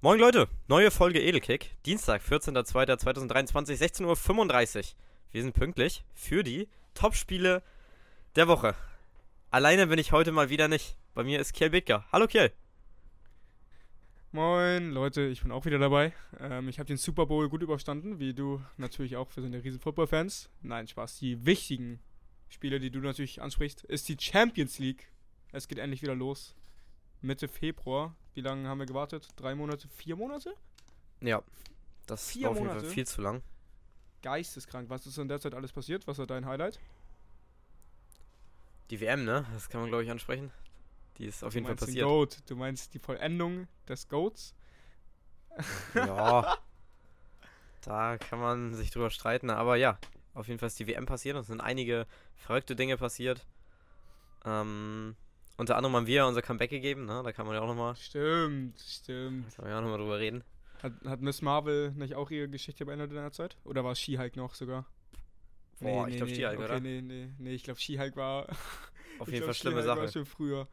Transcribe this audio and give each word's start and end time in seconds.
Moin 0.00 0.20
Leute, 0.20 0.48
neue 0.68 0.92
Folge 0.92 1.20
Edelkick, 1.20 1.74
Dienstag, 1.84 2.22
14.02.2023, 2.22 4.04
16.35 4.04 4.76
Uhr. 4.76 4.84
Wir 5.32 5.42
sind 5.42 5.54
pünktlich 5.54 6.04
für 6.14 6.44
die 6.44 6.68
Topspiele 6.94 7.64
der 8.36 8.46
Woche. 8.46 8.76
Alleine 9.50 9.88
bin 9.88 9.98
ich 9.98 10.12
heute 10.12 10.30
mal 10.30 10.50
wieder 10.50 10.68
nicht. 10.68 10.96
Bei 11.14 11.24
mir 11.24 11.40
ist 11.40 11.52
Kiel 11.52 11.70
Bittger. 11.70 12.04
Hallo 12.12 12.28
Kiel. 12.28 12.52
Moin 14.30 14.92
Leute, 14.92 15.22
ich 15.22 15.42
bin 15.42 15.50
auch 15.50 15.64
wieder 15.64 15.80
dabei. 15.80 16.12
Ähm, 16.38 16.68
ich 16.68 16.78
habe 16.78 16.86
den 16.86 16.96
Super 16.96 17.26
Bowl 17.26 17.48
gut 17.48 17.62
überstanden, 17.62 18.20
wie 18.20 18.34
du 18.34 18.62
natürlich 18.76 19.16
auch. 19.16 19.34
Wir 19.34 19.42
sind 19.42 19.52
ja 19.52 19.58
riesen 19.58 19.80
Football-Fans. 19.80 20.48
Nein, 20.62 20.86
Spaß. 20.86 21.18
Die 21.18 21.44
wichtigen 21.44 21.98
Spiele, 22.48 22.78
die 22.78 22.92
du 22.92 23.00
natürlich 23.00 23.42
ansprichst, 23.42 23.82
ist 23.82 24.08
die 24.08 24.16
Champions 24.16 24.78
League. 24.78 25.10
Es 25.50 25.66
geht 25.66 25.78
endlich 25.78 26.02
wieder 26.02 26.14
los. 26.14 26.54
Mitte 27.20 27.48
Februar. 27.48 28.14
Wie 28.38 28.42
lange 28.42 28.68
haben 28.68 28.78
wir 28.78 28.86
gewartet? 28.86 29.30
Drei 29.34 29.56
Monate? 29.56 29.88
Vier 29.88 30.14
Monate? 30.14 30.54
Ja, 31.20 31.42
das 32.06 32.28
Vier 32.28 32.44
war 32.44 32.50
auf 32.52 32.58
jeden 32.58 32.68
Fall 32.70 32.84
viel 32.84 33.04
zu 33.04 33.20
lang. 33.20 33.42
Geisteskrank. 34.22 34.88
Was 34.88 35.08
ist 35.08 35.18
in 35.18 35.26
der 35.26 35.40
Zeit 35.40 35.54
alles 35.54 35.72
passiert? 35.72 36.06
Was 36.06 36.18
war 36.18 36.26
dein 36.28 36.46
Highlight? 36.46 36.78
Die 38.90 39.00
WM, 39.00 39.24
ne? 39.24 39.44
Das 39.54 39.68
kann 39.68 39.80
man 39.80 39.90
glaube 39.90 40.04
ich 40.04 40.10
ansprechen. 40.12 40.52
Die 41.16 41.24
ist 41.24 41.42
auf 41.42 41.52
jeden 41.54 41.64
du 41.64 41.70
Fall 41.70 41.74
meinst 41.74 41.82
den 41.82 41.86
passiert. 41.88 42.06
Goat. 42.06 42.38
Du 42.48 42.54
meinst 42.54 42.94
die 42.94 43.00
Vollendung 43.00 43.66
des 43.88 44.08
Goats? 44.08 44.54
Ja. 45.94 46.58
da 47.82 48.18
kann 48.18 48.38
man 48.38 48.72
sich 48.72 48.92
drüber 48.92 49.10
streiten, 49.10 49.50
aber 49.50 49.74
ja, 49.74 49.98
auf 50.34 50.46
jeden 50.46 50.60
Fall 50.60 50.68
ist 50.68 50.78
die 50.78 50.86
WM 50.86 51.06
passiert 51.06 51.34
und 51.34 51.40
es 51.40 51.48
sind 51.48 51.60
einige 51.60 52.06
verrückte 52.36 52.76
Dinge 52.76 52.98
passiert. 52.98 53.48
Ähm, 54.44 55.16
unter 55.58 55.76
anderem 55.76 55.94
haben 55.96 56.06
wir 56.06 56.26
unser 56.26 56.40
Comeback 56.40 56.70
gegeben, 56.70 57.04
ne? 57.04 57.20
Da 57.22 57.32
kann 57.32 57.46
man 57.46 57.54
ja 57.54 57.60
auch 57.60 57.66
nochmal, 57.66 57.94
Stimmt, 57.96 58.78
stimmt. 58.78 59.54
kann 59.54 59.64
man 59.64 59.72
ja 59.72 59.78
auch 59.78 59.82
nochmal 59.82 59.98
drüber 59.98 60.18
reden. 60.18 60.42
Hat, 60.82 60.92
hat 61.04 61.20
Miss 61.20 61.42
Marvel 61.42 61.90
nicht 61.92 62.14
auch 62.14 62.30
ihre 62.30 62.48
Geschichte 62.48 62.86
beendet 62.86 63.10
in 63.10 63.16
der 63.16 63.32
Zeit? 63.32 63.56
Oder 63.64 63.84
war 63.84 63.92
es 63.92 63.98
She-Hulk 64.00 64.36
noch 64.36 64.54
sogar? 64.54 64.86
Boah, 65.80 66.08
ich 66.08 66.16
glaube 66.16 66.30
nee, 66.30 66.36
She-Hulk, 66.36 66.58
okay, 66.58 66.64
oder? 66.64 66.80
Nee, 66.80 67.02
nee, 67.02 67.28
nee, 67.38 67.52
ich 67.54 67.64
glaube 67.64 67.80
She-Hulk 67.80 68.16
war. 68.16 68.48
Auf 69.18 69.26
ich 69.28 69.34
jeden 69.34 69.44
Fall 69.44 69.54
schlimme 69.54 69.82
She-Hulk 69.82 69.98
War 69.98 70.06
Sache. 70.06 70.12
schon 70.12 70.26
früher. 70.26 70.68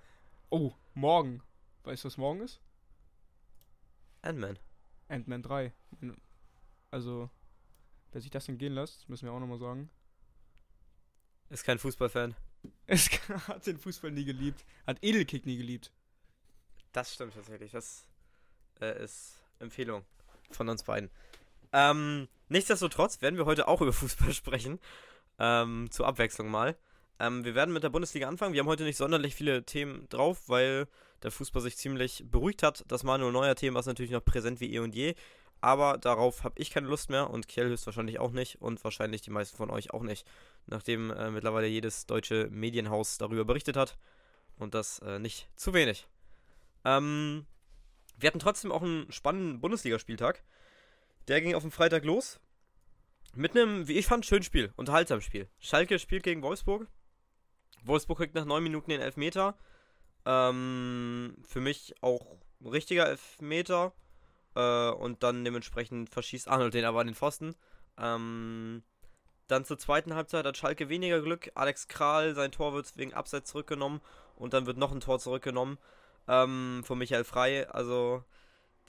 Oh, 0.50 0.72
morgen. 0.94 1.42
Weißt 1.84 2.04
du, 2.04 2.08
was 2.08 2.18
morgen 2.18 2.42
ist? 2.42 2.62
Ant-Man. 4.22 4.58
Ant-Man 5.08 5.42
3. 5.42 5.74
Also, 6.92 7.30
wer 8.12 8.22
sich 8.22 8.32
das 8.32 8.46
denn 8.46 8.58
gehen 8.58 8.74
lässt, 8.74 9.10
müssen 9.10 9.26
wir 9.26 9.34
auch 9.34 9.40
nochmal 9.40 9.60
sagen. 9.60 9.90
Ist 11.50 11.64
kein 11.64 11.78
Fußballfan. 11.80 12.36
Es 12.88 13.10
hat 13.48 13.66
den 13.66 13.78
Fußball 13.78 14.12
nie 14.12 14.26
geliebt. 14.26 14.66
Hat 14.86 14.98
Edelkick 15.02 15.46
nie 15.46 15.58
geliebt. 15.58 15.92
Das 16.92 17.14
stimmt 17.14 17.34
tatsächlich. 17.34 17.72
Das 17.72 18.06
äh, 18.82 19.04
ist 19.04 19.44
Empfehlung 19.60 20.04
von 20.52 20.70
uns 20.70 20.84
beiden. 20.84 21.10
Ähm, 21.74 22.28
nichtsdestotrotz 22.50 23.22
werden 23.22 23.38
wir 23.38 23.46
heute 23.46 23.68
auch 23.68 23.82
über 23.82 23.94
Fußball 23.94 24.34
sprechen. 24.34 24.80
Ähm, 25.40 25.90
zur 25.92 26.08
Abwechslung 26.08 26.50
mal. 26.50 26.78
Ähm, 27.20 27.44
wir 27.44 27.56
werden 27.56 27.74
mit 27.74 27.84
der 27.84 27.90
Bundesliga 27.90 28.28
anfangen. 28.28 28.54
Wir 28.54 28.62
haben 28.62 28.68
heute 28.68 28.84
nicht 28.84 28.98
sonderlich 28.98 29.36
viele 29.36 29.64
Themen 29.66 30.08
drauf, 30.10 30.48
weil 30.48 30.88
der 31.24 31.32
Fußball 31.32 31.62
sich 31.62 31.78
ziemlich 31.78 32.24
beruhigt 32.30 32.64
hat. 32.64 32.84
Das 32.88 33.04
Manuel 33.04 33.32
Neuer 33.32 33.56
Thema 33.56 33.80
ist 33.80 33.86
natürlich 33.86 34.12
noch 34.12 34.24
präsent 34.24 34.60
wie 34.60 34.74
eh 34.74 34.80
und 34.80 34.96
je. 34.96 35.16
Aber 35.62 35.98
darauf 35.98 36.44
habe 36.44 36.56
ich 36.60 36.70
keine 36.70 36.88
Lust 36.88 37.10
mehr 37.10 37.30
und 37.30 37.48
Kiel 37.48 37.66
höchstwahrscheinlich 37.66 38.20
auch 38.20 38.32
nicht 38.32 38.62
und 38.62 38.84
wahrscheinlich 38.84 39.22
die 39.22 39.32
meisten 39.32 39.58
von 39.58 39.70
euch 39.70 39.92
auch 39.92 40.04
nicht. 40.04 40.28
Nachdem 40.68 41.12
äh, 41.12 41.30
mittlerweile 41.32 41.68
jedes 41.68 42.06
deutsche 42.06 42.48
Medienhaus 42.50 43.18
darüber 43.18 43.46
berichtet 43.46 43.78
hat. 43.78 43.98
Und 44.58 44.74
das 44.74 45.00
äh, 45.00 45.20
nicht 45.20 45.50
zu 45.56 45.74
wenig. 45.74 46.08
Ähm, 46.86 47.46
wir 48.18 48.28
hatten 48.28 48.40
trotzdem 48.40 48.72
auch 48.72 48.82
einen 48.82 49.12
spannenden 49.12 49.60
Bundesligaspieltag. 49.60 50.44
Der 51.28 51.42
ging 51.42 51.56
auf 51.56 51.64
dem 51.64 51.72
Freitag 51.72 52.06
los. 52.06 52.40
Mit 53.34 53.52
einem, 53.52 53.88
wie 53.88 53.98
ich 53.98 54.06
fand, 54.06 54.26
schönen 54.26 54.44
Spiel. 54.44 54.72
Unterhaltsamen 54.78 55.22
Spiel. 55.22 55.50
Schalke 55.60 56.00
spielt 56.00 56.24
gegen 56.24 56.42
Wolfsburg. 56.42 56.88
Wolfsburg 57.84 58.20
kriegt 58.20 58.36
nach 58.36 58.46
9 58.46 58.64
Minuten 58.64 58.90
den 58.90 59.02
Elfmeter. 59.02 59.58
Ähm, 60.26 61.36
für 61.44 61.60
mich 61.60 61.94
auch 62.02 62.38
ein 62.62 62.68
richtiger 62.68 63.08
Elfmeter. 63.08 63.94
Äh, 64.56 64.90
und 64.92 65.24
dann 65.24 65.44
dementsprechend 65.44 66.10
verschießt 66.10 66.48
Arnold 66.48 66.74
den 66.74 66.86
aber 66.86 67.02
an 67.02 67.08
den 67.08 67.16
Pfosten. 67.16 67.56
Ähm, 67.98 68.84
dann 69.48 69.66
zur 69.66 69.78
zweiten 69.78 70.16
Halbzeit 70.16 70.46
hat 70.46 70.58
Schalke 70.58 70.90
weniger 70.90 71.22
Glück. 71.22 71.52
Alex 71.56 71.88
Kral, 71.88 72.34
sein 72.36 72.52
Tor 72.52 72.74
wird 72.74 72.98
wegen 72.98 73.14
Abseits 73.14 73.52
zurückgenommen. 73.52 74.02
Und 74.36 74.54
dann 74.54 74.66
wird 74.66 74.78
noch 74.78 74.92
ein 74.92 75.00
Tor 75.00 75.20
zurückgenommen 75.20 75.78
ähm, 76.28 76.82
von 76.84 76.98
Michael 76.98 77.24
Frei. 77.24 77.70
Also 77.70 78.24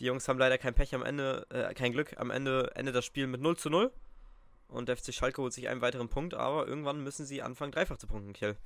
die 0.00 0.04
Jungs 0.06 0.28
haben 0.28 0.38
leider 0.38 0.58
kein 0.58 0.74
Pech 0.74 0.94
am 0.94 1.02
Ende, 1.02 1.46
äh, 1.50 1.72
kein 1.74 1.92
Glück. 1.92 2.18
Am 2.18 2.30
Ende 2.30 2.72
endet 2.74 2.94
das 2.94 3.04
Spiel 3.04 3.26
mit 3.26 3.40
0 3.40 3.56
zu 3.56 3.70
0. 3.70 3.92
Und 4.68 4.88
der 4.88 4.96
FC 4.96 5.14
Schalke 5.14 5.40
holt 5.40 5.52
sich 5.52 5.68
einen 5.68 5.80
weiteren 5.80 6.08
Punkt, 6.08 6.34
aber 6.34 6.66
irgendwann 6.66 7.02
müssen 7.02 7.24
sie 7.24 7.40
anfangen, 7.42 7.70
dreifach 7.70 7.98
zu 7.98 8.08
punkten, 8.08 8.32
Kiel. 8.32 8.56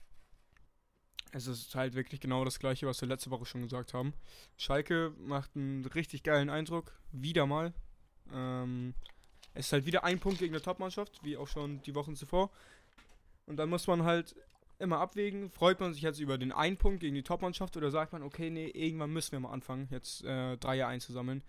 Es 1.33 1.47
ist 1.47 1.75
halt 1.75 1.95
wirklich 1.95 2.21
genau 2.21 2.45
das 2.45 2.59
gleiche, 2.59 2.87
was 2.87 3.01
wir 3.01 3.09
letzte 3.09 3.31
Woche 3.31 3.45
schon 3.45 3.63
gesagt 3.63 3.95
haben. 3.95 4.15
Schalke 4.57 5.13
macht 5.19 5.55
einen 5.55 5.85
richtig 5.85 6.23
geilen 6.23 6.51
Eindruck. 6.51 6.93
Wieder 7.13 7.47
mal. 7.47 7.73
Ähm, 8.33 8.95
es 9.55 9.67
ist 9.67 9.73
halt 9.73 9.87
wieder 9.87 10.05
ein 10.05 10.21
Punkt 10.21 10.39
gegen 10.39 10.55
eine 10.55 10.63
Topmannschaft, 10.63 11.21
wie 11.23 11.37
auch 11.37 11.49
schon 11.49 11.83
die 11.83 11.95
Wochen 11.95 12.15
zuvor. 12.15 12.51
Und 13.47 13.57
dann 13.57 13.69
muss 13.69 13.87
man 13.87 14.05
halt 14.05 14.37
immer 14.79 14.99
abwägen. 14.99 15.51
Freut 15.51 15.81
man 15.81 15.93
sich 15.93 16.03
jetzt 16.03 16.21
über 16.21 16.39
den 16.39 16.53
einen 16.53 16.77
Punkt 16.77 17.01
gegen 17.01 17.15
die 17.15 17.23
Topmannschaft 17.23 17.77
oder 17.77 17.91
sagt 17.91 18.13
man, 18.13 18.23
okay, 18.23 18.51
nee, 18.51 18.69
irgendwann 18.69 19.13
müssen 19.13 19.33
wir 19.33 19.41
mal 19.41 19.53
anfangen, 19.53 19.89
jetzt 19.91 20.25
äh, 20.25 20.57
Dreier 20.57 20.89
einzusammeln. 20.89 21.43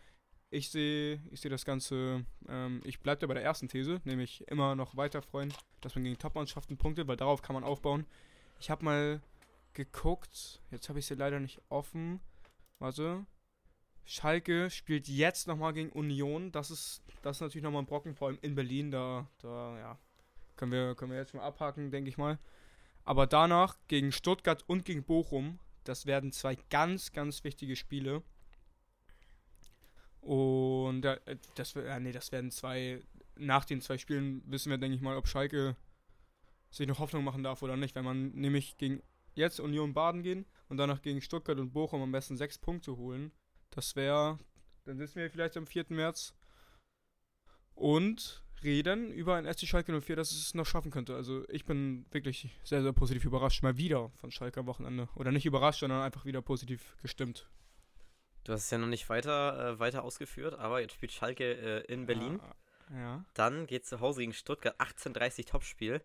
Ich 0.49 0.69
sehe 0.69 1.21
ich 1.31 1.39
seh 1.39 1.47
das 1.47 1.63
Ganze, 1.63 2.25
ähm, 2.49 2.81
ich 2.83 2.99
bleibe 2.99 3.21
da 3.21 3.27
bei 3.27 3.35
der 3.35 3.43
ersten 3.43 3.69
These, 3.69 4.01
nämlich 4.03 4.45
immer 4.49 4.75
noch 4.75 4.97
weiter 4.97 5.21
freuen, 5.21 5.53
dass 5.79 5.95
man 5.95 6.03
gegen 6.03 6.17
Topmannschaften 6.17 6.77
punktet, 6.77 7.07
weil 7.07 7.15
darauf 7.15 7.41
kann 7.41 7.53
man 7.53 7.63
aufbauen. 7.63 8.05
Ich 8.59 8.69
habe 8.69 8.83
mal 8.83 9.21
geguckt. 9.73 10.61
Jetzt 10.69 10.89
habe 10.89 10.99
ich 10.99 11.05
sie 11.05 11.15
leider 11.15 11.39
nicht 11.39 11.61
offen. 11.69 12.19
Warte. 12.79 13.25
Schalke 14.05 14.69
spielt 14.69 15.07
jetzt 15.07 15.47
nochmal 15.47 15.73
gegen 15.73 15.91
Union. 15.91 16.51
Das 16.51 16.71
ist, 16.71 17.01
das 17.21 17.37
ist 17.37 17.41
natürlich 17.41 17.63
nochmal 17.63 17.83
ein 17.83 17.87
Brocken, 17.87 18.15
vor 18.15 18.29
allem 18.29 18.39
in 18.41 18.55
Berlin. 18.55 18.91
Da, 18.91 19.27
da, 19.39 19.77
ja. 19.77 19.99
Können 20.55 20.71
wir, 20.71 20.95
können 20.95 21.11
wir 21.11 21.17
jetzt 21.17 21.33
mal 21.33 21.43
abhaken, 21.43 21.91
denke 21.91 22.09
ich 22.09 22.17
mal. 22.17 22.37
Aber 23.03 23.25
danach 23.27 23.77
gegen 23.87 24.11
Stuttgart 24.11 24.63
und 24.67 24.85
gegen 24.85 25.03
Bochum. 25.03 25.59
Das 25.83 26.05
werden 26.05 26.31
zwei 26.31 26.55
ganz, 26.69 27.11
ganz 27.11 27.43
wichtige 27.43 27.75
Spiele. 27.75 28.21
Und 30.21 31.03
äh, 31.05 31.37
das, 31.55 31.75
äh, 31.75 31.99
nee, 31.99 32.11
das 32.11 32.31
werden 32.31 32.51
zwei. 32.51 33.01
Nach 33.35 33.65
den 33.65 33.81
zwei 33.81 33.97
Spielen 33.97 34.43
wissen 34.45 34.69
wir, 34.69 34.77
denke 34.77 34.95
ich 34.95 35.01
mal, 35.01 35.17
ob 35.17 35.27
Schalke 35.27 35.75
sich 36.69 36.87
noch 36.87 36.99
Hoffnung 36.99 37.23
machen 37.23 37.43
darf 37.43 37.63
oder 37.63 37.75
nicht. 37.75 37.95
Wenn 37.95 38.05
man 38.05 38.31
nämlich 38.33 38.77
gegen 38.77 39.01
jetzt 39.33 39.59
Union 39.59 39.93
Baden 39.93 40.23
gehen 40.23 40.45
und 40.69 40.77
danach 40.77 41.01
gegen 41.01 41.21
Stuttgart 41.21 41.57
und 41.57 41.71
Bochum 41.71 42.01
am 42.01 42.11
besten 42.11 42.37
sechs 42.37 42.57
Punkte 42.57 42.97
holen. 42.97 43.31
Das 43.71 43.95
wäre, 43.95 44.37
dann 44.85 44.97
sitzen 44.97 45.15
wir 45.15 45.29
vielleicht 45.29 45.57
am 45.57 45.65
4. 45.65 45.85
März 45.89 46.33
und 47.73 48.43
reden 48.63 49.11
über 49.11 49.35
ein 49.35 49.51
SC 49.51 49.65
Schalke 49.65 49.99
04, 49.99 50.15
das 50.15 50.31
es 50.31 50.53
noch 50.53 50.65
schaffen 50.65 50.91
könnte. 50.91 51.15
Also 51.15 51.47
ich 51.49 51.65
bin 51.65 52.05
wirklich 52.11 52.49
sehr, 52.63 52.81
sehr 52.81 52.93
positiv 52.93 53.25
überrascht, 53.25 53.63
mal 53.63 53.77
wieder 53.77 54.11
von 54.17 54.31
Schalke 54.31 54.59
am 54.59 54.67
Wochenende. 54.67 55.09
Oder 55.15 55.31
nicht 55.31 55.45
überrascht, 55.45 55.79
sondern 55.79 56.01
einfach 56.01 56.25
wieder 56.25 56.41
positiv 56.41 56.95
gestimmt. 57.01 57.49
Du 58.43 58.53
hast 58.53 58.65
es 58.65 58.71
ja 58.71 58.77
noch 58.77 58.87
nicht 58.87 59.07
weiter, 59.09 59.73
äh, 59.73 59.79
weiter 59.79 60.03
ausgeführt, 60.03 60.55
aber 60.55 60.81
jetzt 60.81 60.93
spielt 60.93 61.11
Schalke 61.11 61.53
äh, 61.53 61.91
in 61.91 62.05
Berlin. 62.05 62.39
Ja. 62.89 62.97
ja. 62.97 63.25
Dann 63.33 63.67
geht 63.67 63.85
zu 63.85 63.99
Hause 63.99 64.21
gegen 64.21 64.33
Stuttgart, 64.33 64.79
18:30 64.79 65.47
Topspiel. 65.47 66.01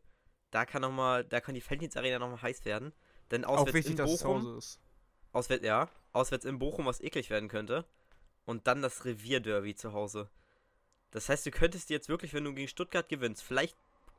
Da 0.50 0.64
kann 0.64 0.82
noch 0.82 0.92
mal, 0.92 1.24
da 1.24 1.40
kann 1.40 1.54
die 1.54 1.60
Felddienst 1.60 1.96
Arena 1.96 2.18
nochmal 2.18 2.42
heiß 2.42 2.64
werden. 2.64 2.92
Denn 3.30 3.44
Auch 3.44 3.58
auswärts 3.58 3.74
wichtig, 3.74 3.92
in 3.92 3.96
dass 3.96 4.12
es 4.12 4.18
zu 4.18 4.24
Bochum, 4.24 4.42
Hause 4.42 4.58
ist. 4.58 4.80
auswärts, 5.32 5.64
ja, 5.64 5.88
auswärts 6.16 6.44
in 6.44 6.58
Bochum, 6.58 6.86
was 6.86 7.00
eklig 7.00 7.30
werden 7.30 7.48
könnte. 7.48 7.84
Und 8.44 8.66
dann 8.66 8.82
das 8.82 9.04
Revierderby 9.04 9.74
zu 9.74 9.92
Hause. 9.92 10.28
Das 11.10 11.28
heißt, 11.28 11.46
du 11.46 11.50
könntest 11.50 11.88
dir 11.88 11.94
jetzt 11.94 12.08
wirklich, 12.08 12.34
wenn 12.34 12.44
du 12.44 12.54
gegen 12.54 12.68
Stuttgart 12.68 13.08
gewinnst, 13.08 13.42
vielleicht 13.42 13.76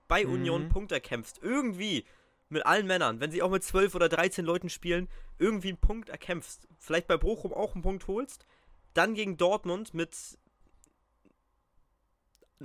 bei 0.08 0.26
Mhm. 0.26 0.32
Union 0.32 0.70
Punkt 0.70 0.92
erkämpfst, 0.92 1.40
irgendwie 1.42 2.06
mit 2.50 2.66
allen 2.66 2.88
Männern, 2.88 3.20
wenn 3.20 3.32
sie 3.32 3.42
auch 3.42 3.50
mit 3.50 3.64
12 3.64 3.96
oder 3.96 4.10
13 4.10 4.46
Leuten 4.46 4.70
spielen, 4.70 5.10
irgendwie 5.38 5.70
einen 5.70 5.78
Punkt 5.78 6.10
erkämpfst. 6.10 6.68
Vielleicht 6.80 7.08
bei 7.08 7.18
Bochum 7.18 7.54
auch 7.54 7.74
einen 7.74 7.84
Punkt 7.84 8.08
holst. 8.08 8.46
Dann 8.94 9.14
gegen 9.16 9.38
Dortmund 9.38 9.94
mit 9.94 10.16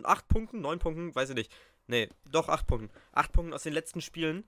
8 0.03 0.29
Punkten, 0.29 0.61
9 0.61 0.79
Punkten, 0.79 1.15
weiß 1.15 1.31
ich 1.31 1.35
nicht. 1.35 1.53
Nee, 1.87 2.09
doch 2.25 2.49
8 2.49 2.67
Punkten. 2.67 2.91
8 3.13 3.33
Punkten 3.33 3.53
aus 3.53 3.65
den 3.65 3.73
letzten 3.73 4.01
Spielen. 4.01 4.45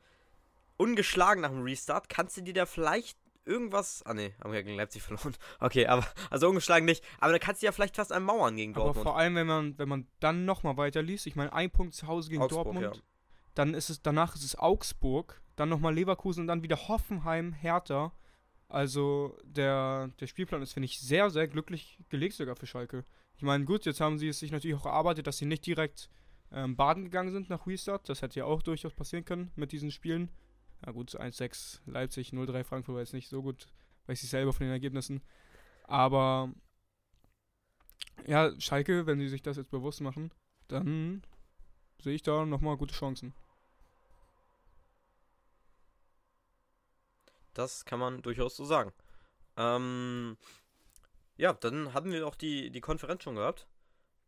Ungeschlagen 0.76 1.42
nach 1.42 1.50
dem 1.50 1.62
Restart. 1.62 2.08
Kannst 2.08 2.36
du 2.36 2.42
dir 2.42 2.54
da 2.54 2.66
vielleicht 2.66 3.18
irgendwas. 3.46 4.02
Ah, 4.04 4.14
nee, 4.14 4.34
haben 4.42 4.52
wir 4.52 4.62
gegen 4.62 4.76
Leipzig 4.76 5.02
verloren. 5.02 5.34
Okay, 5.60 5.86
aber. 5.86 6.06
Also 6.30 6.48
ungeschlagen 6.48 6.84
nicht. 6.84 7.04
Aber 7.20 7.32
da 7.32 7.38
kannst 7.38 7.62
du 7.62 7.66
ja 7.66 7.72
vielleicht 7.72 7.96
fast 7.96 8.12
einen 8.12 8.24
Mauern 8.24 8.56
gegen 8.56 8.74
Aber 8.74 8.84
Dortmund. 8.84 9.04
vor 9.04 9.18
allem, 9.18 9.34
wenn 9.34 9.46
man, 9.46 9.78
wenn 9.78 9.88
man 9.88 10.06
dann 10.20 10.44
nochmal 10.44 10.76
weiterliest, 10.76 11.26
ich 11.26 11.36
meine, 11.36 11.52
ein 11.52 11.70
Punkt 11.70 11.94
zu 11.94 12.06
Hause 12.06 12.30
gegen 12.30 12.42
Augsburg, 12.42 12.64
Dortmund, 12.64 12.96
ja. 12.96 13.02
dann 13.54 13.74
ist 13.74 13.90
es, 13.90 14.02
danach 14.02 14.34
ist 14.34 14.44
es 14.44 14.56
Augsburg, 14.56 15.40
dann 15.56 15.68
nochmal 15.68 15.94
Leverkusen 15.94 16.42
und 16.42 16.46
dann 16.48 16.62
wieder 16.62 16.88
Hoffenheim, 16.88 17.52
Hertha. 17.52 18.12
Also 18.68 19.36
der, 19.44 20.10
der 20.20 20.26
Spielplan 20.26 20.62
ist, 20.62 20.72
finde 20.72 20.86
ich, 20.86 21.00
sehr, 21.00 21.30
sehr 21.30 21.46
glücklich 21.46 21.98
gelegt 22.08 22.34
sogar 22.34 22.56
für 22.56 22.66
Schalke. 22.66 23.04
Ich 23.36 23.42
meine, 23.42 23.64
gut, 23.64 23.84
jetzt 23.84 24.00
haben 24.00 24.18
sie 24.18 24.28
es 24.28 24.38
sich 24.38 24.52
natürlich 24.52 24.76
auch 24.76 24.86
erarbeitet, 24.86 25.26
dass 25.26 25.38
sie 25.38 25.46
nicht 25.46 25.66
direkt 25.66 26.08
ähm, 26.52 26.76
baden 26.76 27.04
gegangen 27.04 27.32
sind 27.32 27.50
nach 27.50 27.66
Restart. 27.66 28.08
Das 28.08 28.22
hätte 28.22 28.40
ja 28.40 28.44
auch 28.46 28.62
durchaus 28.62 28.94
passieren 28.94 29.24
können 29.24 29.50
mit 29.56 29.72
diesen 29.72 29.90
Spielen. 29.90 30.30
Na 30.84 30.92
gut, 30.92 31.18
1-6 31.18 31.80
Leipzig, 31.86 32.30
0-3 32.30 32.62
Frankfurt 32.64 32.94
war 32.94 33.00
jetzt 33.00 33.14
nicht 33.14 33.28
so 33.28 33.42
gut, 33.42 33.66
weiß 34.06 34.22
ich 34.22 34.28
selber 34.28 34.52
von 34.52 34.66
den 34.66 34.72
Ergebnissen. 34.72 35.22
Aber 35.84 36.52
ja, 38.26 38.52
Schalke, 38.60 39.06
wenn 39.06 39.18
sie 39.18 39.28
sich 39.28 39.42
das 39.42 39.56
jetzt 39.56 39.70
bewusst 39.70 40.02
machen, 40.02 40.30
dann 40.68 41.22
sehe 42.02 42.14
ich 42.14 42.22
da 42.22 42.44
nochmal 42.44 42.76
gute 42.76 42.94
Chancen. 42.94 43.32
Das 47.54 47.84
kann 47.84 48.00
man 48.00 48.20
durchaus 48.20 48.56
so 48.56 48.64
sagen. 48.64 48.92
Ähm, 49.56 50.36
ja, 51.36 51.52
dann 51.54 51.94
hatten 51.94 52.10
wir 52.10 52.26
auch 52.26 52.34
die, 52.34 52.70
die 52.70 52.80
Konferenz 52.80 53.22
schon 53.22 53.36
gehabt. 53.36 53.68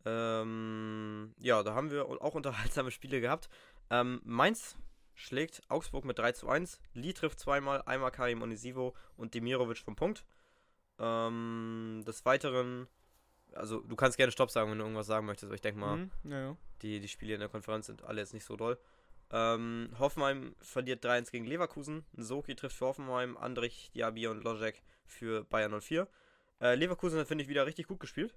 Ähm, 0.04 1.34
ja, 1.38 1.62
da 1.62 1.74
haben 1.74 1.90
wir 1.90 2.06
auch 2.06 2.34
unterhaltsame 2.34 2.90
Spiele 2.90 3.20
gehabt. 3.20 3.50
Ähm, 3.90 4.20
Mainz 4.24 4.76
schlägt 5.16 5.62
Augsburg 5.68 6.04
mit 6.04 6.18
3 6.18 6.32
zu 6.32 6.48
1. 6.48 6.80
Lee 6.94 7.12
trifft 7.12 7.40
zweimal, 7.40 7.82
einmal 7.82 8.12
Karim 8.12 8.42
Onisivo 8.42 8.94
und 9.16 9.34
Demirovic 9.34 9.78
vom 9.78 9.96
Punkt. 9.96 10.24
Ähm, 10.98 12.02
des 12.06 12.24
Weiteren, 12.24 12.86
also 13.52 13.80
du 13.80 13.96
kannst 13.96 14.16
gerne 14.16 14.32
Stopp 14.32 14.50
sagen, 14.50 14.70
wenn 14.70 14.78
du 14.78 14.84
irgendwas 14.84 15.06
sagen 15.06 15.26
möchtest, 15.26 15.46
aber 15.46 15.54
ich 15.54 15.60
denke 15.60 15.80
mal, 15.80 15.96
Mhm, 15.96 16.10
ja, 16.24 16.40
ja. 16.40 16.56
die, 16.82 17.00
die 17.00 17.08
Spiele 17.08 17.34
in 17.34 17.40
der 17.40 17.48
Konferenz 17.48 17.86
sind 17.86 18.02
alle 18.04 18.20
jetzt 18.20 18.32
nicht 18.34 18.44
so 18.44 18.56
doll. 18.56 18.78
Ähm, 19.30 19.90
Hoffenheim 19.98 20.54
verliert 20.60 21.04
3-1 21.04 21.30
gegen 21.32 21.46
Leverkusen. 21.46 22.04
Soki 22.16 22.54
trifft 22.54 22.76
für 22.76 22.86
Hoffenheim, 22.86 23.36
Andrich, 23.36 23.90
Diaby 23.94 24.28
und 24.28 24.44
Lojek 24.44 24.82
für 25.04 25.44
Bayern 25.44 25.78
04. 25.80 26.06
Äh, 26.60 26.74
Leverkusen 26.76 27.26
finde 27.26 27.42
ich, 27.42 27.48
wieder 27.50 27.66
richtig 27.66 27.88
gut 27.88 27.98
gespielt. 28.00 28.34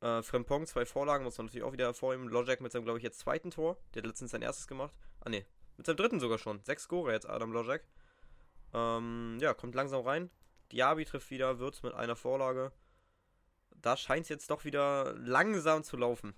Äh, 0.00 0.22
Frempong, 0.22 0.66
zwei 0.66 0.86
Vorlagen, 0.86 1.24
muss 1.24 1.36
man 1.38 1.46
natürlich 1.46 1.64
auch 1.64 1.72
wieder 1.72 1.84
hervorheben. 1.86 2.28
Lojek 2.28 2.60
mit 2.60 2.72
seinem, 2.72 2.84
glaube 2.84 2.98
ich, 2.98 3.04
jetzt 3.04 3.18
zweiten 3.20 3.50
Tor. 3.50 3.76
Der 3.94 4.02
hat 4.02 4.06
letztens 4.08 4.30
sein 4.32 4.42
erstes 4.42 4.66
gemacht. 4.66 4.94
Ah, 5.20 5.28
ne, 5.28 5.44
mit 5.76 5.86
seinem 5.86 5.96
dritten 5.96 6.20
sogar 6.20 6.38
schon. 6.38 6.62
Sechs 6.64 6.84
Score 6.84 7.12
jetzt, 7.12 7.28
Adam 7.28 7.52
Lojek. 7.52 7.86
Ähm, 8.72 9.38
ja, 9.40 9.54
kommt 9.54 9.74
langsam 9.74 10.02
rein. 10.02 10.30
Diaby 10.72 11.04
trifft 11.04 11.30
wieder, 11.30 11.58
Würz 11.58 11.82
mit 11.82 11.94
einer 11.94 12.16
Vorlage. 12.16 12.72
Da 13.70 13.96
scheint 13.96 14.24
es 14.24 14.28
jetzt 14.28 14.50
doch 14.50 14.64
wieder 14.64 15.14
langsam 15.18 15.82
zu 15.82 15.96
laufen. 15.96 16.34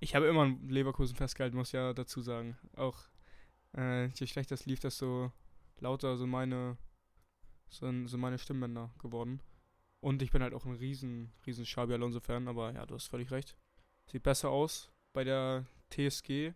Ich 0.00 0.14
habe 0.14 0.26
immer 0.26 0.42
an 0.42 0.68
Leverkusen 0.68 1.16
festgehalten, 1.16 1.56
muss 1.56 1.72
ja 1.72 1.92
dazu 1.92 2.20
sagen. 2.22 2.58
Auch 2.74 2.98
äh, 3.76 4.06
je 4.06 4.26
schlechter 4.26 4.54
es 4.54 4.66
lief, 4.66 4.80
desto 4.80 5.32
lauter 5.78 6.16
sind 6.16 6.30
meine, 6.30 6.76
sind, 7.68 8.08
sind 8.08 8.20
meine 8.20 8.38
Stimmbänder 8.38 8.92
geworden. 8.98 9.40
Und 10.00 10.20
ich 10.22 10.32
bin 10.32 10.42
halt 10.42 10.54
auch 10.54 10.64
ein 10.64 10.74
riesen, 10.74 11.32
riesen 11.46 11.64
Xabi 11.64 11.94
Alonso-Fan, 11.94 12.48
aber 12.48 12.72
ja, 12.72 12.84
du 12.86 12.94
hast 12.94 13.08
völlig 13.08 13.30
recht. 13.30 13.56
Sieht 14.06 14.24
besser 14.24 14.50
aus 14.50 14.90
bei 15.12 15.22
der 15.22 15.66
TSG. 15.90 16.54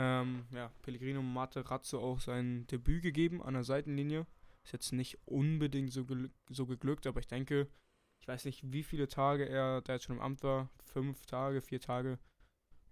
Ähm, 0.00 0.46
ja, 0.52 0.70
Pellegrino 0.82 1.20
Materazzo 1.22 1.98
auch 1.98 2.20
sein 2.20 2.66
Debüt 2.68 3.02
gegeben 3.02 3.42
an 3.42 3.54
der 3.54 3.64
Seitenlinie. 3.64 4.26
Ist 4.62 4.72
jetzt 4.72 4.92
nicht 4.92 5.18
unbedingt 5.26 5.92
so, 5.92 6.04
gel 6.04 6.30
so 6.48 6.66
geglückt, 6.66 7.06
aber 7.08 7.18
ich 7.18 7.26
denke, 7.26 7.68
ich 8.20 8.28
weiß 8.28 8.44
nicht, 8.44 8.72
wie 8.72 8.84
viele 8.84 9.08
Tage 9.08 9.48
er 9.48 9.80
da 9.80 9.94
jetzt 9.94 10.04
schon 10.04 10.16
im 10.16 10.22
Amt 10.22 10.42
war. 10.44 10.70
Fünf 10.84 11.26
Tage, 11.26 11.60
vier 11.60 11.80
Tage. 11.80 12.18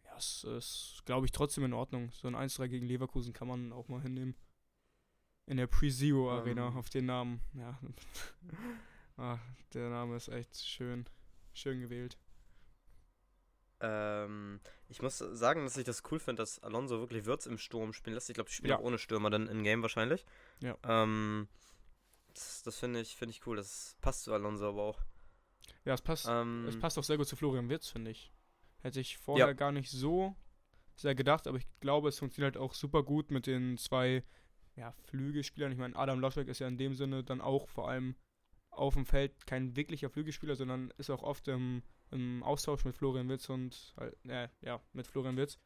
Ja, 0.05 0.17
es 0.17 0.45
ist, 0.45 1.03
glaube 1.05 1.27
ich, 1.27 1.33
trotzdem 1.33 1.65
in 1.65 1.73
Ordnung. 1.73 2.11
So 2.13 2.27
ein 2.29 2.35
1-3 2.35 2.69
gegen 2.69 2.87
Leverkusen 2.87 3.33
kann 3.33 3.49
man 3.49 3.73
auch 3.73 3.89
mal 3.89 4.03
hinnehmen. 4.03 4.35
In 5.47 5.59
der 5.59 5.69
Pre-Zero 5.69 6.31
Arena 6.33 6.69
Ähm. 6.69 6.77
auf 6.77 6.91
den 6.91 7.07
Namen. 7.07 7.41
Ja. 7.55 7.79
ah, 9.17 9.39
der 9.75 9.91
Name 9.91 10.17
ist 10.17 10.29
echt 10.29 10.57
schön. 10.57 11.05
Schön 11.53 11.81
gewählt. 11.81 12.19
Ähm, 13.81 14.61
ich 14.89 15.03
muss 15.03 15.19
sagen, 15.19 15.65
dass 15.65 15.77
ich 15.77 15.85
das 15.85 16.03
cool 16.11 16.19
finde, 16.19 16.43
dass 16.43 16.63
Alonso 16.63 16.99
wirklich 17.01 17.27
Würz 17.27 17.47
im 17.47 17.59
Sturm 17.59 17.93
spielen 17.93 18.15
lässt. 18.15 18.31
Ich 18.31 18.35
glaube, 18.35 18.49
die 18.49 18.55
spielen 18.55 18.71
Ja. 18.71 18.79
auch 18.79 18.83
ohne 18.83 18.99
Stürmer 18.99 19.31
dann 19.31 19.49
in 19.49 19.63
Game 19.63 19.83
wahrscheinlich. 19.83 20.25
Ja. 20.61 20.77
Ähm, 20.85 21.49
das 22.33 22.63
das 22.63 22.79
finde 22.79 23.01
ich, 23.01 23.17
finde 23.17 23.33
ich 23.33 23.47
cool. 23.47 23.57
Das 23.57 23.97
passt 24.01 24.25
zu 24.25 24.33
Alonso 24.33 24.69
aber 24.69 24.83
auch. 24.83 25.01
Ja, 25.85 25.95
es 25.95 26.03
passt, 26.03 26.27
Ähm, 26.29 26.67
es 26.69 26.79
passt 26.79 26.99
auch 26.99 27.05
sehr 27.05 27.17
gut 27.17 27.29
zu 27.29 27.37
Florian 27.37 27.69
Wirtz, 27.69 27.89
finde 27.89 28.11
ich. 28.11 28.33
Hätte 28.81 29.01
ich 29.01 29.19
vorher 29.19 29.55
gar 29.55 29.73
nicht 29.73 29.91
so 29.91 30.35
sehr 30.95 31.15
gedacht, 31.15 31.47
aber 31.47 31.59
ich 31.59 31.67
glaube, 31.81 32.09
es 32.09 32.19
funktioniert 32.19 32.55
halt 32.57 32.63
auch 32.65 32.75
super 32.75 33.03
gut 33.03 33.31
mit 33.31 33.47
den 33.47 33.77
zwei 33.79 34.25
ja, 34.77 34.93
Flügelspielern. 35.05 35.73
Ich 35.73 35.79
meine, 35.79 35.97
Adam 35.97 36.21
Loschek 36.21 36.49
ist 36.49 36.59
ja 36.61 36.69
in 36.69 36.79
dem 36.79 36.95
Sinne 36.95 37.25
dann 37.25 37.41
auch 37.41 37.69
vor 37.69 37.89
allem 37.89 38.15
auf 38.71 38.95
dem 38.95 39.07
Feld 39.07 39.47
kein 39.47 39.75
wirklicher 39.77 40.11
Flügelspieler, 40.11 40.55
sondern 40.55 40.93
ist 40.99 41.11
auch 41.11 41.23
oft 41.23 41.49
im, 41.49 41.83
im 42.11 42.43
Austausch 42.43 42.85
mit 42.85 42.97
Florian 42.97 43.29
Wirtz 43.29 43.49
und 43.49 43.95
äh, 44.27 44.49
ja, 44.61 44.81
mit 44.93 45.07
Florian 45.07 45.37
Wirtz. 45.37 45.59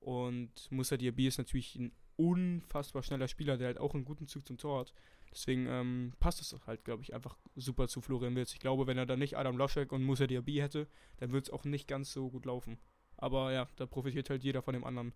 Und 0.00 0.70
Musa 0.70 0.96
Diaby 0.96 1.26
ist 1.26 1.38
natürlich 1.38 1.76
ein 1.76 1.92
unfassbar 2.16 3.02
schneller 3.02 3.28
Spieler, 3.28 3.56
der 3.56 3.68
halt 3.68 3.78
auch 3.78 3.94
einen 3.94 4.04
guten 4.04 4.26
Zug 4.26 4.46
zum 4.46 4.58
Tor 4.58 4.80
hat. 4.80 4.94
Deswegen 5.32 5.66
ähm, 5.66 6.12
passt 6.20 6.40
es 6.40 6.54
halt, 6.66 6.84
glaube 6.84 7.02
ich, 7.02 7.12
einfach 7.12 7.36
super 7.56 7.88
zu 7.88 8.00
Florian 8.00 8.36
Wirtz. 8.36 8.52
Ich 8.52 8.60
glaube, 8.60 8.86
wenn 8.86 8.98
er 8.98 9.06
da 9.06 9.16
nicht 9.16 9.36
Adam 9.36 9.56
Loschek 9.56 9.90
und 9.92 10.04
Musa 10.04 10.26
Diaby 10.26 10.56
hätte, 10.56 10.86
dann 11.16 11.32
würde 11.32 11.44
es 11.44 11.50
auch 11.50 11.64
nicht 11.64 11.88
ganz 11.88 12.12
so 12.12 12.30
gut 12.30 12.44
laufen. 12.44 12.78
Aber 13.16 13.52
ja, 13.52 13.66
da 13.76 13.86
profitiert 13.86 14.30
halt 14.30 14.44
jeder 14.44 14.62
von 14.62 14.74
dem 14.74 14.84
anderen. 14.84 15.12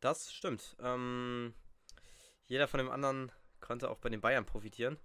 Das 0.00 0.32
stimmt. 0.32 0.76
Ähm, 0.80 1.54
jeder 2.46 2.68
von 2.68 2.78
dem 2.78 2.90
anderen 2.90 3.32
konnte 3.60 3.88
auch 3.88 3.98
bei 3.98 4.08
den 4.08 4.20
Bayern 4.20 4.44
profitieren. 4.44 4.98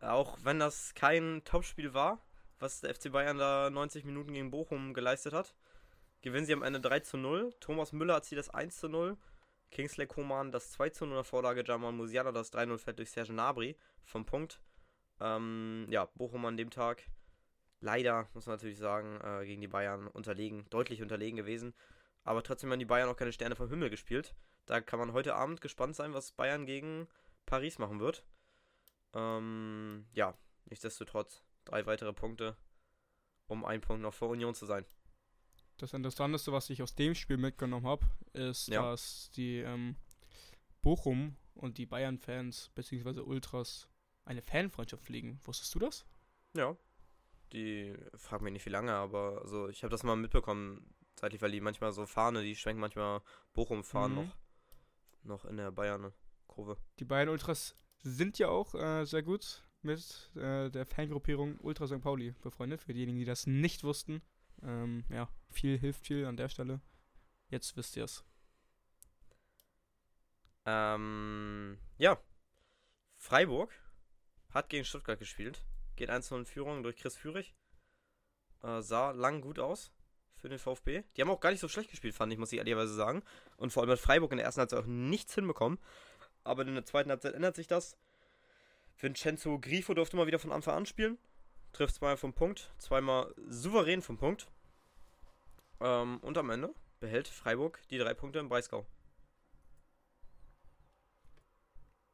Auch 0.00 0.38
wenn 0.42 0.60
das 0.60 0.94
kein 0.94 1.42
Topspiel 1.44 1.92
war, 1.92 2.24
was 2.58 2.80
der 2.80 2.94
FC 2.94 3.10
Bayern 3.10 3.38
da 3.38 3.70
90 3.70 4.04
Minuten 4.04 4.32
gegen 4.32 4.50
Bochum 4.50 4.94
geleistet 4.94 5.32
hat, 5.32 5.54
gewinnen 6.22 6.46
sie 6.46 6.52
am 6.52 6.62
Ende 6.62 6.80
3 6.80 7.00
zu 7.00 7.16
0. 7.16 7.52
Thomas 7.60 7.92
Müller 7.92 8.14
erzielt 8.14 8.38
das 8.38 8.50
1 8.50 8.78
zu 8.78 8.88
0. 8.88 9.16
Kingsley 9.70 10.06
Coman 10.06 10.50
das 10.50 10.72
2 10.72 10.90
zu 10.90 11.04
0 11.04 11.12
in 11.12 11.16
der 11.16 11.24
Vorlage. 11.24 11.64
Jamal 11.66 11.92
Musiala 11.92 12.32
das 12.32 12.52
3-0 12.52 12.78
fällt 12.78 12.98
durch 12.98 13.10
Serge 13.10 13.32
Gnabry 13.32 13.76
vom 14.04 14.24
Punkt. 14.24 14.60
Ähm, 15.20 15.86
ja, 15.90 16.06
Bochum 16.14 16.44
an 16.46 16.56
dem 16.56 16.70
Tag 16.70 17.02
leider, 17.80 18.28
muss 18.34 18.46
man 18.46 18.56
natürlich 18.56 18.78
sagen, 18.78 19.20
äh, 19.22 19.44
gegen 19.44 19.60
die 19.60 19.68
Bayern 19.68 20.08
unterlegen, 20.08 20.66
deutlich 20.70 21.02
unterlegen 21.02 21.36
gewesen. 21.36 21.74
Aber 22.24 22.42
trotzdem 22.42 22.70
haben 22.70 22.78
die 22.78 22.84
Bayern 22.84 23.08
auch 23.08 23.16
keine 23.16 23.32
Sterne 23.32 23.56
vom 23.56 23.68
Himmel 23.68 23.90
gespielt. 23.90 24.34
Da 24.66 24.80
kann 24.80 24.98
man 24.98 25.12
heute 25.12 25.34
Abend 25.34 25.60
gespannt 25.60 25.96
sein, 25.96 26.12
was 26.12 26.32
Bayern 26.32 26.66
gegen 26.66 27.08
Paris 27.46 27.78
machen 27.78 28.00
wird. 28.00 28.24
Ähm, 29.14 30.06
ja, 30.12 30.34
nichtsdestotrotz 30.66 31.42
drei 31.68 31.86
weitere 31.86 32.12
Punkte, 32.12 32.56
um 33.46 33.64
ein 33.64 33.80
Punkt 33.80 34.02
noch 34.02 34.14
vor 34.14 34.28
Union 34.30 34.54
zu 34.54 34.66
sein. 34.66 34.84
Das 35.76 35.92
Interessanteste, 35.92 36.52
was 36.52 36.70
ich 36.70 36.82
aus 36.82 36.94
dem 36.94 37.14
Spiel 37.14 37.36
mitgenommen 37.36 37.86
habe, 37.86 38.04
ist, 38.32 38.68
Ja. 38.68 38.82
dass 38.82 39.30
die 39.32 39.58
ähm, 39.58 39.96
Bochum 40.82 41.36
und 41.54 41.78
die 41.78 41.86
Bayern-Fans 41.86 42.70
bzw. 42.74 43.20
Ultras 43.20 43.88
eine 44.24 44.42
Fanfreundschaft 44.42 45.04
pflegen. 45.04 45.40
Wusstest 45.44 45.74
du 45.74 45.78
das? 45.78 46.04
Ja. 46.56 46.76
Die 47.52 47.94
frag 48.14 48.42
mich 48.42 48.52
nicht 48.52 48.66
wie 48.66 48.70
lange, 48.70 48.92
aber 48.92 49.40
also 49.42 49.68
ich 49.68 49.82
habe 49.82 49.90
das 49.90 50.02
mal 50.02 50.16
mitbekommen, 50.16 50.94
seitlich, 51.18 51.40
weil 51.40 51.50
die 51.52 51.60
manchmal 51.60 51.92
so 51.92 52.04
Fahne, 52.06 52.42
die 52.42 52.56
schwenken 52.56 52.80
manchmal 52.80 53.22
Bochum 53.52 53.82
fahren 53.84 54.12
Mhm. 54.12 54.16
noch, 54.16 54.36
noch 55.22 55.44
in 55.46 55.56
der 55.56 55.70
Bayern-Kurve. 55.70 56.76
Die 56.98 57.04
Bayern-Ultras 57.04 57.74
sind 58.02 58.38
ja 58.38 58.48
auch 58.48 58.74
äh, 58.74 59.04
sehr 59.04 59.22
gut 59.22 59.62
mit 59.82 60.30
äh, 60.36 60.70
der 60.70 60.86
Fangruppierung 60.86 61.58
Ultra 61.60 61.86
St. 61.86 62.00
Pauli 62.00 62.34
befreundet. 62.42 62.82
Für 62.82 62.92
diejenigen, 62.92 63.18
die 63.18 63.24
das 63.24 63.46
nicht 63.46 63.84
wussten. 63.84 64.22
Ähm, 64.62 65.04
ja, 65.08 65.28
viel 65.50 65.78
hilft 65.78 66.06
viel 66.06 66.24
an 66.24 66.36
der 66.36 66.48
Stelle. 66.48 66.80
Jetzt 67.48 67.76
wisst 67.76 67.96
ihr 67.96 68.04
es. 68.04 68.24
Ähm, 70.66 71.78
ja. 71.96 72.20
Freiburg 73.16 73.72
hat 74.50 74.68
gegen 74.68 74.84
Stuttgart 74.84 75.18
gespielt. 75.18 75.64
Geht 75.96 76.10
1 76.10 76.30
in 76.30 76.46
Führung 76.46 76.82
durch 76.82 76.96
Chris 76.96 77.16
Führig. 77.16 77.54
Äh, 78.62 78.82
sah 78.82 79.10
lang 79.12 79.40
gut 79.40 79.58
aus 79.58 79.92
für 80.36 80.48
den 80.48 80.58
VfB. 80.58 81.04
Die 81.16 81.22
haben 81.22 81.30
auch 81.30 81.40
gar 81.40 81.50
nicht 81.50 81.60
so 81.60 81.68
schlecht 81.68 81.90
gespielt, 81.90 82.14
fand 82.14 82.32
ich, 82.32 82.38
muss 82.38 82.52
ich 82.52 82.58
ehrlicherweise 82.58 82.94
sagen. 82.94 83.22
Und 83.56 83.72
vor 83.72 83.82
allem 83.82 83.90
hat 83.90 83.98
Freiburg 83.98 84.30
in 84.32 84.38
der 84.38 84.46
ersten 84.46 84.60
Halbzeit 84.60 84.80
auch 84.80 84.86
nichts 84.86 85.34
hinbekommen. 85.34 85.78
Aber 86.44 86.62
in 86.62 86.74
der 86.74 86.84
zweiten 86.84 87.10
Halbzeit 87.10 87.34
ändert 87.34 87.56
sich 87.56 87.66
das. 87.66 87.96
Vincenzo 88.98 89.58
Grifo 89.58 89.94
durfte 89.94 90.16
mal 90.16 90.26
wieder 90.26 90.38
von 90.38 90.52
Anfang 90.52 90.74
an 90.74 90.86
spielen. 90.86 91.18
Trifft 91.72 91.96
zweimal 91.96 92.16
vom 92.16 92.32
Punkt, 92.32 92.72
zweimal 92.78 93.34
souverän 93.48 94.02
vom 94.02 94.16
Punkt. 94.16 94.48
Ähm, 95.80 96.18
und 96.18 96.36
am 96.38 96.50
Ende 96.50 96.74
behält 96.98 97.28
Freiburg 97.28 97.80
die 97.90 97.98
drei 97.98 98.14
Punkte 98.14 98.38
im 98.38 98.48
Breisgau. 98.48 98.86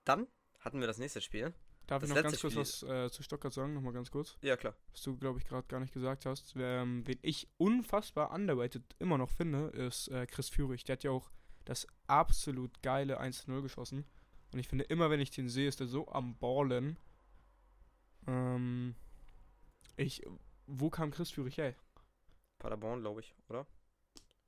Dann 0.04 0.26
hatten 0.60 0.80
wir 0.80 0.86
das 0.86 0.98
nächste 0.98 1.20
Spiel. 1.20 1.54
Darf 1.86 2.00
Das 2.00 2.10
ich 2.10 2.16
noch 2.16 2.22
ganz 2.22 2.40
kurz 2.40 2.56
was 2.56 2.82
äh, 2.82 3.10
zu 3.10 3.22
Stuttgart 3.22 3.52
sagen? 3.52 3.74
Nochmal 3.74 3.92
ganz 3.92 4.10
kurz. 4.10 4.36
Ja, 4.40 4.56
klar. 4.56 4.74
Was 4.92 5.02
du, 5.02 5.16
glaube 5.16 5.38
ich, 5.38 5.44
gerade 5.44 5.66
gar 5.68 5.80
nicht 5.80 5.92
gesagt 5.92 6.24
hast. 6.24 6.54
Ähm, 6.56 7.06
wen 7.06 7.18
ich 7.22 7.48
unfassbar 7.58 8.32
underrated 8.32 8.82
immer 8.98 9.18
noch 9.18 9.30
finde, 9.30 9.68
ist 9.68 10.08
äh, 10.08 10.26
Chris 10.26 10.48
Führig. 10.48 10.84
Der 10.84 10.94
hat 10.94 11.04
ja 11.04 11.10
auch 11.10 11.30
das 11.64 11.86
absolut 12.06 12.82
geile 12.82 13.20
1-0 13.20 13.62
geschossen. 13.62 14.06
Und 14.54 14.60
ich 14.60 14.68
finde, 14.68 14.84
immer 14.84 15.10
wenn 15.10 15.18
ich 15.18 15.32
den 15.32 15.48
sehe, 15.48 15.66
ist 15.66 15.80
er 15.80 15.88
so 15.88 16.06
am 16.06 16.36
Ballen. 16.38 16.96
Ähm, 18.28 18.94
ich, 19.96 20.22
wo 20.68 20.90
kam 20.90 21.10
Chris 21.10 21.32
Führig 21.32 21.58
her? 21.58 21.74
Paderborn, 22.60 23.00
glaube 23.00 23.18
ich, 23.18 23.34
oder? 23.48 23.66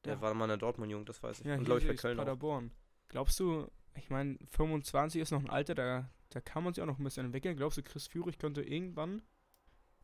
Der 0.04 0.14
Ja. 0.14 0.20
war 0.20 0.32
mal 0.34 0.44
in 0.44 0.50
der 0.50 0.58
Dortmund-Jugend, 0.58 1.08
das 1.08 1.20
weiß 1.24 1.40
ich. 1.40 1.46
Ja, 1.46 1.56
Und 1.56 1.64
glaube 1.64 1.80
ich 1.80 1.88
bei 1.88 1.96
Köln 1.96 2.20
auch. 2.20 2.22
Paderborn. 2.22 2.70
Glaubst 3.08 3.40
du, 3.40 3.68
ich 3.96 4.08
meine, 4.08 4.38
25 4.52 5.20
ist 5.20 5.32
noch 5.32 5.40
ein 5.40 5.50
Alter, 5.50 5.74
da, 5.74 6.08
da 6.28 6.40
kann 6.40 6.62
man 6.62 6.72
sich 6.72 6.82
auch 6.82 6.86
noch 6.86 7.00
ein 7.00 7.04
bisschen 7.04 7.26
entwickeln. 7.26 7.56
Glaubst 7.56 7.76
du, 7.78 7.82
Chris 7.82 8.06
Führig 8.06 8.38
könnte 8.38 8.62
irgendwann 8.62 9.22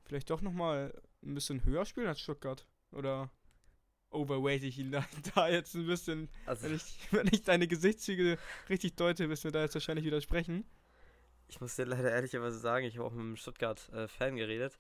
vielleicht 0.05 0.31
doch 0.31 0.41
nochmal 0.41 1.01
ein 1.23 1.35
bisschen 1.35 1.65
höher 1.65 1.85
spielen 1.85 2.09
als 2.09 2.19
Stuttgart? 2.19 2.67
Oder 2.91 3.31
overweight 4.13 4.63
ich 4.63 4.79
ihn 4.79 4.91
da, 5.35 5.49
jetzt 5.49 5.75
ein 5.75 5.87
bisschen, 5.87 6.29
Also, 6.47 6.65
wenn 6.65 6.77
ich, 6.77 7.09
wenn 7.11 7.29
ich 7.33 7.43
deine 7.43 7.67
Gesichtszüge 7.67 8.39
richtig 8.69 8.97
deute, 8.97 9.29
wirst 9.29 9.45
du 9.45 9.49
mir 9.49 9.53
da 9.53 9.63
jetzt 9.63 9.75
wahrscheinlich 9.75 10.05
widersprechen. 10.05 10.65
ich 11.49 11.61
muss 11.61 11.77
dir 11.77 11.87
leider 11.87 12.11
ehrlicherweise 12.11 12.59
sagen, 12.59 12.87
ich 12.87 12.97
habe 12.97 13.07
auch 13.07 13.13
mit 13.13 13.21
einem 13.21 13.37
Stuttgart-Fan 13.37 14.37
geredet. 14.37 14.79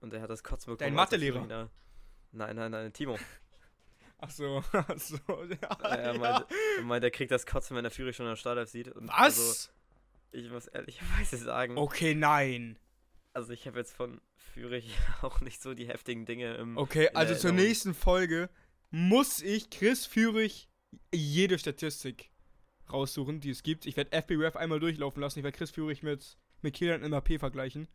Und 0.00 0.12
er 0.12 0.20
hat 0.20 0.30
das 0.30 0.42
Kotzen 0.42 0.72
bekommen. 0.72 0.88
Dein 0.88 0.94
Mathelehrer? 0.94 1.70
Nein, 2.32 2.56
nein, 2.56 2.70
nein, 2.70 2.92
Timo. 2.92 3.18
Ach 4.18 4.30
so, 4.30 4.62
ach 4.72 4.98
so, 4.98 5.16
ja. 5.26 5.78
er, 5.82 6.14
ja. 6.14 6.18
meinte, 6.18 6.46
er 6.78 6.84
meinte, 6.84 7.06
er 7.08 7.10
kriegt 7.10 7.30
das 7.30 7.44
Kotzen, 7.44 7.76
wenn 7.76 7.84
er 7.84 7.90
Führig 7.90 8.16
schon 8.16 8.26
in 8.26 8.30
der 8.30 8.36
Startelf 8.36 8.68
sieht. 8.68 8.88
Und 8.88 9.08
Was? 9.08 9.38
Also, 9.38 9.70
ich 10.32 10.50
muss 10.50 10.66
ehrlicherweise 10.68 11.36
sagen, 11.36 11.76
okay, 11.76 12.14
nein. 12.14 12.78
Also 13.34 13.52
ich 13.52 13.66
habe 13.66 13.78
jetzt 13.78 13.92
von 13.94 14.20
Führig 14.36 14.96
auch 15.22 15.40
nicht 15.40 15.62
so 15.62 15.74
die 15.74 15.88
heftigen 15.88 16.26
Dinge 16.26 16.54
im. 16.54 16.76
Okay, 16.76 17.08
also 17.14 17.34
zur 17.34 17.50
Erinnerung. 17.50 17.68
nächsten 17.68 17.94
Folge 17.94 18.50
muss 18.90 19.40
ich 19.42 19.70
Chris 19.70 20.06
Führig 20.06 20.68
jede 21.12 21.58
Statistik 21.58 22.30
raussuchen, 22.92 23.40
die 23.40 23.50
es 23.50 23.62
gibt. 23.62 23.86
Ich 23.86 23.96
werde 23.96 24.10
FBref 24.22 24.56
einmal 24.56 24.80
durchlaufen 24.80 25.20
lassen. 25.22 25.38
Ich 25.38 25.44
werde 25.44 25.56
Chris 25.56 25.70
Führig 25.70 26.02
mit, 26.02 26.36
mit 26.60 26.74
Kylian 26.76 27.02
Mbappé 27.02 27.38
vergleichen. 27.38 27.88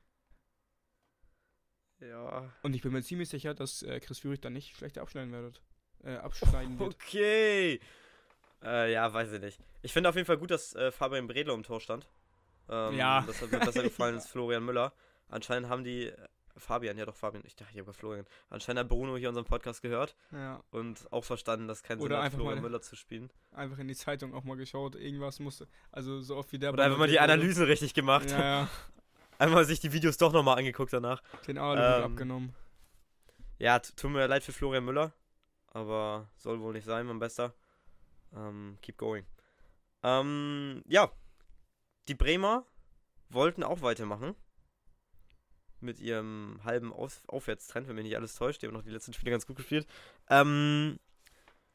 Ja. 2.00 2.52
Und 2.64 2.76
ich 2.76 2.82
bin 2.82 2.92
mir 2.92 3.04
ziemlich 3.04 3.30
sicher, 3.30 3.54
dass 3.54 3.84
äh, 3.84 4.00
Chris 4.00 4.20
Führig 4.20 4.42
dann 4.42 4.54
nicht 4.54 4.76
schlechter 4.76 5.02
abschneiden 5.02 5.32
wird. 5.32 5.62
Äh, 6.04 6.16
abschneiden 6.16 6.80
wird. 6.80 6.96
Okay. 6.96 7.80
Äh, 8.64 8.92
ja, 8.92 9.12
weiß 9.12 9.32
ich 9.34 9.42
nicht. 9.42 9.60
Ich 9.82 9.94
finde 9.94 10.10
auf 10.10 10.16
jeden 10.16 10.26
Fall 10.26 10.38
gut, 10.38 10.52
dass 10.52 10.76
äh, 10.76 10.92
Fabian 10.92 11.28
Bredlo 11.28 11.54
im 11.54 11.64
Tor 11.64 11.80
stand. 11.82 12.08
Ähm, 12.70 12.96
Ja. 12.98 13.24
Das 13.26 13.42
hat 13.42 13.52
mir 13.52 13.60
besser 13.60 13.84
gefallen 13.84 14.16
als 14.16 14.28
Florian 14.30 14.64
Müller. 14.66 14.94
Anscheinend 15.30 15.70
haben 15.70 15.84
die. 15.84 16.08
äh, 16.08 16.28
Fabian, 16.60 16.98
ja 16.98 17.06
doch, 17.06 17.16
Fabian. 17.16 17.44
Ich 17.46 17.56
dachte, 17.56 17.72
ich 17.74 17.80
habe 17.80 17.94
Florian. 17.94 18.26
Anscheinend 18.50 18.80
hat 18.80 18.88
Bruno 18.90 19.16
hier 19.16 19.30
unseren 19.30 19.46
Podcast 19.46 19.84
gehört 19.84 20.16
Ja, 20.32 20.64
und 20.72 21.06
auch 21.12 21.24
verstanden, 21.24 21.68
dass 21.68 21.84
kein 21.84 22.00
Sinn 22.00 22.06
Oder 22.08 22.24
hat, 22.24 22.34
Florian 22.34 22.62
Müller 22.64 22.82
zu 22.82 22.96
spielen. 22.96 23.30
einfach 23.52 23.78
in 23.78 23.88
die 23.88 23.96
Zeitung 23.96 24.34
auch 24.34 24.44
mal 24.44 24.58
geschaut. 24.58 24.96
Irgendwas 24.96 25.40
musste. 25.40 25.68
Also 25.92 26.20
so 26.20 26.36
oft 26.36 26.52
wie 26.52 26.58
der. 26.58 26.74
Oder 26.74 26.86
einfach 26.86 26.98
mal 26.98 27.08
die. 27.08 27.20
Analysen 27.20 27.66
richtig 27.66 27.94
gemacht. 27.94 28.32
Ja, 28.32 28.40
ja. 28.42 28.70
Einmal 29.38 29.66
sich 29.66 29.80
die 29.80 29.94
Videos 29.94 30.18
doch 30.18 30.34
nochmal 30.34 30.58
angeguckt 30.58 30.92
danach. 30.92 31.22
Den 31.46 31.60
Alu 31.60 31.80
Ähm, 31.80 32.12
abgenommen. 32.12 32.56
Ja, 33.60 33.78
tut 33.78 34.10
mir 34.10 34.26
leid 34.28 34.44
für 34.44 34.52
Florian 34.52 34.84
Müller, 34.86 35.14
aber 35.68 36.28
soll 36.38 36.60
wohl 36.60 36.74
nicht 36.74 36.86
sein, 36.86 37.06
mein 37.06 37.20
Bester. 37.20 37.54
Ähm, 38.36 38.80
keep 38.82 38.98
going. 38.98 39.26
Ähm, 40.02 40.84
ja, 40.88 41.12
die 42.08 42.16
Bremer 42.16 42.66
wollten 43.30 43.64
auch 43.64 43.82
weitermachen. 43.84 44.36
Mit 45.80 46.00
ihrem 46.00 46.60
halben 46.64 46.92
Auf 46.92 47.22
Aufwärtstrend, 47.28 47.88
wenn 47.88 47.96
mich 47.96 48.06
nicht 48.06 48.16
alles 48.16 48.36
täuscht. 48.36 48.62
Die 48.62 48.68
haben 48.68 48.74
noch 48.74 48.84
die 48.84 48.90
letzten 48.90 49.14
Spiele 49.14 49.32
ganz 49.32 49.46
gut 49.46 49.58
gespielt. 49.58 49.86
Ähm, 50.30 51.00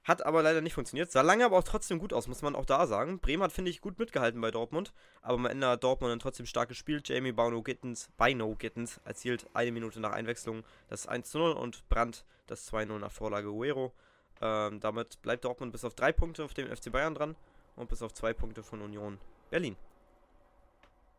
hat 0.05 0.27
aber 0.27 0.43
leider 0.43 0.61
nicht 0.61 0.75
funktioniert. 0.75 1.13
Sah 1.13 1.21
lange 1.21 1.45
aber 1.45 1.59
auch 1.59 1.65
trotzdem 1.65 2.01
gut 2.01 2.13
aus, 2.13 2.27
muss 2.27 2.43
man 2.43 2.57
auch 2.57 2.65
da 2.65 2.87
sagen. 2.89 3.21
Bremen 3.21 3.43
hat, 3.45 3.53
finde 3.53 3.71
ich, 3.71 3.81
gut 3.81 3.99
mitgehalten 4.01 4.41
bei 4.41 4.51
Dortmund. 4.51 4.93
Aber 5.21 5.35
am 5.35 5.47
Ende 5.47 5.69
hat 5.69 5.85
Dortmund 5.85 6.11
dann 6.11 6.19
trotzdem 6.19 6.47
stark 6.47 6.69
gespielt. 6.69 7.09
Jamie 7.09 7.31
Bino 7.31 7.63
Gittens, 7.63 8.11
Bino 8.19 8.57
Gittens 8.57 9.01
erzielt 9.05 9.47
eine 9.55 9.71
Minute 9.71 10.01
nach 10.01 10.13
Einwechslung 10.13 10.65
das 10.89 11.07
1 11.07 11.31
zu 11.31 11.39
0 11.39 11.53
und 11.53 11.89
Brandt 11.89 12.25
das 12.49 12.73
2-0 12.73 12.99
nach 12.99 13.13
Vorlage 13.13 13.49
Guero. 13.53 13.93
Ähm, 14.41 14.81
damit 14.81 15.23
bleibt 15.23 15.45
Dortmund 15.45 15.71
bis 15.71 15.85
auf 15.85 15.95
drei 15.95 16.11
Punkte 16.11 16.45
auf 16.45 16.53
dem 16.53 16.67
FC 16.75 16.91
Bayern 16.91 17.15
dran 17.15 17.37
und 17.77 17.89
bis 17.89 18.03
auf 18.03 18.13
zwei 18.13 18.33
Punkte 18.33 18.65
von 18.65 18.83
Union 18.83 19.19
Berlin. 19.51 19.77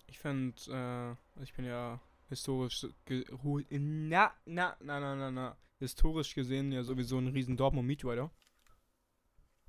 Ich 0.07 0.19
finde, 0.19 1.17
äh, 1.39 1.41
ich 1.41 1.53
bin 1.53 1.63
ja 1.63 2.01
historisch, 2.33 2.87
na, 3.69 4.33
na, 4.45 4.75
na, 4.79 4.99
na, 4.99 5.15
na, 5.15 5.31
na, 5.31 5.57
historisch 5.79 6.33
gesehen 6.33 6.71
ja 6.71 6.83
sowieso 6.83 7.17
ein 7.17 7.27
riesen 7.27 7.57
Dortmund 7.57 7.87
Meatrider. 7.87 8.31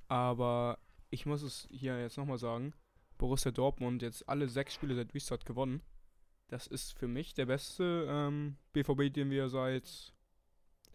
Aber 0.08 0.78
ich 1.10 1.26
muss 1.26 1.42
es 1.42 1.68
hier 1.70 2.00
jetzt 2.00 2.16
nochmal 2.16 2.38
sagen, 2.38 2.72
Borussia 3.18 3.50
Dortmund 3.50 4.02
jetzt 4.02 4.28
alle 4.28 4.48
sechs 4.48 4.74
Spiele 4.74 4.94
seit 4.94 5.14
Restart 5.14 5.44
gewonnen. 5.44 5.82
Das 6.48 6.66
ist 6.66 6.98
für 6.98 7.08
mich 7.08 7.34
der 7.34 7.46
beste 7.46 8.06
ähm, 8.08 8.56
BVB, 8.72 9.12
den 9.12 9.30
wir 9.30 9.48
seit, 9.48 10.14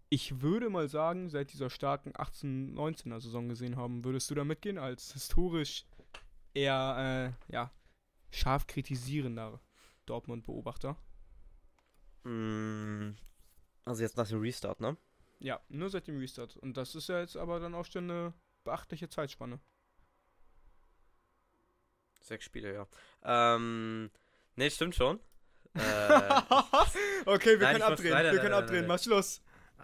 ich 0.09 0.41
würde 0.41 0.69
mal 0.69 0.87
sagen, 0.87 1.29
seit 1.29 1.51
dieser 1.53 1.69
starken 1.69 2.13
18-19er 2.13 3.19
Saison 3.19 3.49
gesehen 3.49 3.75
haben. 3.75 4.03
Würdest 4.03 4.29
du 4.29 4.35
da 4.35 4.43
mitgehen 4.43 4.77
als 4.77 5.13
historisch 5.13 5.85
eher, 6.53 7.35
äh, 7.49 7.53
ja, 7.53 7.71
scharf 8.31 8.67
kritisierender 8.67 9.59
Dortmund-Beobachter? 10.05 10.97
Mm, 12.23 13.15
Also 13.85 14.03
jetzt 14.03 14.17
nach 14.17 14.27
dem 14.27 14.41
Restart, 14.41 14.79
ne? 14.81 14.97
Ja, 15.39 15.59
nur 15.69 15.89
seit 15.89 16.07
dem 16.07 16.19
Restart. 16.19 16.57
Und 16.57 16.75
das 16.77 16.95
ist 16.95 17.07
ja 17.09 17.19
jetzt 17.21 17.37
aber 17.37 17.59
dann 17.59 17.73
auch 17.75 17.85
schon 17.85 18.09
eine 18.09 18.33
beachtliche 18.63 19.09
Zeitspanne. 19.09 19.59
Sechs 22.21 22.45
Spiele, 22.45 22.73
ja. 22.73 22.87
Ähm, 23.23 24.11
ne, 24.55 24.69
stimmt 24.69 24.95
schon. 24.95 25.19
äh, 25.73 25.79
okay, 27.25 27.59
wir 27.59 27.59
Nein, 27.59 27.71
können 27.73 27.81
abdrehen. 27.83 28.11
nein, 28.13 28.23
nein, 28.25 28.33
wir 28.33 28.41
können 28.41 28.53
abdrehen. 28.53 28.87
Mach 28.87 28.99
Schluss. 28.99 29.41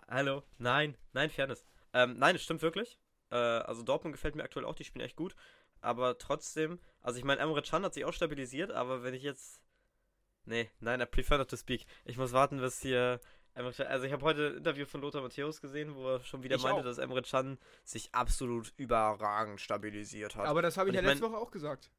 Hallo? 0.09 0.43
Nein, 0.57 0.97
nein, 1.13 1.29
Fairness. 1.29 1.65
Ähm, 1.93 2.17
nein, 2.19 2.35
es 2.35 2.43
stimmt 2.43 2.61
wirklich. 2.61 2.99
Äh, 3.31 3.35
also 3.37 3.81
Dortmund 3.83 4.13
gefällt 4.13 4.35
mir 4.35 4.43
aktuell 4.43 4.65
auch, 4.65 4.75
die 4.75 4.83
spielen 4.83 5.05
echt 5.05 5.15
gut. 5.15 5.35
Aber 5.81 6.17
trotzdem, 6.17 6.79
also 7.01 7.17
ich 7.17 7.23
meine, 7.23 7.39
Emre 7.41 7.61
Can 7.61 7.83
hat 7.83 7.93
sich 7.93 8.05
auch 8.05 8.13
stabilisiert, 8.13 8.71
aber 8.71 9.03
wenn 9.03 9.13
ich 9.13 9.23
jetzt. 9.23 9.61
Nee, 10.45 10.69
nein, 10.79 11.01
I 11.01 11.05
prefer 11.05 11.37
not 11.37 11.49
to 11.49 11.57
speak. 11.57 11.85
Ich 12.05 12.17
muss 12.17 12.31
warten, 12.33 12.59
bis 12.59 12.81
hier. 12.81 13.19
Also 13.55 14.03
ich 14.03 14.11
habe 14.11 14.23
heute 14.25 14.47
ein 14.47 14.57
Interview 14.57 14.85
von 14.85 14.99
Lothar 15.01 15.21
Matthäus 15.21 15.61
gesehen, 15.61 15.95
wo 15.95 16.09
er 16.15 16.23
schon 16.23 16.43
wieder 16.43 16.57
Ich 16.57 16.63
meinte, 16.63 16.81
auch. 16.81 16.83
dass 16.83 16.97
Emre 16.97 17.21
Can 17.21 17.57
sich 17.85 18.13
absolut 18.13 18.73
überragend 18.75 19.61
stabilisiert 19.61 20.35
hat. 20.35 20.45
Aber 20.45 20.61
das 20.61 20.75
habe 20.77 20.89
ich 20.89 20.91
Und 20.91 20.95
ja 20.95 20.99
ich 21.01 21.05
mein- 21.05 21.17
letzte 21.17 21.31
Woche 21.31 21.41
auch 21.41 21.51
gesagt. 21.51 21.89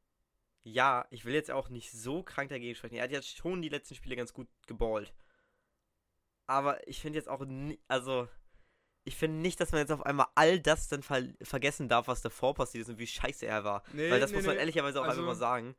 Ja, 0.63 1.07
ich 1.09 1.25
will 1.25 1.33
jetzt 1.33 1.49
auch 1.49 1.69
nicht 1.69 1.91
so 1.91 2.21
krank 2.23 2.49
dagegen 2.49 2.75
sprechen. 2.75 2.95
Er 2.95 3.05
hat 3.05 3.11
jetzt 3.11 3.35
schon 3.37 3.61
die 3.61 3.69
letzten 3.69 3.95
Spiele 3.95 4.15
ganz 4.15 4.33
gut 4.33 4.47
geballt. 4.67 5.13
Aber 6.45 6.87
ich 6.87 7.01
finde 7.01 7.17
jetzt 7.17 7.27
auch, 7.29 7.45
also, 7.87 8.27
ich 9.03 9.15
finde 9.15 9.37
nicht, 9.41 9.59
dass 9.59 9.71
man 9.71 9.79
jetzt 9.79 9.91
auf 9.91 10.05
einmal 10.05 10.27
all 10.35 10.59
das 10.59 10.87
dann 10.87 11.03
ver 11.03 11.23
vergessen 11.41 11.89
darf, 11.89 12.07
was 12.07 12.21
davor 12.21 12.53
passiert 12.53 12.83
ist 12.83 12.89
und 12.89 12.99
wie 12.99 13.07
scheiße 13.07 13.45
er 13.45 13.63
war. 13.63 13.83
Nee, 13.93 14.11
Weil 14.11 14.19
das 14.19 14.31
nee, 14.31 14.37
muss 14.37 14.45
man 14.45 14.55
nee. 14.55 14.59
ehrlicherweise 14.61 14.99
auch 15.01 15.05
Also- 15.05 15.21
einfach 15.21 15.33
mal 15.33 15.35
sagen. 15.39 15.75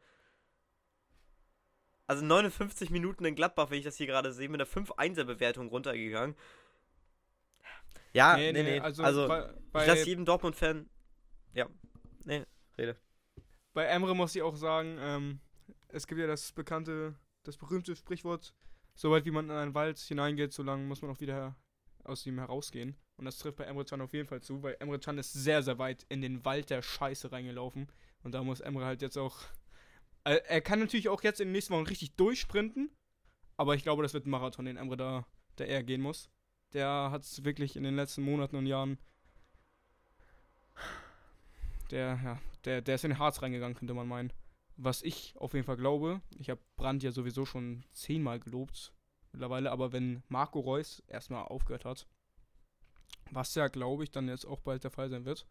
Also 2.08 2.24
59 2.24 2.90
Minuten 2.90 3.24
in 3.24 3.34
Gladbach, 3.34 3.70
wenn 3.70 3.78
ich 3.78 3.84
das 3.84 3.96
hier 3.96 4.06
gerade 4.06 4.32
sehe, 4.32 4.48
mit 4.48 4.60
einer 4.60 4.68
5-1er-Bewertung 4.68 5.68
runtergegangen. 5.68 6.34
Ja, 8.14 8.36
nee, 8.36 8.52
nee. 8.52 8.80
Also, 8.80 9.02
Also, 9.02 9.28
bei, 9.28 9.52
bei, 9.70 9.82
ich 9.82 9.88
lasse 9.88 10.06
jedem 10.06 10.24
Dortmund-Fan. 10.24 10.88
Ja, 11.52 11.68
nee, 12.24 12.44
rede. 12.76 12.96
bei 13.74 13.84
Emre 13.84 14.16
muss 14.16 14.34
ich 14.34 14.42
auch 14.42 14.56
sagen, 14.56 14.96
ähm, 15.00 15.40
es 15.88 16.06
gibt 16.06 16.20
ja 16.20 16.26
das 16.26 16.52
bekannte, 16.52 17.14
das 17.44 17.56
berühmte 17.56 17.94
Sprichwort, 17.94 18.54
so 18.94 19.10
weit 19.10 19.24
wie 19.24 19.30
man 19.30 19.44
in 19.44 19.50
einen 19.52 19.74
Wald 19.74 19.98
hineingeht, 19.98 20.52
so 20.52 20.62
lange 20.62 20.84
muss 20.84 21.02
man 21.02 21.10
auch 21.10 21.20
wieder 21.20 21.56
aus 22.04 22.26
ihm 22.26 22.38
herausgehen. 22.38 22.96
Und 23.18 23.26
das 23.26 23.38
trifft 23.38 23.58
bei 23.58 23.64
Emre 23.64 23.84
Can 23.84 24.00
auf 24.00 24.12
jeden 24.12 24.28
Fall 24.28 24.40
zu, 24.40 24.62
weil 24.62 24.76
Emre 24.80 24.98
Can 24.98 25.18
ist 25.18 25.32
sehr, 25.32 25.62
sehr 25.62 25.78
weit 25.78 26.06
in 26.08 26.22
den 26.22 26.44
Wald 26.44 26.70
der 26.70 26.82
Scheiße 26.82 27.30
reingelaufen. 27.32 27.88
Und 28.22 28.32
da 28.32 28.42
muss 28.42 28.60
Emre 28.60 28.84
halt 28.84 29.02
jetzt 29.02 29.18
auch. 29.18 29.36
Äh, 30.28 30.42
er 30.47 30.61
kann 30.61 30.78
natürlich 30.78 31.08
auch 31.08 31.23
jetzt 31.23 31.40
in 31.40 31.49
den 31.49 31.52
nächsten 31.52 31.73
Wochen 31.73 31.87
richtig 31.87 32.14
durchsprinten, 32.16 32.90
aber 33.56 33.75
ich 33.75 33.82
glaube, 33.82 34.02
das 34.02 34.12
wird 34.12 34.26
ein 34.26 34.30
Marathon, 34.30 34.66
den 34.66 34.76
Emre 34.76 34.99
da, 34.99 35.26
der 35.56 35.68
eher 35.68 35.82
gehen 35.82 36.02
muss. 36.02 36.28
Der 36.75 37.08
hat 37.11 37.23
es 37.23 37.44
wirklich 37.44 37.76
in 37.76 37.82
den 37.82 37.97
letzten 37.97 38.23
Monaten 38.23 38.56
und 38.56 38.66
Jahren. 38.66 38.99
Der, 41.90 42.20
ja, 42.23 42.40
der, 42.66 42.82
der 42.82 42.97
ist 42.97 43.04
in 43.04 43.12
den 43.12 43.18
Harz 43.18 43.40
reingegangen, 43.40 43.75
könnte 43.75 43.94
man 43.94 44.06
meinen. 44.06 44.30
Was 44.76 45.02
ich 45.02 45.35
auf 45.38 45.54
jeden 45.54 45.64
Fall 45.64 45.78
glaube, 45.78 46.20
ich 46.37 46.50
habe 46.50 46.61
Brandt 46.76 47.02
ja 47.02 47.11
sowieso 47.11 47.47
schon 47.47 47.82
zehnmal 47.90 48.38
gelobt 48.38 48.92
mittlerweile, 49.32 49.73
aber 49.73 49.92
wenn 49.92 50.23
Marco 50.28 50.61
Reus 50.61 51.02
erstmal 51.06 51.44
aufgehört 51.44 51.87
hat, 51.87 52.06
was 53.30 53.54
ja, 53.54 53.68
glaube 53.68 54.04
ich, 54.04 54.11
dann 54.11 54.28
jetzt 54.28 54.44
auch 54.44 54.61
bald 54.61 54.85
der 54.85 54.90
Fall 54.90 55.08
sein 55.08 55.25
wird, 55.25 55.47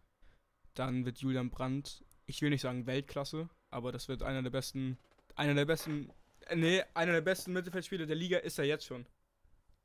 dann 0.76 1.04
wird 1.06 1.18
Julian 1.18 1.50
Brandt, 1.50 2.06
ich 2.28 2.44
will 2.44 2.52
nicht 2.52 2.62
sagen 2.62 2.86
Weltklasse, 2.86 3.50
aber 3.70 3.92
das 3.92 4.08
wird 4.08 4.24
einer 4.24 4.44
der 4.44 4.50
besten, 4.50 4.98
einer 5.36 5.54
der 5.54 5.66
besten, 5.66 6.12
äh, 6.48 6.56
nee, 6.56 6.84
einer 6.94 7.14
der 7.14 7.22
besten 7.22 7.54
Mittelfeldspieler 7.54 8.06
der 8.06 8.16
Liga 8.16 8.40
ist 8.40 8.60
er 8.60 8.66
jetzt 8.66 8.86
schon. 8.86 9.06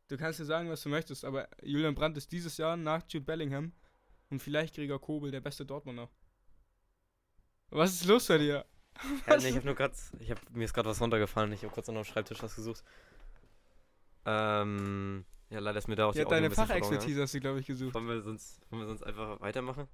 Du 0.09 0.17
kannst 0.17 0.41
dir 0.41 0.45
sagen, 0.45 0.69
was 0.69 0.83
du 0.83 0.89
möchtest, 0.89 1.25
aber 1.25 1.49
Julian 1.63 1.95
Brandt 1.95 2.17
ist 2.17 2.33
dieses 2.33 2.57
Jahr 2.57 2.77
nach 2.77 3.03
Jude 3.09 3.25
Bellingham 3.25 3.73
und 4.31 4.41
vielleicht 4.41 4.75
Gregor 4.75 5.01
Kobel 5.01 5.31
der 5.31 5.41
beste 5.41 5.65
Dortmunder. 5.65 6.09
Was 7.71 7.93
ist 7.93 8.05
los 8.05 8.27
bei 8.27 8.39
dir? 8.39 8.67
Ja, 9.27 9.37
nee, 9.39 9.49
ich 9.49 9.57
habe 9.57 9.65
nur 9.65 9.75
gerade, 9.75 9.95
ich 10.19 10.31
hab, 10.31 10.51
mir 10.51 10.65
ist 10.65 10.75
gerade 10.75 10.89
was 10.89 11.01
runtergefallen. 11.01 11.53
Ich 11.53 11.63
habe 11.63 11.73
kurz 11.73 11.89
noch 11.89 11.97
am 11.97 12.05
Schreibtisch 12.05 12.43
was 12.43 12.55
gesucht. 12.55 12.85
Ähm, 14.27 15.25
ja, 15.49 15.59
leider 15.59 15.79
ist 15.79 15.89
mir 15.89 15.97
da 15.97 16.07
auch 16.07 16.15
Ja, 16.15 16.25
die 16.25 16.27
ein 16.27 16.43
deine 16.43 16.51
Fachexpertise 16.51 17.23
hast 17.23 17.35
du, 17.35 17.41
glaube 17.41 17.61
ich, 17.61 17.67
gesucht. 17.67 17.95
Wollen 17.95 18.09
wir, 18.09 18.21
sonst, 18.23 18.61
wollen 18.71 18.83
wir 18.83 18.87
sonst 18.89 19.03
einfach 19.03 19.41
weitermachen? 19.41 19.89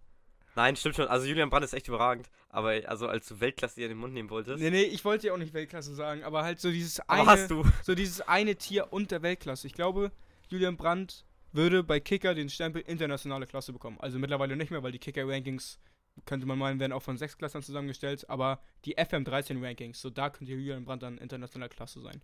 Nein, 0.59 0.75
stimmt 0.75 0.97
schon. 0.97 1.07
Also 1.07 1.25
Julian 1.25 1.51
Brandt 1.51 1.65
ist 1.65 1.73
echt 1.73 1.87
überragend. 1.87 2.29
Aber 2.49 2.71
also 2.87 3.07
als 3.07 3.29
du 3.29 3.39
Weltklasse 3.39 3.77
dir 3.77 3.85
in 3.85 3.91
den 3.91 3.99
Mund 3.99 4.13
nehmen 4.13 4.29
wolltest. 4.29 4.61
Nee, 4.61 4.71
nee, 4.71 4.83
ich 4.83 5.05
wollte 5.05 5.29
ja 5.29 5.33
auch 5.33 5.39
nicht 5.39 5.55
Weltklasse 5.55 5.95
sagen, 5.95 6.25
aber 6.25 6.43
halt 6.43 6.59
so 6.59 6.73
dieses 6.73 6.99
aber 7.09 7.21
eine, 7.21 7.31
hast 7.31 7.49
du. 7.49 7.63
so 7.85 7.95
dieses 7.95 8.23
eine 8.23 8.57
Tier 8.57 8.93
unter 8.93 9.23
Weltklasse. 9.23 9.69
Ich 9.69 9.73
glaube, 9.73 10.11
Julian 10.49 10.77
Brandt 10.77 11.25
würde 11.53 11.85
bei 11.85 12.01
Kicker 12.01 12.35
den 12.35 12.49
Stempel 12.49 12.83
internationale 12.83 13.47
Klasse 13.47 13.73
bekommen. 13.73 14.01
Also 14.01 14.19
mittlerweile 14.19 14.57
nicht 14.57 14.73
mehr, 14.73 14.83
weil 14.83 14.91
die 14.91 14.99
Kicker-Rankings, 14.99 15.79
könnte 16.25 16.45
man 16.45 16.59
meinen, 16.59 16.81
werden 16.81 16.93
auch 16.93 17.05
von 17.05 17.17
sechs 17.17 17.39
Klassern 17.39 17.63
zusammengestellt, 17.63 18.29
aber 18.29 18.61
die 18.85 18.99
FM13-Rankings, 18.99 20.01
so 20.01 20.11
da 20.11 20.29
könnte 20.29 20.55
Julian 20.55 20.85
Brandt 20.85 21.05
dann 21.05 21.19
internationale 21.19 21.71
Klasse 21.71 22.01
sein. 22.01 22.21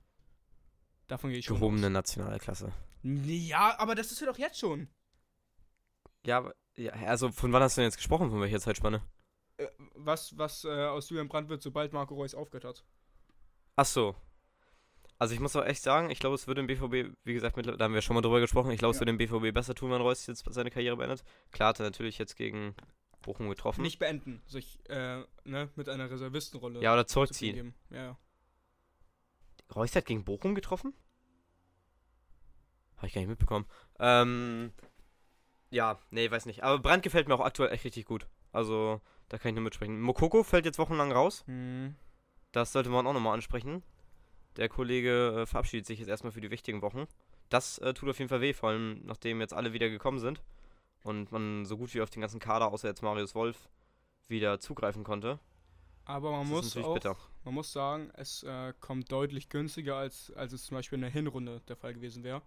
Davon 1.06 1.30
gehe 1.30 1.38
ich 1.38 1.44
schon 1.44 1.58
Gehobene 1.58 1.88
nationale 1.88 2.40
Klasse. 2.40 2.72
Ja, 3.04 3.78
aber 3.78 3.94
das 3.94 4.10
ist 4.10 4.20
ja 4.20 4.26
doch 4.26 4.38
jetzt 4.38 4.58
schon. 4.58 4.88
Ja, 6.26 6.38
aber, 6.38 6.54
ja, 6.76 6.92
also 6.92 7.30
von 7.30 7.52
wann 7.52 7.62
hast 7.62 7.76
du 7.76 7.80
denn 7.80 7.88
jetzt 7.88 7.96
gesprochen? 7.96 8.30
Von 8.30 8.40
welcher 8.40 8.60
Zeitspanne? 8.60 9.02
Äh, 9.56 9.68
was 9.94 10.36
was 10.36 10.64
äh, 10.64 10.68
aus 10.86 11.08
Julian 11.10 11.28
Brandt 11.28 11.48
wird, 11.48 11.62
sobald 11.62 11.92
Marco 11.92 12.14
Reus 12.14 12.34
aufgehört 12.34 12.64
hat. 12.64 12.84
Ach 13.76 13.84
so. 13.84 14.14
Also 15.18 15.32
ich 15.32 15.40
muss 15.40 15.54
auch 15.54 15.64
echt 15.64 15.82
sagen, 15.82 16.10
ich 16.10 16.18
glaube, 16.18 16.34
es 16.34 16.46
würde 16.48 16.60
dem 16.60 16.66
BVB, 16.66 17.16
wie 17.24 17.34
gesagt, 17.34 17.56
mittler- 17.56 17.76
da 17.76 17.84
haben 17.84 17.94
wir 17.94 18.02
schon 18.02 18.14
mal 18.14 18.20
drüber 18.20 18.40
gesprochen, 18.40 18.72
ich 18.72 18.78
glaube, 18.78 18.90
es 18.90 18.96
Ja. 18.96 19.00
würde 19.06 19.12
dem 19.12 19.18
BVB 19.18 19.54
besser 19.54 19.74
tun, 19.74 19.90
wenn 19.92 20.00
Reus 20.00 20.26
jetzt 20.26 20.44
seine 20.50 20.70
Karriere 20.72 20.96
beendet. 20.96 21.22
Klar 21.52 21.68
hat 21.68 21.78
er 21.80 21.84
natürlich 21.84 22.18
jetzt 22.18 22.34
gegen 22.36 22.74
Bochum 23.22 23.48
getroffen. 23.48 23.82
Nicht 23.82 24.00
beenden, 24.00 24.42
sich 24.46 24.80
äh, 24.90 25.22
ne, 25.44 25.70
mit 25.76 25.88
einer 25.88 26.10
Reservistenrolle 26.10 26.80
ja, 26.82 26.92
oder 26.92 27.06
zurückziehen. 27.06 27.74
Ja, 27.90 27.96
ja. 27.96 28.18
Reus 29.74 29.94
hat 29.96 30.04
gegen 30.04 30.24
Bochum 30.24 30.54
getroffen? 30.54 30.92
Habe 32.96 33.06
ich 33.06 33.14
gar 33.14 33.20
nicht 33.20 33.30
mitbekommen. 33.30 33.66
Ähm, 34.00 34.72
ja, 35.74 35.98
nee, 36.10 36.30
weiß 36.30 36.46
nicht. 36.46 36.62
Aber 36.62 36.78
Brandt 36.78 37.02
gefällt 37.02 37.26
mir 37.26 37.34
auch 37.34 37.44
aktuell 37.44 37.72
echt 37.72 37.84
richtig 37.84 38.06
gut. 38.06 38.28
Also, 38.52 39.00
da 39.28 39.38
kann 39.38 39.50
ich 39.50 39.54
nur 39.56 39.64
mitsprechen. 39.64 40.00
Mokoko 40.00 40.44
fällt 40.44 40.64
jetzt 40.64 40.78
wochenlang 40.78 41.10
raus. 41.10 41.42
Hm. 41.46 41.96
Das 42.52 42.72
sollte 42.72 42.90
man 42.90 43.06
auch 43.06 43.12
nochmal 43.12 43.34
ansprechen. 43.34 43.82
Der 44.56 44.68
Kollege 44.68 45.40
äh, 45.42 45.46
verabschiedet 45.46 45.86
sich 45.86 45.98
jetzt 45.98 46.08
erstmal 46.08 46.30
für 46.30 46.40
die 46.40 46.52
wichtigen 46.52 46.80
Wochen. 46.80 47.06
Das 47.48 47.78
äh, 47.78 47.92
tut 47.92 48.08
auf 48.08 48.18
jeden 48.20 48.28
Fall 48.28 48.40
weh, 48.40 48.52
vor 48.52 48.68
allem 48.68 49.04
nachdem 49.04 49.40
jetzt 49.40 49.52
alle 49.52 49.72
wieder 49.72 49.88
gekommen 49.88 50.20
sind 50.20 50.40
und 51.02 51.32
man 51.32 51.66
so 51.66 51.76
gut 51.76 51.92
wie 51.92 52.00
auf 52.00 52.10
den 52.10 52.20
ganzen 52.20 52.38
Kader, 52.38 52.72
außer 52.72 52.86
jetzt 52.86 53.02
Marius 53.02 53.34
Wolf, 53.34 53.68
wieder 54.28 54.60
zugreifen 54.60 55.02
konnte. 55.02 55.40
Aber 56.04 56.30
man 56.30 56.42
Das 56.42 56.50
muss 56.50 56.76
auch, 56.76 56.94
bitter. 56.94 57.16
man 57.42 57.54
muss 57.54 57.72
sagen, 57.72 58.10
es 58.14 58.44
äh, 58.44 58.72
kommt 58.78 59.10
deutlich 59.10 59.48
günstiger, 59.48 59.96
als, 59.96 60.30
als 60.36 60.52
es 60.52 60.66
zum 60.66 60.76
Beispiel 60.76 60.96
in 60.96 61.02
der 61.02 61.10
Hinrunde 61.10 61.62
der 61.66 61.76
Fall 61.76 61.94
gewesen 61.94 62.22
wäre. 62.22 62.42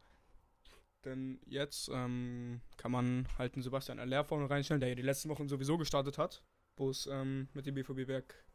Denn 1.07 1.39
jetzt 1.45 1.89
ähm, 1.93 2.59
kann 2.75 2.91
man 2.91 3.27
halt 3.37 3.53
einen 3.53 3.63
Sebastian 3.63 3.97
Aller 3.97 4.25
vorne 4.25 4.49
reinstellen, 4.49 4.81
der 4.81 4.89
ja 4.89 4.95
die 4.95 5.01
letzten 5.01 5.29
Wochen 5.29 5.47
sowieso 5.47 5.77
gestartet 5.77 6.17
hat, 6.17 6.43
wo 6.75 6.89
es 6.89 7.07
ähm, 7.07 7.47
mit 7.53 7.65
dem 7.65 7.75
BVB 7.75 8.05
berg, 8.05 8.45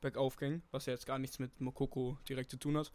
bergauf 0.00 0.36
ging, 0.36 0.62
was 0.70 0.86
ja 0.86 0.92
jetzt 0.92 1.06
gar 1.06 1.18
nichts 1.18 1.40
mit 1.40 1.60
Mokoko 1.60 2.16
direkt 2.28 2.52
zu 2.52 2.58
tun 2.58 2.76
hat. 2.76 2.92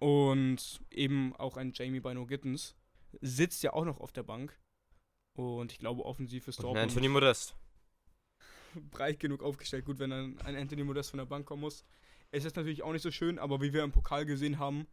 Und 0.00 0.82
eben 0.90 1.34
auch 1.36 1.56
ein 1.56 1.72
Jamie 1.72 2.00
Bino 2.00 2.26
Gittens 2.26 2.76
sitzt 3.22 3.62
ja 3.62 3.72
auch 3.72 3.86
noch 3.86 4.00
auf 4.00 4.12
der 4.12 4.22
Bank. 4.22 4.58
Und 5.32 5.72
ich 5.72 5.78
glaube, 5.78 6.04
offensiv 6.04 6.46
ist 6.46 6.58
Und 6.58 6.64
Dortmund 6.64 6.90
Anthony 6.90 7.08
Modest. 7.08 7.56
breit 8.90 9.18
genug 9.18 9.42
aufgestellt. 9.42 9.86
Gut, 9.86 9.98
wenn 9.98 10.10
dann 10.10 10.38
ein 10.40 10.56
Anthony 10.56 10.84
Modest 10.84 11.08
von 11.08 11.18
der 11.18 11.26
Bank 11.26 11.46
kommen 11.46 11.62
muss. 11.62 11.86
Es 12.32 12.44
ist 12.44 12.56
natürlich 12.56 12.82
auch 12.82 12.92
nicht 12.92 13.02
so 13.02 13.10
schön, 13.10 13.38
aber 13.38 13.62
wie 13.62 13.72
wir 13.72 13.82
im 13.82 13.92
Pokal 13.92 14.26
gesehen 14.26 14.58
haben, 14.58 14.86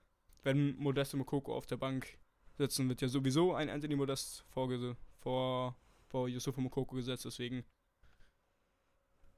wenn 0.43 0.77
Modest 0.77 1.13
und 1.13 1.19
Mokoko 1.19 1.53
auf 1.53 1.65
der 1.65 1.77
Bank 1.77 2.17
sitzen, 2.61 2.89
wird 2.89 3.01
ja 3.01 3.07
sowieso 3.07 3.53
ein 3.53 3.69
Anthony 3.69 3.95
Modest 3.95 4.45
vorgese 4.49 4.95
vor, 5.19 5.75
vor 6.07 6.27
Yusufu 6.27 6.61
Mokoko 6.61 6.95
gesetzt. 6.95 7.25
Deswegen 7.25 7.65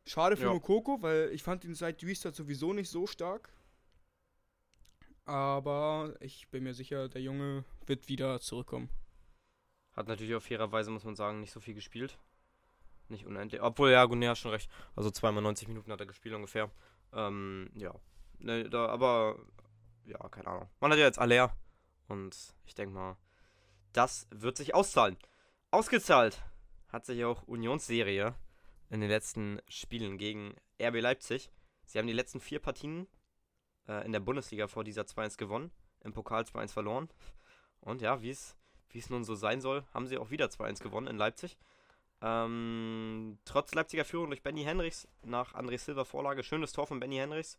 schade 0.06 0.36
für 0.38 0.44
Ja. 0.44 0.54
Mokoko, 0.54 1.02
weil 1.02 1.30
ich 1.32 1.44
fand 1.44 1.64
ihn 1.64 1.76
seit 1.76 2.04
Restart 2.04 2.36
sowieso 2.36 2.74
nicht 2.74 2.90
so 2.90 3.08
stark. 3.08 3.50
Aber 5.26 6.16
ich 6.20 6.50
bin 6.50 6.64
mir 6.64 6.74
sicher, 6.74 7.08
der 7.08 7.22
Junge 7.22 7.64
wird 7.86 8.10
wieder 8.10 8.42
zurückkommen. 8.42 8.90
Hat 9.94 10.08
natürlich 10.08 10.36
auf 10.36 10.44
fairerweise, 10.44 10.92
muss 10.92 11.06
man 11.06 11.16
sagen, 11.16 11.40
nicht 11.40 11.52
so 11.52 11.60
viel 11.60 11.76
gespielt. 11.76 12.20
Nicht 13.10 13.26
unendlich. 13.26 13.62
Obwohl, 13.62 13.92
ja, 13.92 14.08
hast 14.30 14.40
schon 14.40 14.52
recht. 14.52 14.70
Also 14.96 15.12
zweimal 15.12 15.44
90 15.44 15.68
Minuten 15.68 15.92
hat 15.92 16.00
er 16.00 16.08
gespielt 16.08 16.36
ungefähr. 16.36 16.72
Ähm, 17.14 17.70
ja. 17.76 17.94
Ne, 18.40 18.70
da, 18.70 18.88
aber, 18.88 19.40
ja, 20.06 20.18
keine 20.30 20.48
Ahnung. 20.48 20.70
Man 20.80 20.92
hat 20.92 21.00
ja 21.00 21.06
jetzt 21.06 21.20
Aller. 21.20 21.56
Und 22.08 22.36
ich 22.66 22.76
denke 22.76 22.94
mal, 22.94 23.18
das 23.94 24.28
wird 24.32 24.58
sich 24.58 24.76
auszahlen. 24.76 25.18
Ausgezahlt 25.72 26.42
hat 26.90 27.06
sich 27.06 27.24
auch 27.26 27.44
Unionsserie 27.44 28.36
in 28.90 29.02
den 29.02 29.10
letzten 29.10 29.60
Spielen 29.68 30.18
gegen 30.18 30.56
RB 30.82 31.02
Leipzig. 31.02 31.50
Sie 31.86 31.98
haben 31.98 32.08
die 32.08 32.14
letzten 32.14 32.40
vier 32.40 32.60
Partien 32.60 33.08
äh, 33.88 34.06
in 34.06 34.12
der 34.12 34.20
Bundesliga 34.20 34.68
vor 34.68 34.84
dieser 34.84 35.04
2-1 35.04 35.38
gewonnen. 35.38 35.72
Im 36.02 36.14
Pokal 36.14 36.44
2-1 36.44 36.74
verloren. 36.74 37.10
Und 37.80 38.02
ja, 38.02 38.22
wie 38.22 38.30
es 38.30 39.10
nun 39.10 39.24
so 39.24 39.36
sein 39.36 39.62
soll, 39.62 39.86
haben 39.94 40.08
sie 40.08 40.18
auch 40.18 40.30
wieder 40.30 40.48
2-1 40.48 40.84
gewonnen 40.84 41.08
in 41.08 41.18
Leipzig. 41.18 41.58
Ähm, 42.22 43.38
trotz 43.46 43.74
Leipziger 43.74 44.06
Führung 44.06 44.28
durch 44.28 44.44
Benny 44.44 44.64
Henrichs 44.64 45.08
nach 45.24 45.56
André 45.56 45.78
Silva 45.78 46.06
Vorlage, 46.06 46.44
schönes 46.44 46.72
Tor 46.72 46.88
von 46.88 47.00
Benny 47.00 47.16
Henrichs. 47.16 47.58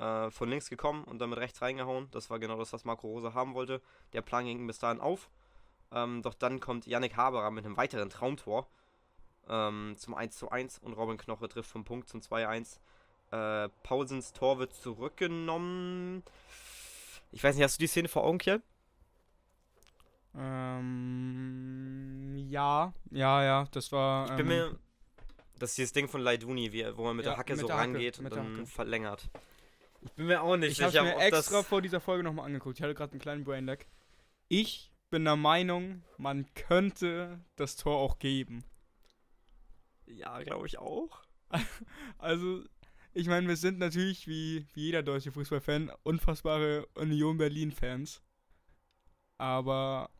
Äh, 0.00 0.30
von 0.30 0.48
links 0.48 0.70
gekommen 0.70 1.04
und 1.04 1.18
dann 1.18 1.28
mit 1.28 1.38
rechts 1.38 1.60
reingehauen. 1.60 2.08
Das 2.10 2.30
war 2.30 2.38
genau 2.38 2.56
das, 2.56 2.72
was 2.72 2.86
Marco 2.86 3.06
Rose 3.06 3.34
haben 3.34 3.52
wollte. 3.52 3.82
Der 4.14 4.22
Plan 4.22 4.46
ging 4.46 4.66
bis 4.66 4.78
dahin 4.78 4.98
auf. 4.98 5.28
Ähm, 5.92 6.22
doch 6.22 6.34
dann 6.34 6.60
kommt 6.60 6.86
Yannick 6.86 7.16
Haberer 7.16 7.50
mit 7.50 7.64
einem 7.64 7.76
weiteren 7.76 8.10
Traumtor 8.10 8.68
ähm, 9.48 9.94
zum 9.96 10.14
1:1 10.14 10.80
und 10.80 10.92
Robin 10.92 11.18
Knoche 11.18 11.48
trifft 11.48 11.70
vom 11.70 11.84
Punkt 11.84 12.08
zum 12.08 12.20
2:1. 12.20 12.78
Äh, 13.32 13.68
Paulsens 13.82 14.32
Tor 14.32 14.58
wird 14.58 14.74
zurückgenommen. 14.74 16.22
Ich 17.32 17.42
weiß 17.42 17.54
nicht, 17.54 17.64
hast 17.64 17.78
du 17.78 17.82
die 17.82 17.86
Szene 17.88 18.08
vor 18.08 18.24
Augen, 18.24 18.38
Kiel? 18.38 18.62
Ähm, 20.36 22.36
ja, 22.48 22.92
ja, 23.10 23.44
ja, 23.44 23.66
das 23.72 23.92
war. 23.92 24.30
Ich 24.30 24.36
bin 24.36 24.50
ähm, 24.50 24.58
mir. 24.70 24.78
Das 25.58 25.70
ist 25.70 25.78
dieses 25.78 25.92
Ding 25.92 26.08
von 26.08 26.22
Leiduni, 26.22 26.72
wie, 26.72 26.86
wo 26.96 27.04
man 27.04 27.16
mit 27.16 27.26
Ja, 27.26 27.32
der 27.32 27.38
Hacke 27.38 27.52
mit 27.52 27.60
so 27.60 27.66
der 27.66 27.76
Hacke, 27.76 27.88
rangeht 27.88 28.18
und 28.18 28.34
dann 28.34 28.66
verlängert. 28.66 29.28
Ich 30.02 30.12
bin 30.12 30.26
mir 30.26 30.42
auch 30.42 30.56
nicht 30.56 30.72
Ich 30.72 30.80
habe 30.80 30.92
sicher, 30.92 31.04
mir 31.04 31.16
ob 31.16 31.20
extra 31.20 31.58
das. 31.58 31.66
vor 31.66 31.82
dieser 31.82 32.00
Folge 32.00 32.24
nochmal 32.24 32.46
angeguckt. 32.46 32.78
Ich 32.78 32.82
hatte 32.82 32.94
gerade 32.94 33.12
einen 33.12 33.20
kleinen 33.20 33.44
Brain 33.44 33.66
Lag. 33.66 33.80
Ich 34.48 34.89
bin 35.10 35.24
der 35.24 35.36
Meinung, 35.36 36.02
man 36.16 36.52
könnte 36.54 37.44
das 37.56 37.76
Tor 37.76 37.98
auch 37.98 38.18
geben. 38.18 38.64
Ja, 40.06 40.42
glaube 40.42 40.66
ich 40.66 40.78
auch. 40.78 41.22
Also, 42.18 42.64
ich 43.12 43.26
meine, 43.26 43.48
wir 43.48 43.56
sind 43.56 43.78
natürlich 43.78 44.28
wie, 44.28 44.66
wie 44.74 44.82
jeder 44.82 45.02
deutsche 45.02 45.32
Fußballfan 45.32 45.90
unfassbare 46.04 46.86
Union 46.94 47.38
Berlin-Fans. 47.38 48.22
Aber 49.36 50.10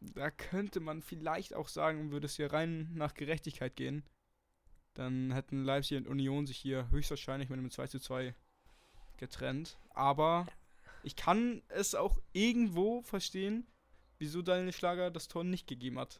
da 0.00 0.30
könnte 0.30 0.80
man 0.80 1.02
vielleicht 1.02 1.54
auch 1.54 1.68
sagen, 1.68 2.12
würde 2.12 2.26
es 2.26 2.36
hier 2.36 2.52
rein 2.52 2.90
nach 2.94 3.14
Gerechtigkeit 3.14 3.76
gehen, 3.76 4.04
dann 4.94 5.32
hätten 5.32 5.64
Leipzig 5.64 5.98
und 5.98 6.06
Union 6.06 6.46
sich 6.46 6.56
hier 6.56 6.88
höchstwahrscheinlich 6.90 7.48
mit 7.48 7.58
einem 7.58 7.70
2 7.70 7.88
zu 7.88 7.98
2 7.98 8.34
getrennt. 9.16 9.78
Aber 9.90 10.46
ich 11.02 11.16
kann 11.16 11.62
es 11.68 11.94
auch 11.94 12.18
irgendwo 12.32 13.02
verstehen, 13.02 13.66
wieso 14.24 14.40
Daniel 14.40 14.72
Schlager 14.72 15.10
das 15.10 15.28
Tor 15.28 15.44
nicht 15.44 15.66
gegeben 15.66 15.98
hat. 15.98 16.18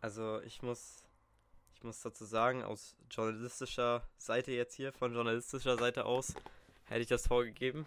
Also, 0.00 0.40
ich 0.42 0.62
muss. 0.62 1.04
Ich 1.74 1.82
muss 1.82 2.02
dazu 2.02 2.26
sagen, 2.26 2.62
aus 2.62 2.94
journalistischer 3.10 4.06
Seite 4.18 4.52
jetzt 4.52 4.74
hier, 4.74 4.92
von 4.92 5.14
journalistischer 5.14 5.78
Seite 5.78 6.04
aus, 6.04 6.34
hätte 6.84 7.00
ich 7.00 7.06
das 7.06 7.22
Tor 7.22 7.42
gegeben. 7.46 7.86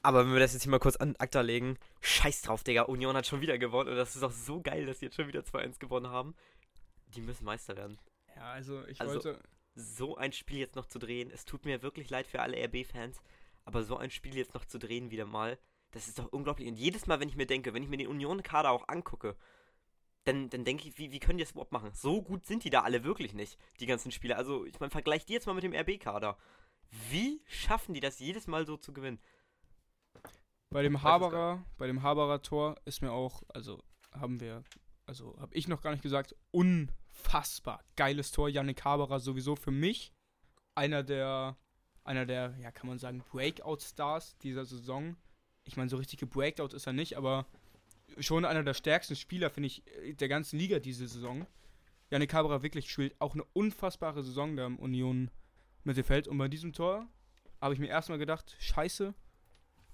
Aber 0.00 0.24
wenn 0.24 0.32
wir 0.32 0.40
das 0.40 0.54
jetzt 0.54 0.62
hier 0.62 0.70
mal 0.70 0.78
kurz 0.78 0.96
an 0.96 1.14
Akta 1.16 1.42
legen, 1.42 1.76
scheiß 2.00 2.40
drauf, 2.40 2.64
Digga. 2.64 2.82
Union 2.84 3.14
hat 3.14 3.26
schon 3.26 3.42
wieder 3.42 3.58
gewonnen 3.58 3.90
und 3.90 3.96
das 3.96 4.16
ist 4.16 4.22
auch 4.22 4.32
so 4.32 4.62
geil, 4.62 4.86
dass 4.86 5.00
die 5.00 5.04
jetzt 5.04 5.16
schon 5.16 5.28
wieder 5.28 5.40
2-1 5.40 5.78
gewonnen 5.78 6.08
haben. 6.08 6.34
Die 7.08 7.20
müssen 7.20 7.44
Meister 7.44 7.76
werden. 7.76 7.98
Ja, 8.36 8.52
also 8.52 8.82
ich 8.86 8.98
Also- 9.02 9.16
wollte. 9.16 9.42
so 9.74 10.16
ein 10.16 10.32
Spiel 10.32 10.56
jetzt 10.58 10.74
noch 10.76 10.86
zu 10.86 10.98
drehen. 10.98 11.30
Es 11.30 11.44
tut 11.44 11.66
mir 11.66 11.82
wirklich 11.82 12.08
leid 12.08 12.26
für 12.26 12.40
alle 12.40 12.56
RB-Fans, 12.56 13.20
aber 13.66 13.82
so 13.84 13.98
ein 13.98 14.10
Spiel 14.10 14.34
jetzt 14.34 14.54
noch 14.54 14.64
zu 14.64 14.78
drehen 14.78 15.10
wieder 15.10 15.26
mal, 15.26 15.58
das 15.90 16.08
ist 16.08 16.18
doch 16.18 16.26
unglaublich. 16.32 16.68
Und 16.68 16.76
jedes 16.76 17.06
Mal, 17.06 17.20
wenn 17.20 17.28
ich 17.28 17.36
mir 17.36 17.46
denke, 17.46 17.74
wenn 17.74 17.82
ich 17.82 17.88
mir 17.88 17.96
den 17.96 18.08
Union-Kader 18.08 18.70
auch 18.70 18.88
angucke, 18.88 19.36
dann, 20.24 20.50
dann 20.50 20.64
denke 20.64 20.88
ich, 20.88 20.98
wie, 20.98 21.10
wie 21.10 21.20
können 21.20 21.38
die 21.38 21.44
das 21.44 21.52
überhaupt 21.52 21.72
machen? 21.72 21.92
So 21.94 22.22
gut 22.22 22.44
sind 22.44 22.64
die 22.64 22.70
da 22.70 22.82
alle 22.82 23.04
wirklich 23.04 23.32
nicht, 23.32 23.58
die 23.80 23.86
ganzen 23.86 24.12
Spieler. 24.12 24.36
Also, 24.36 24.66
ich 24.66 24.78
meine, 24.78 24.90
vergleich 24.90 25.24
die 25.24 25.32
jetzt 25.32 25.46
mal 25.46 25.54
mit 25.54 25.64
dem 25.64 25.74
RB-Kader. 25.74 26.36
Wie 27.10 27.42
schaffen 27.46 27.94
die 27.94 28.00
das 28.00 28.18
jedes 28.18 28.46
Mal 28.46 28.66
so 28.66 28.76
zu 28.76 28.92
gewinnen? 28.92 29.20
Bei 30.70 30.82
dem 30.82 31.02
Haberer, 31.02 31.64
bei 31.78 31.86
dem 31.86 32.02
Haberer 32.02 32.42
Tor 32.42 32.76
ist 32.84 33.00
mir 33.00 33.10
auch, 33.10 33.42
also 33.48 33.82
haben 34.12 34.40
wir, 34.40 34.64
also 35.06 35.34
habe 35.38 35.54
ich 35.54 35.66
noch 35.66 35.80
gar 35.80 35.92
nicht 35.92 36.02
gesagt, 36.02 36.34
unfassbar 36.50 37.82
geiles 37.96 38.30
Tor. 38.32 38.50
Yannick 38.50 38.84
Haberer 38.84 39.20
sowieso 39.20 39.56
für 39.56 39.70
mich 39.70 40.12
einer 40.74 41.02
der, 41.02 41.56
einer 42.04 42.26
der, 42.26 42.54
ja, 42.60 42.70
kann 42.70 42.88
man 42.88 42.98
sagen, 42.98 43.24
Breakout-Stars 43.30 44.36
dieser 44.38 44.66
Saison. 44.66 45.16
Ich 45.68 45.76
meine, 45.76 45.90
so 45.90 45.98
richtig 45.98 46.18
gebreakout 46.18 46.72
ist 46.72 46.86
er 46.86 46.94
nicht, 46.94 47.16
aber 47.16 47.46
schon 48.18 48.46
einer 48.46 48.64
der 48.64 48.74
stärksten 48.74 49.16
Spieler, 49.16 49.50
finde 49.50 49.66
ich, 49.66 49.82
der 50.18 50.28
ganzen 50.28 50.58
Liga 50.58 50.78
diese 50.78 51.06
Saison. 51.06 51.46
Yannick 52.10 52.32
Haberer 52.32 52.62
wirklich 52.62 52.90
spielt 52.90 53.14
auch 53.20 53.34
eine 53.34 53.44
unfassbare 53.52 54.22
Saison 54.22 54.56
da 54.56 54.66
im 54.66 54.78
Union 54.78 55.30
Mittelfeld. 55.84 56.26
Und 56.26 56.38
bei 56.38 56.48
diesem 56.48 56.72
Tor 56.72 57.06
habe 57.60 57.74
ich 57.74 57.80
mir 57.80 57.88
erstmal 57.88 58.18
gedacht, 58.18 58.56
scheiße, 58.58 59.12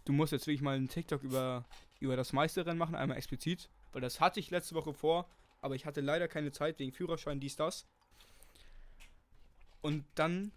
du 0.05 0.13
musst 0.13 0.33
jetzt 0.33 0.47
wirklich 0.47 0.63
mal 0.63 0.77
einen 0.77 0.89
TikTok 0.89 1.25
über, 1.25 1.65
über 1.99 2.15
das 2.15 2.33
Meisterrennen 2.33 2.79
machen, 2.79 2.95
einmal 2.95 3.19
explizit. 3.19 3.69
Weil 3.93 4.01
das 4.01 4.21
hatte 4.21 4.39
ich 4.39 4.51
letzte 4.51 4.77
Woche 4.77 4.95
vor, 4.95 5.29
aber 5.61 5.75
ich 5.75 5.87
hatte 5.87 6.01
leider 6.01 6.29
keine 6.29 6.53
Zeit 6.53 6.79
wegen 6.79 6.93
Führerschein, 6.93 7.41
dies, 7.41 7.57
das. 7.57 7.85
Und 9.83 10.05
dann 10.15 10.53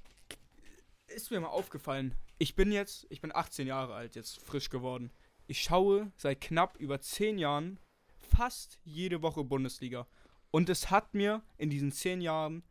ist 1.08 1.32
mir 1.32 1.39
mal 1.39 1.47
aufgefallen, 1.47 2.13
ich 2.38 2.56
bin 2.56 2.71
jetzt, 2.71 3.08
ich 3.10 3.21
bin 3.21 3.34
18 3.34 3.67
Jahre 3.67 3.93
alt, 3.93 4.15
jetzt 4.15 4.39
frisch 4.39 4.69
geworden. 4.69 5.12
Ich 5.47 5.62
schaue 5.62 6.12
seit 6.15 6.41
knapp 6.41 6.78
über 6.78 7.00
10 7.00 7.38
Jahren 7.38 7.80
fast 8.19 8.80
jede 8.84 9.21
Woche 9.21 9.43
Bundesliga. 9.43 10.08
Und 10.52 10.69
es 10.69 10.91
hat 10.91 11.13
mir 11.13 11.41
in 11.58 11.69
diesen 11.69 11.91
10 11.91 12.21
Jahren, 12.21 12.63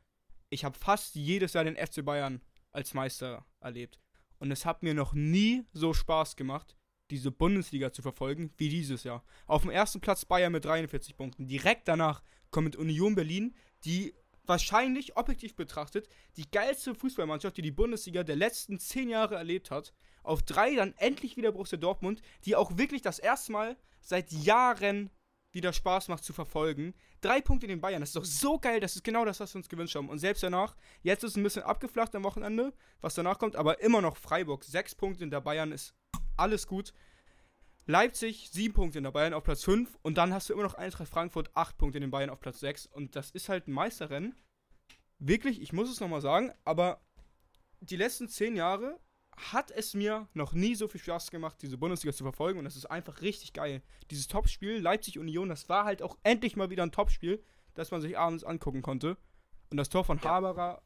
ich 0.51 0.65
habe 0.65 0.79
fast 0.79 1.15
jedes 1.15 1.55
Jahr 1.55 1.65
den 1.65 1.77
FC 1.77 2.05
Bayern 2.05 2.43
als 2.73 2.95
Meister 2.95 3.47
erlebt. 3.61 3.99
Und 4.39 4.51
es 4.51 4.67
hat 4.67 4.83
mir 4.83 4.95
noch 4.95 5.15
nie 5.15 5.65
so 5.73 5.95
Spaß 5.95 6.37
gemacht, 6.37 6.77
diese 7.11 7.31
Bundesliga 7.31 7.93
zu 7.93 8.03
verfolgen, 8.03 8.53
wie 8.57 8.69
dieses 8.69 9.05
Jahr. 9.05 9.25
Auf 9.47 9.63
dem 9.63 9.71
ersten 9.71 10.01
Platz 10.01 10.25
Bayern 10.25 10.53
mit 10.53 10.65
43 10.65 11.17
Punkten. 11.17 11.47
Direkt 11.47 11.89
danach 11.89 12.23
kommt 12.51 12.77
Union 12.77 13.15
Berlin, 13.15 13.55
die 13.85 14.15
wahrscheinlich 14.49 15.17
objektiv 15.17 15.55
betrachtet 15.55 16.09
die 16.37 16.51
geilste 16.51 16.95
Fußballmannschaft, 16.95 17.57
die 17.57 17.63
die 17.63 17.71
Bundesliga 17.71 18.23
der 18.23 18.37
letzten 18.37 18.79
10 18.79 19.09
Jahre 19.09 19.37
erlebt 19.37 19.71
hat. 19.71 19.93
Auf 20.23 20.43
drei 20.43 20.75
dann 20.75 20.95
endlich 20.97 21.37
wieder 21.37 21.53
Borussia 21.53 21.79
Dortmund, 21.79 22.23
die 22.45 22.57
auch 22.57 22.77
wirklich 22.77 23.03
das 23.03 23.19
erste 23.19 23.53
Mal 23.53 23.77
seit 24.01 24.33
Jahren 24.33 25.11
wieder 25.53 25.73
Spaß 25.73 26.09
macht 26.09 26.23
zu 26.23 26.33
verfolgen. 26.33 26.95
Drei 27.21 27.41
Punkte 27.41 27.67
in 27.67 27.71
den 27.71 27.81
Bayern, 27.81 28.01
das 28.01 28.11
ist 28.11 28.17
doch 28.17 28.25
so 28.25 28.59
geil, 28.59 28.79
das 28.79 28.95
ist 28.95 29.05
genau 29.05 29.25
das, 29.25 29.41
was 29.41 29.55
wir 29.55 29.59
uns 29.59 29.69
gewünscht 29.69 29.97
haben. 29.97 30.09
Und 30.09 30.19
selbst 30.19 30.43
danach, 30.43 30.77
jetzt 31.03 31.25
ist 31.25 31.33
es 31.33 31.37
ein 31.37 31.43
bisschen 31.43 31.63
abgeflacht 31.63 32.15
am 32.15 32.25
Wochenende, 32.25 32.73
was 33.01 33.15
danach 33.15 33.39
kommt, 33.39 33.57
aber 33.57 33.81
immer 33.81 34.03
noch 34.03 34.17
Freiburg. 34.17 34.65
Sechs 34.65 34.95
Punkte 34.95 35.25
in 35.25 35.31
der 35.31 35.41
Bayern 35.41 35.73
ist 35.73 35.95
alles 36.37 36.67
gut. 36.67 36.93
Leipzig, 37.89 38.51
sieben 38.51 38.75
Punkte 38.75 38.99
in 38.99 39.05
der 39.05 39.13
Bayern 39.13 39.33
auf 39.33 39.45
Platz 39.45 39.63
5 39.63 39.97
und 40.03 40.19
dann 40.19 40.35
hast 40.35 40.49
du 40.49 40.53
immer 40.53 40.65
noch 40.65 40.75
Eintracht 40.75 41.09
Frankfurt, 41.09 41.51
acht 41.55 41.79
Punkte 41.79 41.99
in 41.99 42.03
den 42.03 42.11
Bayern 42.11 42.31
auf 42.31 42.41
Platz 42.41 42.59
6 42.59 42.87
und 42.87 43.15
das 43.15 43.31
ist 43.31 43.49
halt 43.49 43.69
ein 43.69 43.73
Meisterrennen. 43.73 44.35
Wirklich, 45.21 45.63
ich 45.63 45.73
muss 45.73 45.89
es 45.89 46.01
nochmal 46.01 46.21
sagen, 46.21 46.53
aber 46.65 47.01
die 47.81 47.97
letzten 47.97 48.29
zehn 48.29 48.57
Jahre 48.57 48.99
hat 49.37 49.71
es 49.71 49.95
mir 49.95 50.29
noch 50.35 50.53
nie 50.53 50.75
so 50.75 50.89
viel 50.89 51.01
Spaß 51.01 51.31
gemacht, 51.31 51.59
diese 51.63 51.79
Bundesliga 51.79 52.13
zu 52.13 52.25
verfolgen 52.25 52.59
und 52.59 52.65
das 52.65 52.75
ist 52.75 52.87
einfach 52.87 53.23
richtig 53.23 53.53
geil. 53.53 53.83
Dieses 54.11 54.27
Topspiel, 54.27 54.79
Leipzig-Union, 54.79 55.49
das 55.49 55.69
war 55.69 55.85
halt 55.85 56.03
auch 56.03 56.19
endlich 56.25 56.57
mal 56.57 56.71
wieder 56.71 56.83
ein 56.83 56.93
Topspiel, 56.93 57.41
das 57.75 57.93
man 57.93 58.01
sich 58.01 58.19
abends 58.19 58.43
angucken 58.43 58.83
konnte. 58.83 59.17
Und 59.71 59.77
das 59.77 59.91
Tor 59.91 60.05
von. 60.05 60.21
Haberer 60.23 60.83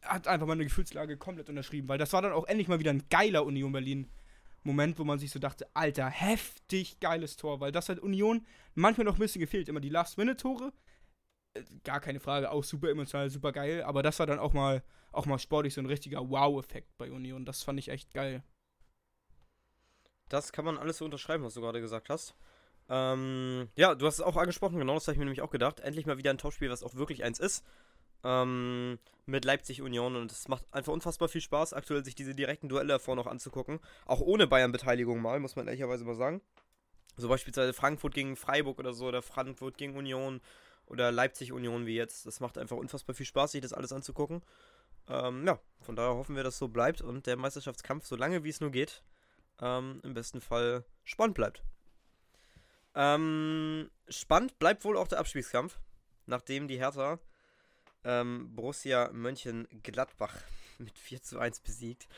hat 0.00 0.26
einfach 0.26 0.46
meine 0.46 0.64
Gefühlslage 0.64 1.18
komplett 1.18 1.50
unterschrieben, 1.50 1.88
weil 1.88 1.98
das 1.98 2.12
war 2.12 2.22
dann 2.22 2.32
auch 2.32 2.46
endlich 2.46 2.68
mal 2.68 2.78
wieder 2.78 2.92
ein 2.92 3.08
geiler 3.10 3.44
Union 3.44 3.72
Berlin. 3.72 4.08
Moment, 4.62 4.98
wo 4.98 5.04
man 5.04 5.18
sich 5.18 5.30
so 5.30 5.38
dachte, 5.38 5.66
Alter, 5.74 6.08
heftig 6.08 7.00
geiles 7.00 7.36
Tor, 7.36 7.60
weil 7.60 7.72
das 7.72 7.88
hat 7.88 8.00
Union 8.00 8.46
manchmal 8.74 9.04
noch 9.04 9.14
ein 9.14 9.20
bisschen 9.20 9.40
gefehlt. 9.40 9.68
Immer 9.68 9.80
die 9.80 9.88
Last-Minute-Tore, 9.88 10.72
äh, 11.54 11.62
gar 11.84 12.00
keine 12.00 12.20
Frage, 12.20 12.50
auch 12.50 12.64
super 12.64 12.90
emotional, 12.90 13.30
super 13.30 13.52
geil, 13.52 13.82
aber 13.82 14.02
das 14.02 14.18
war 14.18 14.26
dann 14.26 14.38
auch 14.38 14.52
mal 14.52 14.82
auch 15.12 15.26
mal 15.26 15.38
sportlich 15.38 15.74
so 15.74 15.80
ein 15.80 15.86
richtiger 15.86 16.28
Wow-Effekt 16.28 16.96
bei 16.98 17.10
Union. 17.10 17.44
Das 17.44 17.62
fand 17.62 17.78
ich 17.78 17.88
echt 17.88 18.12
geil. 18.12 18.42
Das 20.28 20.52
kann 20.52 20.64
man 20.64 20.76
alles 20.76 20.98
so 20.98 21.04
unterschreiben, 21.04 21.44
was 21.44 21.54
du 21.54 21.60
gerade 21.60 21.80
gesagt 21.80 22.10
hast. 22.10 22.34
Ähm, 22.90 23.68
ja, 23.76 23.94
du 23.94 24.06
hast 24.06 24.14
es 24.14 24.20
auch 24.20 24.36
angesprochen, 24.36 24.78
genau 24.78 24.94
das 24.94 25.06
habe 25.06 25.14
ich 25.14 25.18
mir 25.18 25.24
nämlich 25.24 25.42
auch 25.42 25.50
gedacht. 25.50 25.80
Endlich 25.80 26.06
mal 26.06 26.18
wieder 26.18 26.30
ein 26.30 26.38
Topspiel, 26.38 26.70
was 26.70 26.82
auch 26.82 26.94
wirklich 26.94 27.24
eins 27.24 27.38
ist. 27.38 27.64
Ähm, 28.24 28.98
mit 29.26 29.44
Leipzig 29.44 29.82
Union 29.82 30.16
und 30.16 30.32
es 30.32 30.48
macht 30.48 30.64
einfach 30.72 30.92
unfassbar 30.92 31.28
viel 31.28 31.42
Spaß, 31.42 31.74
aktuell 31.74 32.04
sich 32.04 32.14
diese 32.14 32.34
direkten 32.34 32.68
Duelle 32.68 32.88
davor 32.88 33.14
noch 33.14 33.26
anzugucken. 33.26 33.78
Auch 34.06 34.20
ohne 34.20 34.46
Bayern-Beteiligung 34.46 35.20
mal, 35.20 35.38
muss 35.38 35.54
man 35.54 35.66
ehrlicherweise 35.66 36.04
mal 36.04 36.14
sagen. 36.14 36.40
So 37.16 37.28
beispielsweise 37.28 37.72
Frankfurt 37.72 38.14
gegen 38.14 38.36
Freiburg 38.36 38.78
oder 38.78 38.94
so, 38.94 39.06
oder 39.06 39.22
Frankfurt 39.22 39.76
gegen 39.76 39.96
Union 39.96 40.40
oder 40.86 41.12
Leipzig 41.12 41.52
Union 41.52 41.84
wie 41.84 41.96
jetzt. 41.96 42.26
Das 42.26 42.40
macht 42.40 42.56
einfach 42.56 42.76
unfassbar 42.76 43.14
viel 43.14 43.26
Spaß, 43.26 43.52
sich 43.52 43.60
das 43.60 43.72
alles 43.72 43.92
anzugucken. 43.92 44.42
Ähm, 45.08 45.46
ja, 45.46 45.58
von 45.80 45.96
daher 45.96 46.14
hoffen 46.14 46.36
wir, 46.36 46.42
dass 46.42 46.58
so 46.58 46.68
bleibt 46.68 47.02
und 47.02 47.26
der 47.26 47.36
Meisterschaftskampf, 47.36 48.06
so 48.06 48.16
lange 48.16 48.44
wie 48.44 48.50
es 48.50 48.60
nur 48.60 48.70
geht, 48.70 49.02
ähm, 49.60 50.00
im 50.02 50.14
besten 50.14 50.40
Fall 50.40 50.84
spannend 51.04 51.34
bleibt. 51.34 51.62
Ähm, 52.94 53.90
spannend 54.08 54.58
bleibt 54.58 54.84
wohl 54.84 54.96
auch 54.96 55.08
der 55.08 55.18
Abspielskampf, 55.18 55.78
nachdem 56.26 56.68
die 56.68 56.78
Hertha 56.78 57.18
ähm, 58.04 58.54
Borussia 58.54 59.10
Mönchengladbach 59.12 60.34
mit 60.78 60.98
4 60.98 61.22
zu 61.22 61.38
1 61.38 61.60
besiegt. 61.60 62.08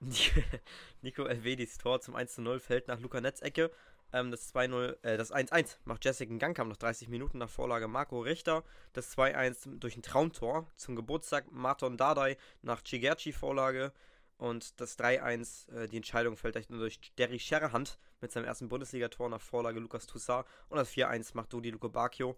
Nico 1.02 1.24
Elvedis 1.24 1.78
Tor 1.78 2.00
zum 2.00 2.16
1 2.16 2.34
zu 2.34 2.42
0 2.42 2.60
fällt 2.60 2.88
nach 2.88 3.00
Luca 3.00 3.20
Netzecke 3.20 3.70
ähm, 4.12 4.30
das 4.30 4.54
2-0, 4.54 4.96
äh, 5.02 5.16
das 5.16 5.32
1-1 5.32 5.76
macht 5.84 6.04
Jessica 6.04 6.34
Gangkamp 6.36 6.70
nach 6.70 6.76
30 6.76 7.08
Minuten 7.08 7.38
nach 7.38 7.50
Vorlage 7.50 7.88
Marco 7.88 8.20
Richter. 8.20 8.64
Das 8.92 9.16
2-1 9.16 9.78
durch 9.78 9.96
ein 9.96 10.02
Traumtor 10.02 10.70
zum 10.76 10.96
Geburtstag 10.96 11.50
Marton 11.50 11.96
Dardai 11.96 12.36
nach 12.62 12.82
Chigerci-Vorlage. 12.82 13.92
Und 14.38 14.80
das 14.80 14.98
3-1, 14.98 15.72
äh, 15.72 15.88
die 15.88 15.96
Entscheidung 15.96 16.36
fällt 16.36 16.56
echt 16.56 16.70
nur 16.70 16.80
durch 16.80 17.00
Derry 17.18 17.38
Scherrehand 17.38 17.98
mit 18.20 18.32
seinem 18.32 18.44
ersten 18.44 18.68
Bundesligator 18.68 19.28
nach 19.28 19.40
Vorlage 19.40 19.80
Lukas 19.80 20.06
Toussaint. 20.06 20.46
Und 20.68 20.76
das 20.76 20.90
4-1 20.92 21.30
macht 21.34 21.52
Dodi 21.52 21.70
Luke 21.70 21.88
Bacchio. 21.88 22.36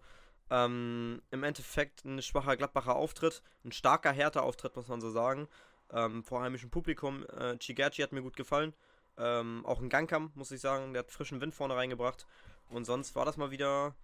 Ähm, 0.49 1.21
Im 1.31 1.43
Endeffekt 1.43 2.05
ein 2.05 2.21
schwacher 2.21 2.57
Gladbacher 2.57 2.95
Auftritt, 2.95 3.43
ein 3.63 3.71
starker 3.71 4.11
härter 4.11 4.43
Auftritt, 4.43 4.75
muss 4.75 4.87
man 4.87 5.01
so 5.01 5.11
sagen. 5.11 5.47
Ähm, 5.91 6.23
vor 6.23 6.41
heimischem 6.41 6.69
Publikum. 6.69 7.25
Äh, 7.27 7.57
Chigerci 7.57 8.01
hat 8.01 8.11
mir 8.11 8.21
gut 8.21 8.35
gefallen. 8.35 8.73
Ähm, 9.17 9.65
auch 9.65 9.81
ein 9.81 9.89
Gangkamp, 9.89 10.35
muss 10.35 10.51
ich 10.51 10.61
sagen, 10.61 10.93
der 10.93 11.03
hat 11.03 11.11
frischen 11.11 11.41
Wind 11.41 11.53
vorne 11.53 11.75
reingebracht. 11.75 12.25
Und 12.69 12.85
sonst 12.85 13.15
war 13.15 13.25
das 13.25 13.37
mal 13.37 13.51
wieder. 13.51 13.95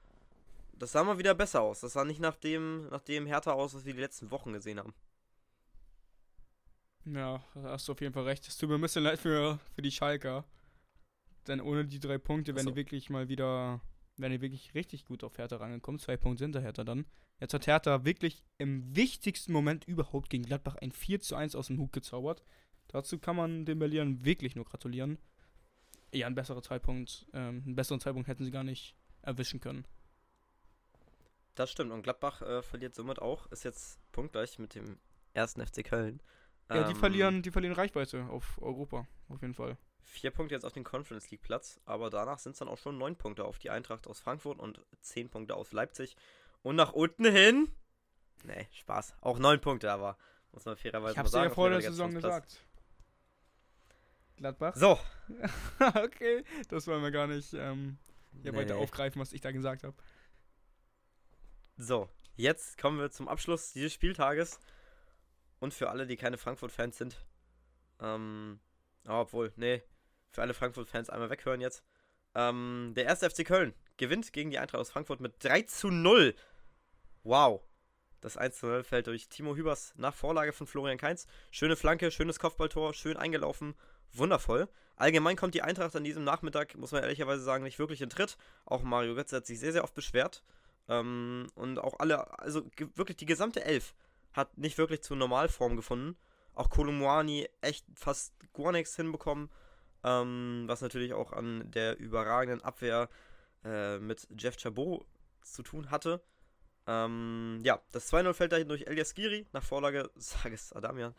Das 0.73 0.91
sah 0.91 1.03
mal 1.03 1.17
wieder 1.17 1.33
besser 1.33 1.61
aus. 1.61 1.79
Das 1.79 1.93
sah 1.93 2.03
nicht 2.03 2.19
nach 2.19 2.35
dem, 2.35 2.89
nach 2.89 3.01
dem 3.01 3.25
härter 3.25 3.55
aus, 3.55 3.73
was 3.73 3.85
wir 3.85 3.93
die 3.93 4.01
letzten 4.01 4.29
Wochen 4.31 4.51
gesehen 4.51 4.79
haben. 4.79 4.93
Ja, 7.05 7.41
da 7.53 7.69
hast 7.69 7.87
du 7.87 7.93
auf 7.93 8.01
jeden 8.01 8.13
Fall 8.13 8.23
recht. 8.23 8.47
Es 8.47 8.57
tut 8.57 8.67
mir 8.69 8.75
ein 8.75 8.81
bisschen 8.81 9.03
leid 9.03 9.19
für, 9.19 9.59
für 9.73 9.81
die 9.81 9.91
Schalker. 9.91 10.43
Denn 11.47 11.61
ohne 11.61 11.85
die 11.85 11.99
drei 11.99 12.17
Punkte 12.17 12.55
wären 12.55 12.65
die 12.65 12.75
wirklich 12.75 13.09
mal 13.09 13.29
wieder, 13.29 13.79
wären 14.17 14.31
die 14.31 14.41
wirklich 14.41 14.73
richtig 14.73 15.05
gut 15.05 15.23
auf 15.23 15.37
Hertha 15.37 15.57
rangekommen. 15.57 15.99
Zwei 15.99 16.17
Punkte 16.17 16.43
hinter 16.43 16.61
Hertha 16.61 16.83
dann. 16.83 17.05
Jetzt 17.39 17.53
hat 17.53 17.67
Hertha 17.67 18.05
wirklich 18.05 18.43
im 18.57 18.95
wichtigsten 18.95 19.51
Moment 19.51 19.85
überhaupt 19.85 20.29
gegen 20.29 20.43
Gladbach 20.43 20.75
ein 20.75 20.91
4 20.91 21.19
zu 21.19 21.35
1 21.35 21.55
aus 21.55 21.67
dem 21.67 21.79
Hut 21.79 21.91
gezaubert. 21.91 22.43
Dazu 22.87 23.19
kann 23.19 23.35
man 23.35 23.65
den 23.65 23.79
Berlinern 23.79 24.23
wirklich 24.23 24.55
nur 24.55 24.65
gratulieren. 24.65 25.17
Ja, 26.13 26.27
ein 26.27 26.35
besserer 26.35 26.61
Zeitpunkt, 26.61 27.25
ähm, 27.33 27.63
einen 27.65 27.75
besseren 27.75 27.99
Zeitpunkt 27.99 28.27
hätten 28.27 28.45
sie 28.45 28.51
gar 28.51 28.63
nicht 28.63 28.95
erwischen 29.21 29.59
können. 29.59 29.85
Das 31.55 31.71
stimmt. 31.71 31.91
Und 31.91 32.03
Gladbach 32.03 32.41
äh, 32.41 32.61
verliert 32.61 32.95
somit 32.95 33.19
auch, 33.19 33.51
ist 33.51 33.63
jetzt 33.63 33.99
punktgleich 34.11 34.59
mit 34.59 34.75
dem 34.75 34.97
ersten 35.33 35.65
FC 35.65 35.83
Köln. 35.83 36.21
Ja, 36.69 36.83
ähm, 36.83 36.89
die 36.89 36.95
verlieren, 36.95 37.41
die 37.41 37.51
verlieren 37.51 37.75
Reichweite 37.75 38.25
auf 38.29 38.61
Europa, 38.61 39.07
auf 39.29 39.41
jeden 39.41 39.53
Fall. 39.53 39.77
Vier 40.05 40.31
Punkte 40.31 40.55
jetzt 40.55 40.65
auf 40.65 40.73
den 40.73 40.83
Conference 40.83 41.29
League 41.31 41.41
Platz, 41.41 41.79
aber 41.85 42.09
danach 42.09 42.39
sind 42.39 42.53
es 42.53 42.59
dann 42.59 42.67
auch 42.67 42.77
schon 42.77 42.97
neun 42.97 43.15
Punkte 43.15 43.43
auf 43.43 43.57
die 43.57 43.69
Eintracht 43.69 44.07
aus 44.07 44.19
Frankfurt 44.19 44.59
und 44.59 44.79
zehn 45.01 45.29
Punkte 45.29 45.55
aus 45.55 45.71
Leipzig. 45.71 46.15
Und 46.61 46.75
nach 46.75 46.93
unten 46.93 47.25
hin. 47.25 47.69
Nee, 48.43 48.67
Spaß. 48.71 49.15
Auch 49.21 49.39
neun 49.39 49.59
Punkte, 49.59 49.91
aber 49.91 50.17
muss 50.51 50.65
man 50.65 50.77
fairerweise 50.77 51.11
ich 51.11 51.17
mal 51.17 51.27
sagen. 51.27 51.43
Ich 51.43 51.49
hab's 51.49 51.51
ja 51.51 51.55
vor 51.55 51.69
der 51.69 51.81
Saison 51.81 52.11
gesagt. 52.11 52.63
Gladbach? 54.37 54.75
So. 54.75 54.99
okay, 55.95 56.43
das 56.69 56.87
wollen 56.87 57.01
wir 57.01 57.11
gar 57.11 57.27
nicht 57.27 57.53
ähm, 57.53 57.97
hier 58.41 58.51
nee. 58.51 58.59
weiter 58.59 58.77
aufgreifen, 58.77 59.21
was 59.21 59.33
ich 59.33 59.41
da 59.41 59.51
gesagt 59.51 59.83
habe. 59.83 59.95
So, 61.77 62.09
jetzt 62.35 62.77
kommen 62.77 62.99
wir 62.99 63.11
zum 63.11 63.27
Abschluss 63.27 63.73
dieses 63.73 63.93
Spieltages. 63.93 64.59
Und 65.59 65.73
für 65.73 65.89
alle, 65.89 66.05
die 66.05 66.17
keine 66.17 66.37
Frankfurt-Fans 66.37 66.97
sind, 66.97 67.25
ähm, 67.99 68.59
obwohl, 69.07 69.53
nee, 69.55 69.81
für 70.35 70.41
alle 70.41 70.53
Frankfurt-Fans 70.53 71.09
einmal 71.09 71.29
weghören 71.29 71.61
jetzt. 71.61 71.83
Ähm, 72.35 72.93
der 72.95 73.05
erste 73.05 73.29
FC 73.29 73.45
Köln 73.45 73.73
gewinnt 73.97 74.33
gegen 74.33 74.51
die 74.51 74.59
Eintracht 74.59 74.81
aus 74.81 74.91
Frankfurt 74.91 75.21
mit 75.21 75.43
3 75.43 75.63
zu 75.63 75.89
0. 75.89 76.35
Wow. 77.23 77.61
Das 78.21 78.37
1 78.37 78.57
zu 78.57 78.67
0 78.67 78.83
fällt 78.83 79.07
durch 79.07 79.29
Timo 79.29 79.55
Hübers 79.55 79.93
nach 79.97 80.13
Vorlage 80.13 80.53
von 80.53 80.67
Florian 80.67 80.97
Kainz. 80.97 81.27
Schöne 81.51 81.75
Flanke, 81.75 82.11
schönes 82.11 82.39
Kopfballtor, 82.39 82.93
schön 82.93 83.17
eingelaufen 83.17 83.75
wundervoll. 84.17 84.67
Allgemein 84.95 85.35
kommt 85.35 85.53
die 85.53 85.61
Eintracht 85.61 85.95
an 85.95 86.03
diesem 86.03 86.23
Nachmittag, 86.23 86.75
muss 86.77 86.91
man 86.91 87.03
ehrlicherweise 87.03 87.43
sagen, 87.43 87.63
nicht 87.63 87.79
wirklich 87.79 88.01
in 88.01 88.09
Tritt. 88.09 88.37
Auch 88.65 88.83
Mario 88.83 89.15
Götze 89.15 89.37
hat 89.37 89.45
sich 89.45 89.59
sehr, 89.59 89.73
sehr 89.73 89.83
oft 89.83 89.93
beschwert. 89.93 90.43
Ähm, 90.87 91.47
und 91.55 91.79
auch 91.79 91.99
alle, 91.99 92.39
also 92.39 92.65
wirklich 92.95 93.17
die 93.17 93.25
gesamte 93.25 93.63
Elf 93.63 93.93
hat 94.33 94.57
nicht 94.57 94.77
wirklich 94.77 95.01
zur 95.01 95.17
Normalform 95.17 95.75
gefunden. 95.75 96.17
Auch 96.53 96.69
Kolumwani 96.69 97.49
echt 97.61 97.85
fast 97.93 98.33
gar 98.53 98.71
nichts 98.71 98.95
hinbekommen. 98.95 99.49
Ähm, 100.05 100.65
was 100.67 100.81
natürlich 100.81 101.13
auch 101.13 101.33
an 101.33 101.71
der 101.71 101.97
überragenden 101.97 102.61
Abwehr 102.61 103.09
äh, 103.63 103.97
mit 103.97 104.27
Jeff 104.37 104.55
Chabot 104.55 105.03
zu 105.41 105.63
tun 105.63 105.89
hatte. 105.89 106.21
Ähm, 106.85 107.61
ja, 107.63 107.81
das 107.91 108.13
2-0 108.13 108.33
fällt 108.33 108.51
dahin 108.51 108.67
durch 108.67 108.83
Elias 108.83 109.15
Giri 109.15 109.47
nach 109.51 109.63
Vorlage 109.63 110.11
Sages 110.15 110.71
Adamian. 110.73 111.15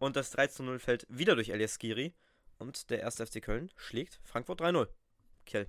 Und 0.00 0.16
das 0.16 0.36
3-0 0.36 0.80
fällt 0.80 1.06
wieder 1.08 1.36
durch 1.36 1.50
Elias 1.50 1.78
Giri. 1.78 2.12
Und 2.58 2.90
der 2.90 3.00
erste 3.00 3.24
FC 3.24 3.40
Köln 3.40 3.70
schlägt 3.76 4.18
Frankfurt 4.24 4.60
3-0. 4.62 4.88
Kiel. 5.46 5.68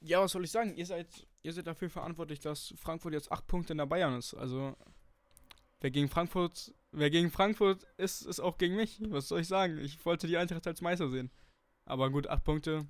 Ja, 0.00 0.20
was 0.20 0.32
soll 0.32 0.44
ich 0.44 0.50
sagen? 0.50 0.74
Ihr 0.74 0.86
seid, 0.86 1.06
ihr 1.44 1.52
seid 1.52 1.68
dafür 1.68 1.88
verantwortlich, 1.88 2.40
dass 2.40 2.74
Frankfurt 2.76 3.12
jetzt 3.12 3.30
8 3.30 3.46
Punkte 3.46 3.74
in 3.74 3.78
der 3.78 3.86
Bayern 3.86 4.18
ist. 4.18 4.34
Also, 4.34 4.76
wer 5.80 5.90
gegen 5.90 6.08
Frankfurt, 6.08 6.74
wer 6.92 7.10
gegen 7.10 7.30
Frankfurt 7.30 7.84
ist, 7.96 8.22
ist 8.22 8.40
auch 8.40 8.58
gegen 8.58 8.76
mich. 8.76 9.00
Was 9.10 9.28
soll 9.28 9.40
ich 9.40 9.48
sagen? 9.48 9.78
Ich 9.78 10.04
wollte 10.04 10.26
die 10.26 10.36
Eintracht 10.36 10.66
als 10.66 10.80
Meister 10.80 11.08
sehen. 11.08 11.30
Aber 11.84 12.10
gut, 12.10 12.26
8 12.26 12.42
Punkte, 12.42 12.86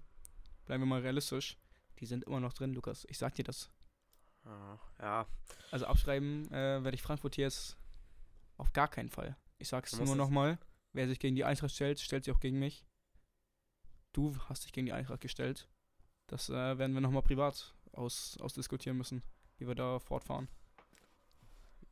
bleiben 0.65 0.83
wir 0.83 0.87
mal 0.87 1.03
realistisch. 1.03 1.59
Die 1.99 2.07
sind 2.07 2.25
immer 2.25 2.41
noch 2.41 2.53
drin, 2.53 2.73
Lukas. 2.73 3.07
Ich 3.09 3.19
sag 3.19 3.35
dir 3.35 3.45
das. 3.45 3.71
Ah, 4.45 4.79
ja. 5.01 5.27
Also 5.71 5.87
abschreiben 5.87 6.51
äh, 6.53 6.83
werde 6.85 6.95
ich 6.95 7.03
Frankfurt 7.03 7.37
jetzt 7.37 7.77
auf 8.57 8.73
gar 8.73 8.89
keinen 8.89 9.11
Fall. 9.11 9.37
Ich 9.59 9.69
sag's 9.69 9.99
nur 9.99 10.17
nochmal. 10.17 10.59
Wer 10.93 11.09
sich 11.09 11.19
gegen 11.19 11.37
die 11.37 11.45
Eintracht 11.45 11.73
stellt, 11.73 12.01
stellt 12.01 12.25
sich 12.25 12.35
auch 12.35 12.41
gegen 12.41 12.59
mich. 12.59 12.87
Du 14.13 14.37
hast 14.49 14.65
dich 14.65 14.73
gegen 14.73 14.87
die 14.87 14.93
Eintracht 14.93 15.21
gestellt. 15.21 15.69
Das 16.27 16.49
äh, 16.49 16.79
werden 16.79 16.95
wir 16.95 17.01
nochmal 17.01 17.23
privat 17.23 17.75
aus, 17.93 18.39
ausdiskutieren 18.41 18.97
müssen, 18.97 19.23
wie 19.59 19.67
wir 19.67 19.75
da 19.75 19.99
fortfahren. 19.99 20.49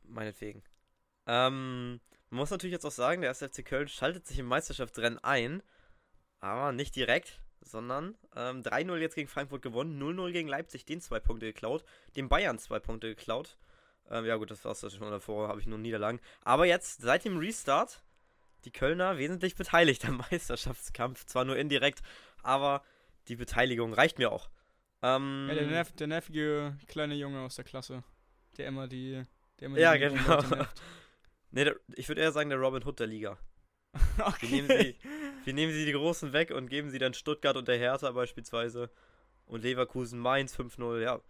Meinetwegen. 0.03 0.63
Ähm, 1.27 1.99
man 2.29 2.39
muss 2.39 2.51
natürlich 2.51 2.73
jetzt 2.73 2.85
auch 2.85 2.91
sagen, 2.91 3.21
der 3.21 3.29
1. 3.29 3.39
FC 3.39 3.65
Köln 3.65 3.87
schaltet 3.87 4.27
sich 4.27 4.39
im 4.39 4.47
Meisterschaftsrennen 4.47 5.19
ein, 5.23 5.63
aber 6.39 6.71
nicht 6.71 6.95
direkt, 6.95 7.39
sondern 7.61 8.15
ähm, 8.35 8.61
3-0 8.61 8.97
jetzt 8.97 9.15
gegen 9.15 9.27
Frankfurt 9.27 9.61
gewonnen, 9.61 10.01
0-0 10.01 10.31
gegen 10.31 10.47
Leipzig, 10.47 10.85
den 10.85 11.01
zwei 11.01 11.19
Punkte 11.19 11.47
geklaut, 11.47 11.83
den 12.15 12.29
Bayern 12.29 12.59
zwei 12.59 12.79
Punkte 12.79 13.07
geklaut. 13.07 13.57
Ähm, 14.09 14.25
ja 14.25 14.35
gut, 14.35 14.51
das 14.51 14.63
war's 14.65 14.81
schon 14.81 15.09
davor, 15.11 15.47
habe 15.47 15.59
ich 15.59 15.65
nur 15.65 15.79
Niederlagen. 15.79 16.19
Aber 16.41 16.65
jetzt, 16.65 17.01
seit 17.01 17.25
dem 17.25 17.37
Restart, 17.37 18.03
die 18.65 18.71
Kölner 18.71 19.17
wesentlich 19.17 19.55
beteiligt 19.55 20.05
am 20.05 20.17
Meisterschaftskampf. 20.31 21.25
Zwar 21.25 21.45
nur 21.45 21.57
indirekt, 21.57 22.01
aber 22.43 22.83
die 23.27 23.35
Beteiligung 23.35 23.93
reicht 23.93 24.19
mir 24.19 24.31
auch. 24.31 24.49
Ähm, 25.01 25.47
Ja, 25.49 25.55
der, 25.55 25.67
nerv, 25.67 25.91
der 25.93 26.07
nervige 26.07 26.77
kleine 26.87 27.15
Junge 27.15 27.41
aus 27.41 27.55
der 27.55 27.65
Klasse, 27.65 28.03
der 28.57 28.67
immer 28.67 28.87
die. 28.87 29.25
Der 29.59 29.67
immer 29.67 29.77
Ja, 29.77 29.95
die 29.95 30.03
jungen 30.03 30.23
genau. 30.23 30.41
Nee, 31.51 31.65
der, 31.65 31.75
ich 31.95 32.07
würde 32.07 32.21
eher 32.21 32.31
sagen, 32.31 32.49
der 32.49 32.59
Robin 32.59 32.83
Hood 32.85 32.99
der 32.99 33.07
Liga. 33.07 33.37
Wir 34.17 34.27
okay. 34.27 34.47
nehmen, 34.47 34.67
sie, 34.67 34.95
wir 35.45 35.53
nehmen 35.53 35.71
sie 35.71 35.85
die 35.85 35.93
Großen 35.93 36.33
weg 36.33 36.51
und 36.51 36.67
geben 36.67 36.89
sie 36.89 36.99
dann 36.99 37.13
Stuttgart 37.13 37.55
und 37.55 37.67
der 37.67 37.77
Hertha 37.77 38.11
beispielsweise. 38.11 38.89
Und 39.45 39.61
Leverkusen, 39.63 40.19
Mainz 40.19 40.57
5-0, 40.57 41.01
ja. 41.01 41.21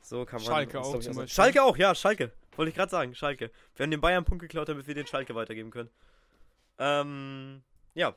So 0.00 0.24
kann 0.24 0.42
man. 0.42 0.46
Schalke 0.46 0.80
auch 0.80 0.98
zum. 0.98 1.14
Beispiel. 1.14 1.28
Schalke 1.28 1.62
auch, 1.62 1.76
ja, 1.76 1.94
Schalke. 1.94 2.32
Wollte 2.56 2.70
ich 2.70 2.74
gerade 2.74 2.90
sagen, 2.90 3.14
Schalke. 3.14 3.50
Wir 3.76 3.84
haben 3.84 3.90
den 3.90 4.00
Bayern 4.00 4.24
Punkt 4.24 4.42
geklaut, 4.42 4.68
damit 4.68 4.86
wir 4.86 4.94
den 4.94 5.06
Schalke 5.06 5.34
weitergeben 5.34 5.70
können. 5.70 5.90
Ähm, 6.78 7.62
ja. 7.94 8.16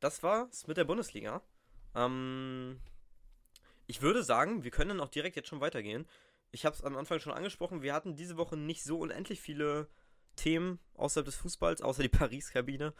Das 0.00 0.22
war's 0.22 0.66
mit 0.66 0.76
der 0.76 0.84
Bundesliga. 0.84 1.42
Ähm, 1.94 2.80
ich 3.86 4.02
würde 4.02 4.22
sagen, 4.22 4.64
wir 4.64 4.70
können 4.70 4.90
dann 4.90 5.00
auch 5.00 5.08
direkt 5.08 5.36
jetzt 5.36 5.48
schon 5.48 5.60
weitergehen. 5.60 6.08
Ich 6.50 6.66
habe 6.66 6.74
es 6.74 6.82
am 6.82 6.96
Anfang 6.96 7.20
schon 7.20 7.32
angesprochen, 7.32 7.82
wir 7.82 7.94
hatten 7.94 8.16
diese 8.16 8.36
Woche 8.36 8.56
nicht 8.56 8.84
so 8.84 8.98
unendlich 8.98 9.40
viele 9.40 9.88
Themen 10.36 10.78
außerhalb 10.94 11.26
des 11.26 11.36
Fußballs, 11.36 11.82
außer 11.82 12.02
die 12.02 12.08
Paris-Kabine. 12.10 12.94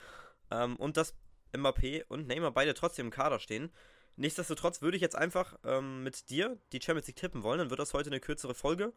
Ähm, 0.51 0.77
und 0.77 0.97
dass 0.97 1.15
Mbappé 1.53 2.05
und 2.09 2.27
Neymar 2.27 2.53
beide 2.53 2.75
trotzdem 2.75 3.07
im 3.07 3.13
Kader 3.13 3.39
stehen. 3.39 3.71
Nichtsdestotrotz 4.17 4.83
würde 4.83 4.97
ich 4.97 5.03
jetzt 5.03 5.17
einfach 5.17 5.59
ähm, 5.65 6.03
mit 6.03 6.29
dir 6.31 6.59
die 6.73 6.81
Champions 6.81 7.07
League 7.07 7.17
tippen 7.17 7.43
wollen. 7.43 7.59
Dann 7.59 7.71
wird 7.71 7.81
das 7.81 7.95
heute 7.95 8.11
eine 8.11 8.21
kürzere 8.21 8.55
Folge. 8.55 8.93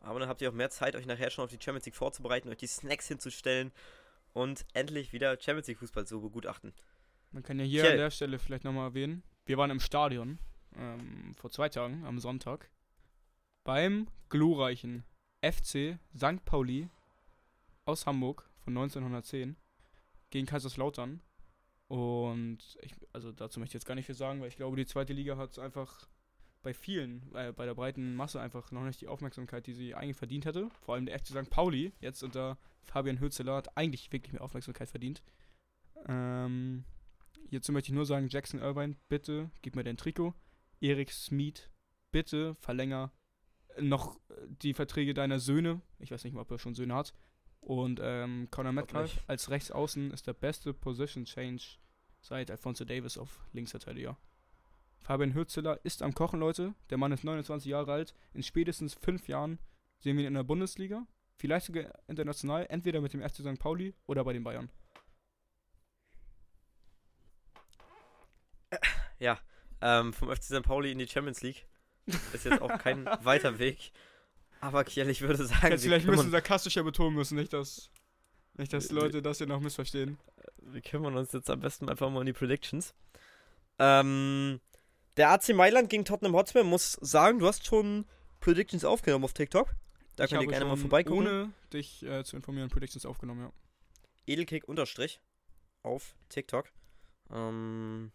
Aber 0.00 0.20
dann 0.20 0.28
habt 0.28 0.42
ihr 0.42 0.50
auch 0.50 0.54
mehr 0.54 0.70
Zeit, 0.70 0.96
euch 0.96 1.06
nachher 1.06 1.30
schon 1.30 1.44
auf 1.44 1.50
die 1.50 1.58
Champions 1.60 1.86
League 1.86 1.96
vorzubereiten, 1.96 2.48
euch 2.50 2.58
die 2.58 2.66
Snacks 2.66 3.08
hinzustellen 3.08 3.72
und 4.32 4.66
endlich 4.74 5.12
wieder 5.12 5.40
Champions 5.40 5.68
League 5.68 5.78
Fußball 5.78 6.06
zu 6.06 6.20
begutachten. 6.20 6.74
Man 7.32 7.42
kann 7.42 7.58
ja 7.58 7.64
hier 7.64 7.82
Kjell. 7.82 7.92
an 7.92 7.98
der 7.98 8.10
Stelle 8.10 8.38
vielleicht 8.38 8.64
nochmal 8.64 8.88
erwähnen. 8.88 9.22
Wir 9.46 9.56
waren 9.56 9.70
im 9.70 9.80
Stadion 9.80 10.38
ähm, 10.76 11.34
vor 11.34 11.50
zwei 11.50 11.68
Tagen, 11.68 12.04
am 12.04 12.18
Sonntag, 12.18 12.70
beim 13.64 14.08
glorreichen 14.28 15.04
FC 15.42 15.98
St. 16.16 16.44
Pauli 16.44 16.88
aus 17.84 18.06
Hamburg 18.06 18.48
von 18.58 18.76
1910 18.76 19.56
gegen 20.30 20.46
Kaiserslautern. 20.46 21.20
Und 21.88 22.58
ich, 22.80 22.94
also 23.12 23.30
dazu 23.30 23.60
möchte 23.60 23.72
ich 23.72 23.82
jetzt 23.82 23.86
gar 23.86 23.94
nicht 23.94 24.06
viel 24.06 24.14
sagen, 24.14 24.40
weil 24.40 24.48
ich 24.48 24.56
glaube, 24.56 24.76
die 24.76 24.86
zweite 24.86 25.12
Liga 25.12 25.36
hat 25.36 25.58
einfach 25.58 26.08
bei 26.62 26.74
vielen, 26.74 27.30
äh, 27.34 27.52
bei 27.52 27.66
der 27.66 27.74
breiten 27.74 28.16
Masse 28.16 28.40
einfach 28.40 28.72
noch 28.72 28.84
nicht 28.84 29.00
die 29.00 29.08
Aufmerksamkeit, 29.08 29.66
die 29.66 29.74
sie 29.74 29.94
eigentlich 29.94 30.16
verdient 30.16 30.46
hätte. 30.46 30.70
Vor 30.80 30.94
allem 30.94 31.06
der 31.06 31.18
FC 31.18 31.28
St. 31.28 31.50
Pauli, 31.50 31.92
jetzt 32.00 32.22
unter 32.22 32.58
Fabian 32.82 33.20
Hürzeler, 33.20 33.56
hat 33.56 33.76
eigentlich 33.76 34.10
wirklich 34.10 34.32
mehr 34.32 34.42
Aufmerksamkeit 34.42 34.88
verdient. 34.88 35.22
Ähm, 36.08 36.84
hierzu 37.50 37.70
möchte 37.72 37.90
ich 37.90 37.94
nur 37.94 38.06
sagen, 38.06 38.28
Jackson 38.28 38.60
Irvine, 38.60 38.96
bitte 39.08 39.50
gib 39.62 39.76
mir 39.76 39.84
dein 39.84 39.98
Trikot. 39.98 40.34
Erik 40.80 41.12
Smith, 41.12 41.70
bitte 42.10 42.54
verlänger 42.54 43.12
noch 43.80 44.18
die 44.62 44.74
Verträge 44.74 45.14
deiner 45.14 45.38
Söhne. 45.38 45.80
Ich 45.98 46.10
weiß 46.10 46.24
nicht 46.24 46.32
mal, 46.32 46.42
ob 46.42 46.50
er 46.50 46.58
schon 46.58 46.74
Söhne 46.74 46.94
hat. 46.94 47.14
Und 47.64 47.98
ähm, 48.02 48.48
Conor 48.50 48.72
Metcalf 48.72 49.24
als 49.26 49.48
Rechtsaußen 49.48 50.10
ist 50.10 50.26
der 50.26 50.34
beste 50.34 50.74
Position 50.74 51.24
Change 51.24 51.62
seit 52.20 52.50
Alfonso 52.50 52.84
Davis 52.84 53.16
auf 53.16 53.40
Linksverteidiger. 53.52 54.18
Fabian 55.00 55.34
Hürzeler 55.34 55.80
ist 55.82 56.02
am 56.02 56.14
Kochen, 56.14 56.40
Leute. 56.40 56.74
Der 56.90 56.98
Mann 56.98 57.12
ist 57.12 57.24
29 57.24 57.70
Jahre 57.70 57.92
alt. 57.92 58.14
In 58.34 58.42
spätestens 58.42 58.94
fünf 58.94 59.28
Jahren 59.28 59.58
sehen 59.98 60.16
wir 60.16 60.24
ihn 60.24 60.28
in 60.28 60.34
der 60.34 60.44
Bundesliga. 60.44 61.06
Vielleicht 61.36 61.66
sogar 61.66 61.90
international, 62.06 62.66
entweder 62.68 63.00
mit 63.00 63.12
dem 63.12 63.22
FC 63.22 63.36
St. 63.36 63.58
Pauli 63.58 63.94
oder 64.06 64.24
bei 64.24 64.32
den 64.32 64.44
Bayern. 64.44 64.70
Ja, 69.18 69.38
ähm, 69.80 70.12
vom 70.12 70.28
FC 70.28 70.44
St. 70.44 70.62
Pauli 70.62 70.92
in 70.92 70.98
die 70.98 71.06
Champions 71.06 71.42
League 71.42 71.66
ist 72.32 72.44
jetzt 72.44 72.60
auch 72.60 72.78
kein 72.78 73.06
weiter 73.24 73.58
Weg. 73.58 73.92
Aber 74.64 74.82
Kiel, 74.84 75.08
ich 75.10 75.20
würde 75.20 75.44
sagen, 75.44 75.70
wir 75.70 75.78
vielleicht 75.78 76.06
ein 76.06 76.10
bisschen 76.10 76.14
kümmern, 76.16 76.30
sarkastischer 76.30 76.82
betonen 76.84 77.14
müssen, 77.14 77.36
nicht 77.36 77.52
dass, 77.52 77.90
nicht, 78.54 78.72
dass 78.72 78.88
Wir- 78.90 78.96
Leute 78.96 79.20
das 79.20 79.38
hier 79.38 79.46
noch 79.46 79.60
missverstehen. 79.60 80.18
wir 80.62 80.80
kümmern 80.80 81.16
uns 81.16 81.32
jetzt 81.32 81.50
am 81.50 81.60
besten 81.60 81.88
einfach 81.90 82.08
mal 82.10 82.20
um 82.20 82.26
die 82.26 82.32
Predictions. 82.32 82.94
Ähm, 83.78 84.60
der 85.16 85.30
AC 85.30 85.50
Mailand 85.54 85.90
gegen 85.90 86.04
Tottenham 86.04 86.34
Hotspur 86.34 86.64
muss 86.64 86.92
sagen, 87.00 87.38
du 87.40 87.46
hast 87.46 87.66
schon 87.66 88.06
Predictions 88.40 88.84
aufgenommen 88.84 89.24
auf 89.24 89.34
TikTok. 89.34 89.74
Da 90.16 90.24
ich 90.24 90.30
könnt 90.30 90.42
ihr 90.42 90.48
gerne 90.48 90.64
mal 90.64 90.76
vorbeigucken. 90.76 91.26
Ohne 91.26 91.52
dich 91.72 92.02
äh, 92.04 92.24
zu 92.24 92.36
informieren, 92.36 92.70
Predictions 92.70 93.04
aufgenommen, 93.04 93.40
ja. 93.42 93.52
Edelkick 94.26 94.66
unterstrich 94.68 95.20
auf 95.82 96.14
TikTok. 96.30 96.70
Ähm, 97.30 98.12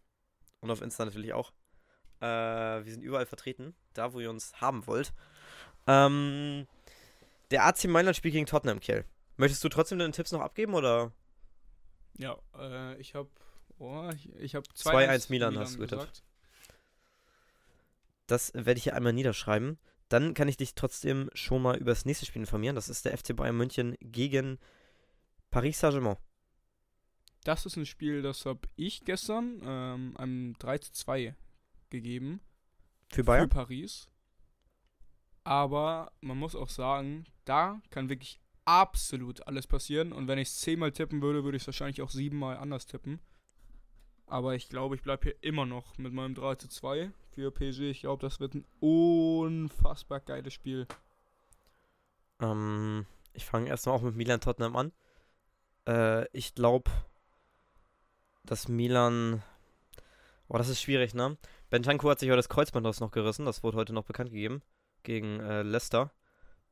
und 0.61 0.71
auf 0.71 0.81
Insta 0.81 1.05
natürlich 1.05 1.33
auch. 1.33 1.51
Äh, 2.21 2.25
wir 2.25 2.91
sind 2.91 3.03
überall 3.03 3.25
vertreten, 3.25 3.75
da 3.93 4.13
wo 4.13 4.19
ihr 4.19 4.29
uns 4.29 4.59
haben 4.61 4.87
wollt. 4.87 5.13
Ähm, 5.89 6.67
der 7.49 7.65
AC 7.65 7.85
Mailand 7.85 8.15
spielt 8.15 8.33
gegen 8.33 8.45
Tottenham, 8.45 8.79
Kiel. 8.79 9.05
Möchtest 9.37 9.63
du 9.63 9.69
trotzdem 9.69 9.97
deine 9.97 10.11
Tipps 10.11 10.31
noch 10.31 10.41
abgeben 10.41 10.75
oder? 10.75 11.11
Ja, 12.17 12.37
äh, 12.57 12.95
ich 12.99 13.15
habe 13.15 13.29
oh, 13.79 14.09
ich, 14.13 14.29
ich 14.35 14.55
habe 14.55 14.67
2-1 14.75 15.27
Milan 15.29 15.57
hast 15.57 15.75
du 15.75 15.79
getippt. 15.79 16.23
Das 18.27 18.53
werde 18.53 18.77
ich 18.77 18.83
hier 18.83 18.95
einmal 18.95 19.13
niederschreiben. 19.13 19.79
Dann 20.09 20.35
kann 20.35 20.47
ich 20.47 20.57
dich 20.57 20.75
trotzdem 20.75 21.31
schon 21.33 21.61
mal 21.61 21.77
über 21.77 21.91
das 21.91 22.05
nächste 22.05 22.27
Spiel 22.27 22.41
informieren. 22.41 22.75
Das 22.75 22.89
ist 22.89 23.05
der 23.05 23.17
FC 23.17 23.35
Bayern 23.35 23.57
München 23.57 23.95
gegen 23.99 24.59
Paris 25.49 25.79
Saint-Germain. 25.79 26.17
Das 27.43 27.65
ist 27.65 27.77
ein 27.77 27.85
Spiel, 27.85 28.21
das 28.21 28.45
habe 28.45 28.67
ich 28.75 29.05
gestern 29.05 29.61
ähm, 29.63 30.17
einem 30.17 30.55
3 30.59 30.77
zu 30.79 30.91
2 30.91 31.35
gegeben. 31.89 32.41
Für 33.09 33.23
Bayern? 33.23 33.49
Für 33.49 33.55
Paris. 33.55 34.07
Aber 35.49 36.11
man 36.21 36.37
muss 36.37 36.55
auch 36.55 36.69
sagen, 36.69 37.25
da 37.43 37.81
kann 37.89 38.07
wirklich 38.07 38.39
absolut 38.65 39.47
alles 39.47 39.65
passieren. 39.65 40.13
Und 40.13 40.27
wenn 40.27 40.37
ich 40.37 40.49
es 40.49 40.59
zehnmal 40.59 40.91
tippen 40.91 41.23
würde, 41.23 41.43
würde 41.43 41.57
ich 41.57 41.63
es 41.63 41.67
wahrscheinlich 41.67 42.03
auch 42.03 42.11
siebenmal 42.11 42.57
anders 42.57 42.85
tippen. 42.85 43.19
Aber 44.27 44.53
ich 44.53 44.69
glaube, 44.69 44.93
ich 44.93 45.01
bleibe 45.01 45.23
hier 45.23 45.35
immer 45.41 45.65
noch 45.65 45.97
mit 45.97 46.13
meinem 46.13 46.35
3 46.35 46.53
zu 46.53 46.67
2 46.67 47.11
für 47.31 47.49
PSG. 47.49 47.79
Ich 47.89 48.01
glaube, 48.01 48.21
das 48.21 48.39
wird 48.39 48.53
ein 48.53 48.65
unfassbar 48.79 50.19
geiles 50.19 50.53
Spiel. 50.53 50.85
Ähm, 52.39 53.07
ich 53.33 53.43
fange 53.43 53.69
erstmal 53.69 53.95
auch 53.95 54.03
mit 54.03 54.15
Milan 54.15 54.41
Tottenham 54.41 54.75
an. 54.75 54.91
Äh, 55.87 56.27
ich 56.31 56.53
glaube, 56.53 56.91
dass 58.43 58.67
Milan. 58.67 59.41
Boah, 60.47 60.59
das 60.59 60.69
ist 60.69 60.79
schwierig, 60.79 61.15
ne? 61.15 61.39
Bentancur 61.71 62.11
hat 62.11 62.19
sich 62.19 62.29
heute 62.29 62.37
das 62.37 62.49
Kreuzband 62.49 62.85
noch 62.99 63.09
gerissen, 63.09 63.45
das 63.45 63.63
wurde 63.63 63.77
heute 63.77 63.93
noch 63.93 64.05
bekannt 64.05 64.29
gegeben, 64.29 64.61
gegen 65.03 65.39
äh, 65.39 65.63
Leicester. 65.63 66.11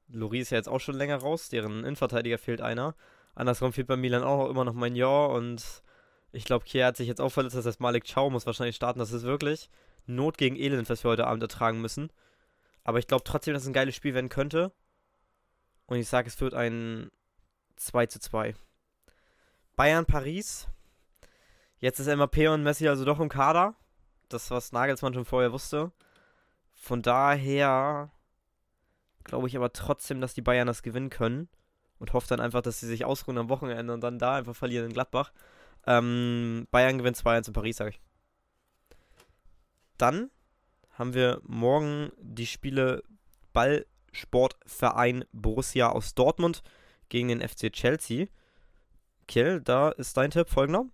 Lori 0.07 0.39
ist 0.39 0.51
ja 0.51 0.57
jetzt 0.57 0.69
auch 0.69 0.79
schon 0.79 0.95
länger 0.95 1.17
raus, 1.17 1.49
deren 1.49 1.79
Innenverteidiger 1.79 2.37
fehlt 2.37 2.61
einer. 2.61 2.95
Andersrum 3.35 3.73
fehlt 3.73 3.87
bei 3.87 3.97
Milan 3.97 4.23
auch 4.23 4.49
immer 4.49 4.63
noch 4.63 4.73
Jahr 4.95 5.29
und 5.29 5.83
ich 6.31 6.45
glaube, 6.45 6.65
Kier 6.65 6.85
hat 6.85 6.97
sich 6.97 7.07
jetzt 7.07 7.21
auch 7.21 7.29
verletzt, 7.29 7.55
das 7.55 7.65
heißt 7.65 7.79
Malik 7.79 8.11
Chow 8.11 8.31
muss 8.31 8.45
wahrscheinlich 8.45 8.75
starten. 8.75 8.99
Das 8.99 9.11
ist 9.11 9.23
wirklich 9.23 9.69
Not 10.05 10.37
gegen 10.37 10.55
Elend, 10.55 10.89
was 10.89 11.03
wir 11.03 11.11
heute 11.11 11.27
Abend 11.27 11.43
ertragen 11.43 11.81
müssen. 11.81 12.11
Aber 12.83 12.99
ich 12.99 13.07
glaube 13.07 13.23
trotzdem, 13.23 13.53
dass 13.53 13.63
es 13.63 13.69
ein 13.69 13.73
geiles 13.73 13.95
Spiel 13.95 14.13
werden 14.13 14.29
könnte. 14.29 14.71
Und 15.85 15.97
ich 15.97 16.07
sage, 16.07 16.27
es 16.27 16.39
wird 16.39 16.53
ein 16.53 17.11
2 17.75 18.05
zu 18.07 18.19
2. 18.19 18.55
Bayern-Paris. 19.75 20.67
Jetzt 21.79 21.99
ist 21.99 22.07
MAP 22.07 22.37
und 22.49 22.63
Messi 22.63 22.87
also 22.87 23.05
doch 23.05 23.19
im 23.19 23.29
Kader. 23.29 23.75
Das, 24.29 24.49
was 24.51 24.71
Nagelsmann 24.71 25.13
schon 25.13 25.25
vorher 25.25 25.51
wusste. 25.51 25.91
Von 26.73 27.01
daher 27.01 28.11
glaube 29.27 29.47
ich 29.47 29.55
aber 29.55 29.71
trotzdem, 29.71 30.21
dass 30.21 30.33
die 30.33 30.41
Bayern 30.41 30.67
das 30.67 30.81
gewinnen 30.81 31.09
können. 31.09 31.49
Und 31.99 32.13
hoffe 32.13 32.27
dann 32.27 32.39
einfach, 32.39 32.61
dass 32.61 32.79
sie 32.79 32.87
sich 32.87 33.05
ausruhen 33.05 33.39
am 33.39 33.49
Wochenende 33.49 33.91
und 33.91 34.01
dann 34.01 34.19
da 34.19 34.35
einfach 34.35 34.55
verlieren 34.55 34.85
in 34.85 34.93
Gladbach. 34.93 35.31
Ähm, 35.87 36.67
Bayern 36.69 36.97
gewinnt 36.97 37.17
2-1 37.17 37.47
in 37.47 37.53
Paris, 37.53 37.77
sage 37.77 37.91
ich. 37.91 38.01
Dann 39.97 40.29
haben 40.91 41.15
wir 41.15 41.41
morgen 41.43 42.11
die 42.19 42.45
Spiele 42.45 43.03
Ballsportverein 43.53 45.25
Borussia 45.31 45.89
aus 45.89 46.13
Dortmund 46.13 46.61
gegen 47.09 47.29
den 47.29 47.41
FC 47.41 47.71
Chelsea. 47.71 48.27
Kiel, 49.27 49.61
da 49.61 49.89
ist 49.89 50.17
dein 50.17 50.29
Tipp 50.29 50.49
folgender. 50.49 50.85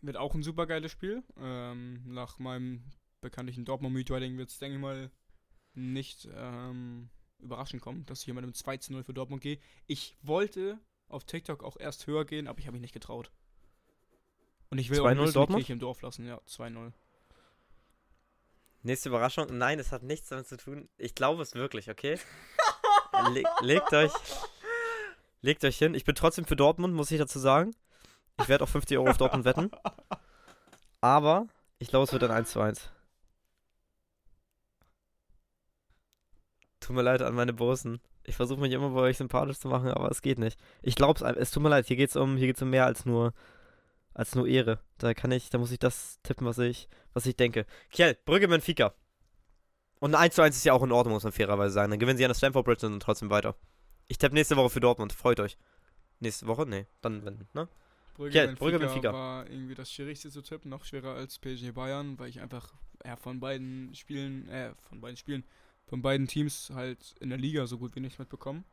Wird 0.00 0.16
auch 0.16 0.34
ein 0.34 0.42
super 0.42 0.66
geiles 0.66 0.92
Spiel. 0.92 1.22
Ähm, 1.38 2.02
nach 2.06 2.38
meinem 2.38 2.84
bekanntlichen 3.20 3.64
Dortmund-Meet-Riding 3.64 4.38
wird 4.38 4.48
es, 4.48 4.58
denke 4.58 4.76
ich 4.76 4.80
mal, 4.80 5.10
nicht 5.74 6.28
ähm, 6.34 7.10
überraschend 7.38 7.82
kommen, 7.82 8.06
dass 8.06 8.20
ich 8.20 8.24
hier 8.26 8.34
mit 8.34 8.44
einem 8.44 8.54
2 8.54 8.78
0 8.88 9.04
für 9.04 9.14
Dortmund 9.14 9.42
gehe. 9.42 9.58
Ich 9.86 10.16
wollte 10.22 10.78
auf 11.08 11.24
TikTok 11.24 11.62
auch 11.62 11.76
erst 11.78 12.06
höher 12.06 12.24
gehen, 12.24 12.48
aber 12.48 12.58
ich 12.58 12.66
habe 12.66 12.72
mich 12.72 12.82
nicht 12.82 12.94
getraut. 12.94 13.30
Und 14.70 14.78
ich 14.78 14.90
will 14.90 15.00
auch 15.00 15.14
nicht 15.14 15.36
Dortmund? 15.36 15.60
Kirche 15.60 15.72
im 15.72 15.78
Dorf 15.78 16.02
lassen. 16.02 16.26
Ja, 16.26 16.40
2-0. 16.48 16.92
Nächste 18.82 19.08
Überraschung. 19.08 19.56
Nein, 19.56 19.78
es 19.78 19.92
hat 19.92 20.02
nichts 20.02 20.28
damit 20.28 20.46
zu 20.46 20.56
tun. 20.56 20.88
Ich 20.96 21.14
glaube 21.14 21.42
es 21.42 21.54
wirklich, 21.54 21.90
okay? 21.90 22.18
Le 23.32 23.42
legt 23.60 23.92
euch 23.92 24.12
legt 25.40 25.64
euch 25.64 25.78
hin. 25.78 25.94
Ich 25.94 26.04
bin 26.04 26.14
trotzdem 26.14 26.44
für 26.44 26.56
Dortmund, 26.56 26.94
muss 26.94 27.10
ich 27.10 27.18
dazu 27.18 27.38
sagen. 27.38 27.74
Ich 28.40 28.48
werde 28.48 28.64
auch 28.64 28.68
50 28.68 28.98
Euro 28.98 29.10
auf 29.10 29.16
Dortmund 29.16 29.44
wetten. 29.44 29.70
Aber 31.00 31.46
ich 31.78 31.88
glaube, 31.88 32.04
es 32.04 32.12
wird 32.12 32.24
ein 32.24 32.30
1 32.30 32.50
zu 32.50 32.60
1. 32.60 32.90
Tut 36.86 36.94
mir 36.94 37.02
leid 37.02 37.20
an 37.20 37.34
meine 37.34 37.52
Bosen. 37.52 38.00
Ich 38.22 38.36
versuche 38.36 38.60
mich 38.60 38.70
immer 38.70 38.90
bei 38.90 39.00
euch 39.00 39.16
sympathisch 39.16 39.58
zu 39.58 39.66
machen, 39.66 39.88
aber 39.88 40.08
es 40.08 40.22
geht 40.22 40.38
nicht. 40.38 40.56
Ich 40.82 40.94
glaube 40.94 41.18
es, 41.18 41.36
es 41.36 41.50
tut 41.50 41.60
mir 41.60 41.68
leid. 41.68 41.86
Hier 41.86 41.96
geht 41.96 42.10
es 42.10 42.16
um, 42.16 42.38
um 42.38 42.70
mehr 42.70 42.86
als 42.86 43.04
nur, 43.04 43.34
als 44.14 44.36
nur 44.36 44.46
Ehre. 44.46 44.78
Da 44.98 45.12
kann 45.12 45.32
ich, 45.32 45.50
da 45.50 45.58
muss 45.58 45.72
ich 45.72 45.80
das 45.80 46.20
tippen, 46.22 46.46
was 46.46 46.58
ich, 46.58 46.88
was 47.12 47.26
ich 47.26 47.34
denke. 47.34 47.66
Kiel, 47.90 48.16
Brügge 48.24 48.46
Benfica. 48.46 48.94
Und 49.98 50.14
ein 50.14 50.20
1 50.22 50.36
zu 50.36 50.42
1 50.42 50.54
ist 50.54 50.64
ja 50.64 50.74
auch 50.74 50.82
in 50.84 50.92
Ordnung, 50.92 51.14
muss 51.14 51.24
man 51.24 51.32
fairerweise 51.32 51.74
sagen. 51.74 51.90
Dann 51.90 51.98
gewinnen 51.98 52.18
sie 52.18 52.24
an 52.24 52.30
der 52.30 52.36
Stamford 52.36 52.64
Bridge 52.64 52.86
und 52.86 53.00
trotzdem 53.00 53.30
weiter. 53.30 53.56
Ich 54.06 54.18
tippe 54.18 54.36
nächste 54.36 54.56
Woche 54.56 54.70
für 54.70 54.80
Dortmund. 54.80 55.12
Freut 55.12 55.40
euch. 55.40 55.58
Nächste 56.20 56.46
Woche? 56.46 56.66
Nee. 56.66 56.86
Dann, 57.00 57.24
wenn, 57.24 57.48
ne? 57.52 57.68
Brügge, 58.14 58.30
Kiel, 58.30 58.46
Benfica 58.46 58.64
Brügge 58.64 58.78
Benfica 58.78 59.12
war 59.12 59.50
irgendwie 59.50 59.74
das 59.74 59.90
schwierigste 59.90 60.30
zu 60.30 60.40
tippen. 60.40 60.70
Noch 60.70 60.84
schwerer 60.84 61.14
als 61.14 61.40
PSG 61.40 61.72
Bayern, 61.72 62.16
weil 62.20 62.28
ich 62.28 62.40
einfach 62.40 62.72
ja, 63.04 63.16
von 63.16 63.40
beiden 63.40 63.92
Spielen, 63.96 64.48
äh, 64.48 64.72
von 64.88 65.00
beiden 65.00 65.16
Spielen, 65.16 65.42
von 65.86 66.02
beiden 66.02 66.26
Teams 66.26 66.70
halt 66.70 67.14
in 67.20 67.30
der 67.30 67.38
Liga 67.38 67.66
so 67.66 67.78
gut 67.78 67.94
wie 67.96 68.00
nichts 68.00 68.18
mitbekommen. 68.18 68.64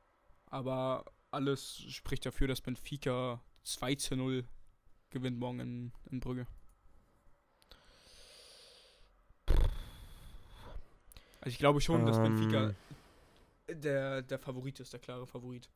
Aber 0.47 1.05
alles 1.31 1.81
spricht 1.89 2.25
dafür, 2.25 2.47
dass 2.47 2.61
Benfica 2.61 3.41
2 3.63 3.95
zu 3.95 4.15
0 4.15 4.43
gewinnt 5.09 5.39
morgen 5.39 5.59
in, 5.59 5.91
in 6.09 6.19
Brügge. 6.19 6.47
Also 11.41 11.51
ich 11.51 11.57
glaube 11.57 11.81
schon, 11.81 12.05
dass 12.05 12.17
Benfica 12.17 12.73
ähm. 13.67 13.81
der, 13.81 14.21
der 14.21 14.39
Favorit 14.39 14.79
ist, 14.79 14.93
der 14.93 14.99
klare 14.99 15.27
Favorit. 15.27 15.69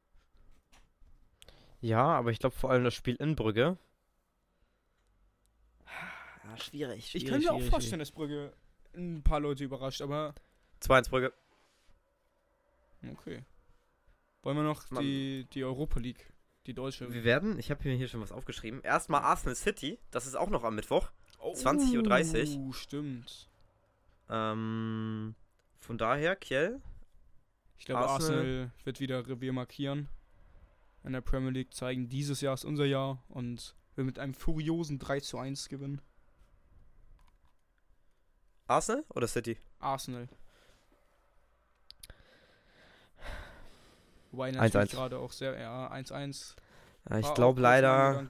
Ja, 1.82 2.06
aber 2.06 2.32
ich 2.32 2.40
glaube 2.40 2.56
vor 2.56 2.72
allem 2.72 2.84
das 2.84 2.94
Spiel 2.94 3.16
in 3.16 3.36
Brügge. 3.36 3.78
Ja, 5.86 6.58
schwierig, 6.58 7.10
schwierig. 7.10 7.16
Ich 7.16 7.26
kann 7.26 7.42
mir 7.42 7.52
auch 7.52 7.62
vorstellen, 7.70 8.00
dass 8.00 8.12
Brügge 8.12 8.54
ein 8.96 9.22
paar 9.24 9.40
Leute 9.40 9.64
überrascht, 9.64 10.02
aber. 10.02 10.34
2-1 10.82 11.10
Brügge. 11.10 11.34
Okay. 13.12 13.44
Wollen 14.44 14.58
wir 14.58 14.64
noch 14.64 14.84
die, 15.00 15.46
die 15.54 15.64
Europa 15.64 16.00
League, 16.00 16.34
die 16.66 16.74
deutsche? 16.74 17.12
Wir 17.12 17.24
werden, 17.24 17.60
ich 17.60 17.70
habe 17.70 17.88
mir 17.88 17.96
hier 17.96 18.08
schon 18.08 18.22
was 18.22 18.32
aufgeschrieben. 18.32 18.82
Erstmal 18.82 19.22
Arsenal 19.22 19.56
City, 19.56 20.00
das 20.12 20.26
ist 20.26 20.36
auch 20.36 20.50
noch 20.50 20.64
am 20.64 20.76
Mittwoch. 20.76 21.12
Oh, 21.40 21.54
20.30 21.54 22.58
Uhr. 22.58 22.74
stimmt. 22.74 23.50
Ähm, 24.30 25.36
von 25.80 25.98
daher, 25.98 26.36
Kiel. 26.36 26.82
Ich 27.78 27.86
glaube, 27.86 28.08
Arsenal, 28.08 28.40
Arsenal 28.40 28.72
wird 28.84 29.00
wieder 29.00 29.28
Revier 29.28 29.54
markieren. 29.54 30.10
In 31.04 31.14
der 31.14 31.22
Premier 31.22 31.52
League 31.52 31.74
zeigen, 31.74 32.10
dieses 32.10 32.42
Jahr 32.42 32.54
ist 32.54 32.66
unser 32.66 32.86
Jahr 32.86 33.24
und 33.30 33.76
wir 33.96 34.04
mit 34.04 34.20
einem 34.20 34.34
furiosen 34.34 35.00
3 35.00 35.20
zu 35.22 35.38
1 35.38 35.70
gewinnen. 35.70 36.02
Arsenal 38.68 39.06
oder 39.10 39.28
City? 39.28 39.58
Arsenal. 39.80 40.28
Wobei 44.32 44.52
natürlich 44.52 44.92
gerade 44.92 45.20
auch 45.20 45.32
sehr, 45.32 45.60
ja, 45.60 45.92
1-1. 45.92 46.56
Ja, 47.10 47.20
ich 47.20 47.34
glaube 47.34 47.62
leider. 47.62 48.28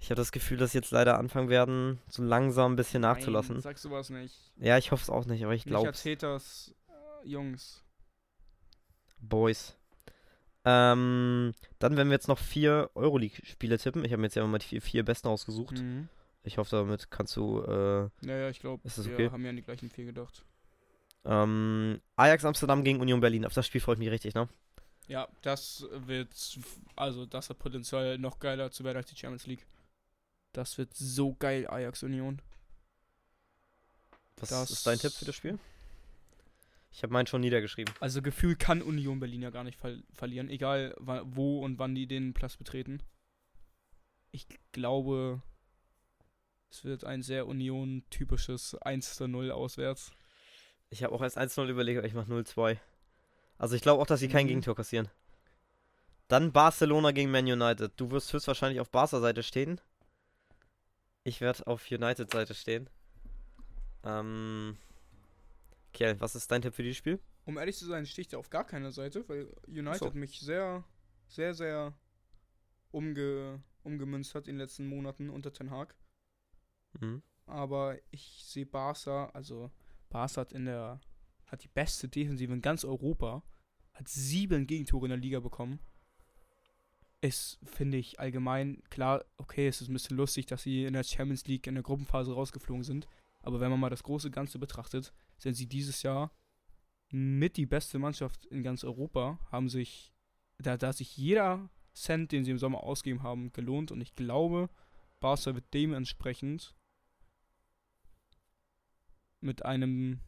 Ich 0.00 0.10
habe 0.10 0.16
das 0.16 0.30
Gefühl, 0.30 0.58
dass 0.58 0.74
jetzt 0.74 0.92
leider 0.92 1.18
anfangen 1.18 1.48
werden, 1.48 1.98
so 2.08 2.22
langsam 2.22 2.72
ein 2.72 2.76
bisschen 2.76 3.02
nachzulassen. 3.02 3.56
Nein, 3.56 3.62
sagst 3.62 3.84
du 3.84 3.90
was 3.90 4.10
nicht. 4.10 4.52
Ja, 4.56 4.78
ich 4.78 4.92
hoffe 4.92 5.02
es 5.02 5.10
auch 5.10 5.26
nicht, 5.26 5.42
aber 5.42 5.54
ich 5.54 5.64
glaube. 5.64 5.88
Nicht 5.88 6.04
Haters, 6.04 6.72
äh, 6.88 7.28
Jungs. 7.28 7.82
Boys. 9.18 9.76
Ähm, 10.64 11.52
dann 11.78 11.96
werden 11.96 12.08
wir 12.08 12.14
jetzt 12.14 12.28
noch 12.28 12.38
vier 12.38 12.90
Euroleague-Spiele 12.94 13.78
tippen. 13.78 14.04
Ich 14.04 14.12
habe 14.12 14.20
mir 14.20 14.26
jetzt 14.26 14.36
ja 14.36 14.46
mal 14.46 14.58
die 14.58 14.66
vier, 14.66 14.82
vier 14.82 15.04
besten 15.04 15.28
ausgesucht. 15.28 15.78
Mhm. 15.78 16.08
Ich 16.44 16.58
hoffe, 16.58 16.76
damit 16.76 17.10
kannst 17.10 17.34
du. 17.36 17.62
Äh, 17.62 18.26
ja, 18.26 18.36
ja, 18.36 18.48
ich 18.50 18.60
glaube, 18.60 18.82
wir 18.84 19.14
okay? 19.14 19.30
haben 19.30 19.42
ja 19.42 19.50
an 19.50 19.56
die 19.56 19.62
gleichen 19.62 19.90
vier 19.90 20.06
gedacht. 20.06 20.44
Ähm, 21.24 22.00
Ajax 22.16 22.44
Amsterdam 22.44 22.84
gegen 22.84 23.00
Union 23.00 23.20
Berlin. 23.20 23.44
Auf 23.44 23.54
das 23.54 23.66
Spiel 23.66 23.80
freue 23.80 23.94
ich 23.94 23.98
mich 23.98 24.10
richtig, 24.10 24.34
ne? 24.34 24.48
Ja, 25.08 25.26
das 25.42 25.86
wird, 25.90 26.60
also 26.94 27.24
das 27.24 27.48
hat 27.48 27.58
Potenzial 27.58 28.18
noch 28.18 28.38
geiler 28.38 28.70
zu 28.70 28.84
werden 28.84 28.98
als 28.98 29.08
die 29.08 29.16
Champions 29.16 29.46
League. 29.46 29.66
Das 30.52 30.76
wird 30.76 30.94
so 30.94 31.34
geil, 31.34 31.66
Ajax 31.66 32.02
Union. 32.02 32.40
Was 34.36 34.50
das 34.50 34.70
ist 34.70 34.86
dein 34.86 34.98
Tipp 34.98 35.12
für 35.12 35.24
das 35.24 35.34
Spiel? 35.34 35.58
Ich 36.90 37.02
habe 37.02 37.12
meinen 37.12 37.26
schon 37.26 37.40
niedergeschrieben. 37.40 37.92
Also 38.00 38.22
Gefühl 38.22 38.56
kann 38.56 38.82
Union 38.82 39.20
Berlin 39.20 39.42
ja 39.42 39.50
gar 39.50 39.64
nicht 39.64 39.78
ver 39.78 39.96
verlieren, 40.12 40.48
egal 40.48 40.94
wo 40.98 41.64
und 41.64 41.78
wann 41.78 41.94
die 41.94 42.06
den 42.06 42.34
Platz 42.34 42.56
betreten. 42.56 43.02
Ich 44.30 44.46
glaube, 44.72 45.42
es 46.70 46.84
wird 46.84 47.04
ein 47.04 47.22
sehr 47.22 47.46
Union-typisches 47.46 48.76
1-0 48.82 49.50
auswärts. 49.50 50.12
Ich 50.90 51.02
habe 51.02 51.14
auch 51.14 51.22
erst 51.22 51.38
1-0 51.38 51.66
überlegt, 51.68 51.98
aber 51.98 52.06
ich 52.06 52.14
mache 52.14 52.32
0-2. 52.32 52.78
Also 53.58 53.74
ich 53.74 53.82
glaube 53.82 54.00
auch, 54.00 54.06
dass 54.06 54.20
sie 54.20 54.28
kein 54.28 54.44
mhm. 54.44 54.48
Gegentor 54.48 54.76
kassieren. 54.76 55.08
Dann 56.28 56.52
Barcelona 56.52 57.10
gegen 57.10 57.30
Man 57.30 57.46
United. 57.46 57.92
Du 57.96 58.10
wirst 58.10 58.32
höchstwahrscheinlich 58.32 58.80
auf 58.80 58.90
Barca-Seite 58.90 59.42
stehen. 59.42 59.80
Ich 61.24 61.40
werde 61.40 61.66
auf 61.66 61.90
United-Seite 61.90 62.54
stehen. 62.54 62.88
Ähm. 64.04 64.76
Kiel, 65.92 66.16
was 66.20 66.34
ist 66.34 66.50
dein 66.50 66.62
Tipp 66.62 66.74
für 66.74 66.82
dieses 66.82 66.98
Spiel? 66.98 67.18
Um 67.44 67.56
ehrlich 67.56 67.76
zu 67.76 67.86
sein, 67.86 68.06
stehe 68.06 68.22
ich 68.22 68.28
da 68.28 68.38
auf 68.38 68.50
gar 68.50 68.64
keiner 68.64 68.92
Seite, 68.92 69.26
weil 69.28 69.48
United 69.66 69.98
so. 69.98 70.10
mich 70.12 70.38
sehr, 70.38 70.84
sehr, 71.26 71.54
sehr 71.54 71.94
umge, 72.90 73.62
umgemünzt 73.82 74.34
hat 74.34 74.48
in 74.48 74.54
den 74.54 74.60
letzten 74.60 74.86
Monaten 74.86 75.30
unter 75.30 75.52
Ten 75.52 75.70
Hag. 75.70 75.94
Mhm. 77.00 77.22
Aber 77.46 77.98
ich 78.10 78.44
sehe 78.44 78.66
Barca, 78.66 79.30
also 79.30 79.70
Barca 80.10 80.42
hat 80.42 80.52
in 80.52 80.66
der 80.66 81.00
hat 81.46 81.64
die 81.64 81.68
beste 81.68 82.08
Defensive 82.08 82.52
in 82.52 82.60
ganz 82.60 82.84
Europa, 82.84 83.42
hat 83.98 84.08
sieben 84.08 84.66
Gegentore 84.66 85.06
in 85.06 85.10
der 85.10 85.18
Liga 85.18 85.40
bekommen. 85.40 85.80
Ist, 87.20 87.58
finde 87.64 87.98
ich, 87.98 88.20
allgemein 88.20 88.80
klar, 88.90 89.24
okay, 89.38 89.66
es 89.66 89.80
ist 89.80 89.88
ein 89.88 89.92
bisschen 89.92 90.16
lustig, 90.16 90.46
dass 90.46 90.62
sie 90.62 90.84
in 90.84 90.92
der 90.92 91.02
Champions 91.02 91.46
League 91.46 91.66
in 91.66 91.74
der 91.74 91.82
Gruppenphase 91.82 92.32
rausgeflogen 92.32 92.84
sind. 92.84 93.08
Aber 93.42 93.60
wenn 93.60 93.70
man 93.70 93.80
mal 93.80 93.90
das 93.90 94.04
große 94.04 94.30
Ganze 94.30 94.58
betrachtet, 94.58 95.12
sind 95.36 95.54
sie 95.54 95.66
dieses 95.66 96.02
Jahr 96.02 96.30
mit 97.10 97.56
die 97.56 97.66
beste 97.66 97.98
Mannschaft 97.98 98.46
in 98.46 98.62
ganz 98.62 98.84
Europa, 98.84 99.40
haben 99.50 99.68
sich, 99.68 100.12
da, 100.58 100.76
da 100.76 100.92
sich 100.92 101.16
jeder 101.16 101.68
Cent, 101.94 102.30
den 102.30 102.44
sie 102.44 102.52
im 102.52 102.58
Sommer 102.58 102.84
ausgegeben 102.84 103.22
haben, 103.22 103.52
gelohnt. 103.52 103.90
Und 103.90 104.00
ich 104.00 104.14
glaube, 104.14 104.70
Barca 105.18 105.54
wird 105.54 105.64
dementsprechend 105.74 106.76
mit 109.40 109.64
einem 109.64 110.20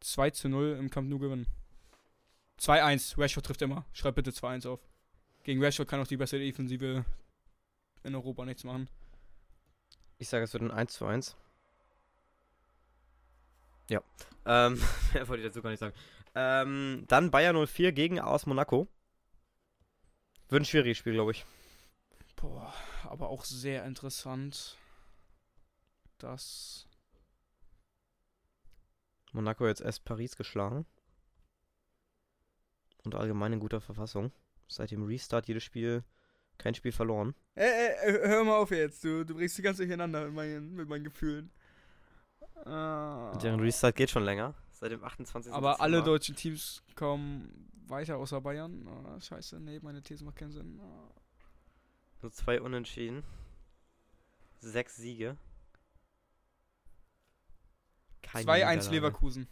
2 0.00 0.30
zu 0.30 0.48
0 0.48 0.76
im 0.78 0.90
Camp 0.90 1.08
Nou 1.08 1.18
gewinnen. 1.18 1.46
2-1. 2.62 3.18
Rashford 3.18 3.44
trifft 3.44 3.62
immer. 3.62 3.84
Schreib 3.92 4.14
bitte 4.14 4.30
2-1 4.30 4.68
auf. 4.68 4.80
Gegen 5.42 5.62
Rashford 5.62 5.88
kann 5.88 6.00
auch 6.00 6.06
die 6.06 6.16
bessere 6.16 6.40
Defensive 6.40 7.04
in 8.04 8.14
Europa 8.14 8.44
nichts 8.44 8.62
machen. 8.62 8.88
Ich 10.18 10.28
sage, 10.28 10.44
es 10.44 10.52
wird 10.52 10.62
ein 10.62 10.70
1 10.70 10.92
zu 10.92 11.04
1. 11.04 11.36
Ja. 13.90 14.00
Ähm, 14.46 14.80
mehr 15.12 15.26
wollte 15.26 15.42
ich 15.42 15.48
dazu 15.48 15.60
gar 15.60 15.70
nicht 15.70 15.80
sagen. 15.80 15.94
Ähm, 16.36 17.04
dann 17.08 17.32
Bayern 17.32 17.66
04 17.66 17.92
gegen 17.92 18.20
AS 18.20 18.46
Monaco. 18.46 18.86
Wird 20.48 20.62
ein 20.62 20.66
schwieriges 20.66 20.98
Spiel, 20.98 21.14
glaube 21.14 21.32
ich. 21.32 21.44
Boah, 22.36 22.72
aber 23.04 23.28
auch 23.28 23.44
sehr 23.44 23.84
interessant, 23.84 24.76
dass 26.18 26.86
Monaco 29.32 29.66
jetzt 29.66 29.80
erst 29.80 30.04
Paris 30.04 30.36
geschlagen. 30.36 30.86
Und 33.04 33.14
allgemein 33.14 33.52
in 33.52 33.60
guter 33.60 33.80
Verfassung. 33.80 34.32
Seit 34.68 34.90
dem 34.90 35.02
Restart 35.04 35.48
jedes 35.48 35.64
Spiel, 35.64 36.04
kein 36.58 36.74
Spiel 36.74 36.92
verloren. 36.92 37.34
Ey, 37.54 37.68
ey, 37.68 38.12
hör 38.28 38.44
mal 38.44 38.56
auf 38.56 38.70
jetzt, 38.70 39.04
du, 39.04 39.24
du 39.24 39.34
bringst 39.34 39.58
die 39.58 39.62
ganz 39.62 39.76
durcheinander 39.76 40.24
mit 40.26 40.34
meinen, 40.34 40.74
mit 40.74 40.88
meinen 40.88 41.04
Gefühlen. 41.04 41.50
Ah. 42.64 43.36
Deren 43.42 43.60
Restart 43.60 43.96
geht 43.96 44.10
schon 44.10 44.24
länger. 44.24 44.54
Seit 44.70 44.92
dem 44.92 45.02
28. 45.02 45.52
Aber 45.52 45.80
alle 45.80 45.98
Dezember. 45.98 46.10
deutschen 46.10 46.36
Teams 46.36 46.82
kommen 46.94 47.70
weiter 47.86 48.16
außer 48.16 48.40
Bayern. 48.40 48.86
Ah, 48.88 49.20
scheiße, 49.20 49.60
nee, 49.60 49.80
meine 49.82 50.02
These 50.02 50.24
macht 50.24 50.36
keinen 50.36 50.52
Sinn. 50.52 50.80
Ah. 50.80 51.10
Nur 52.22 52.32
zwei 52.32 52.60
Unentschieden. 52.60 53.24
Sechs 54.60 54.96
Siege. 54.96 55.36
Keine 58.22 58.44
2-1 58.44 58.54
Niederlage. 58.54 58.90
Leverkusen. 58.90 59.48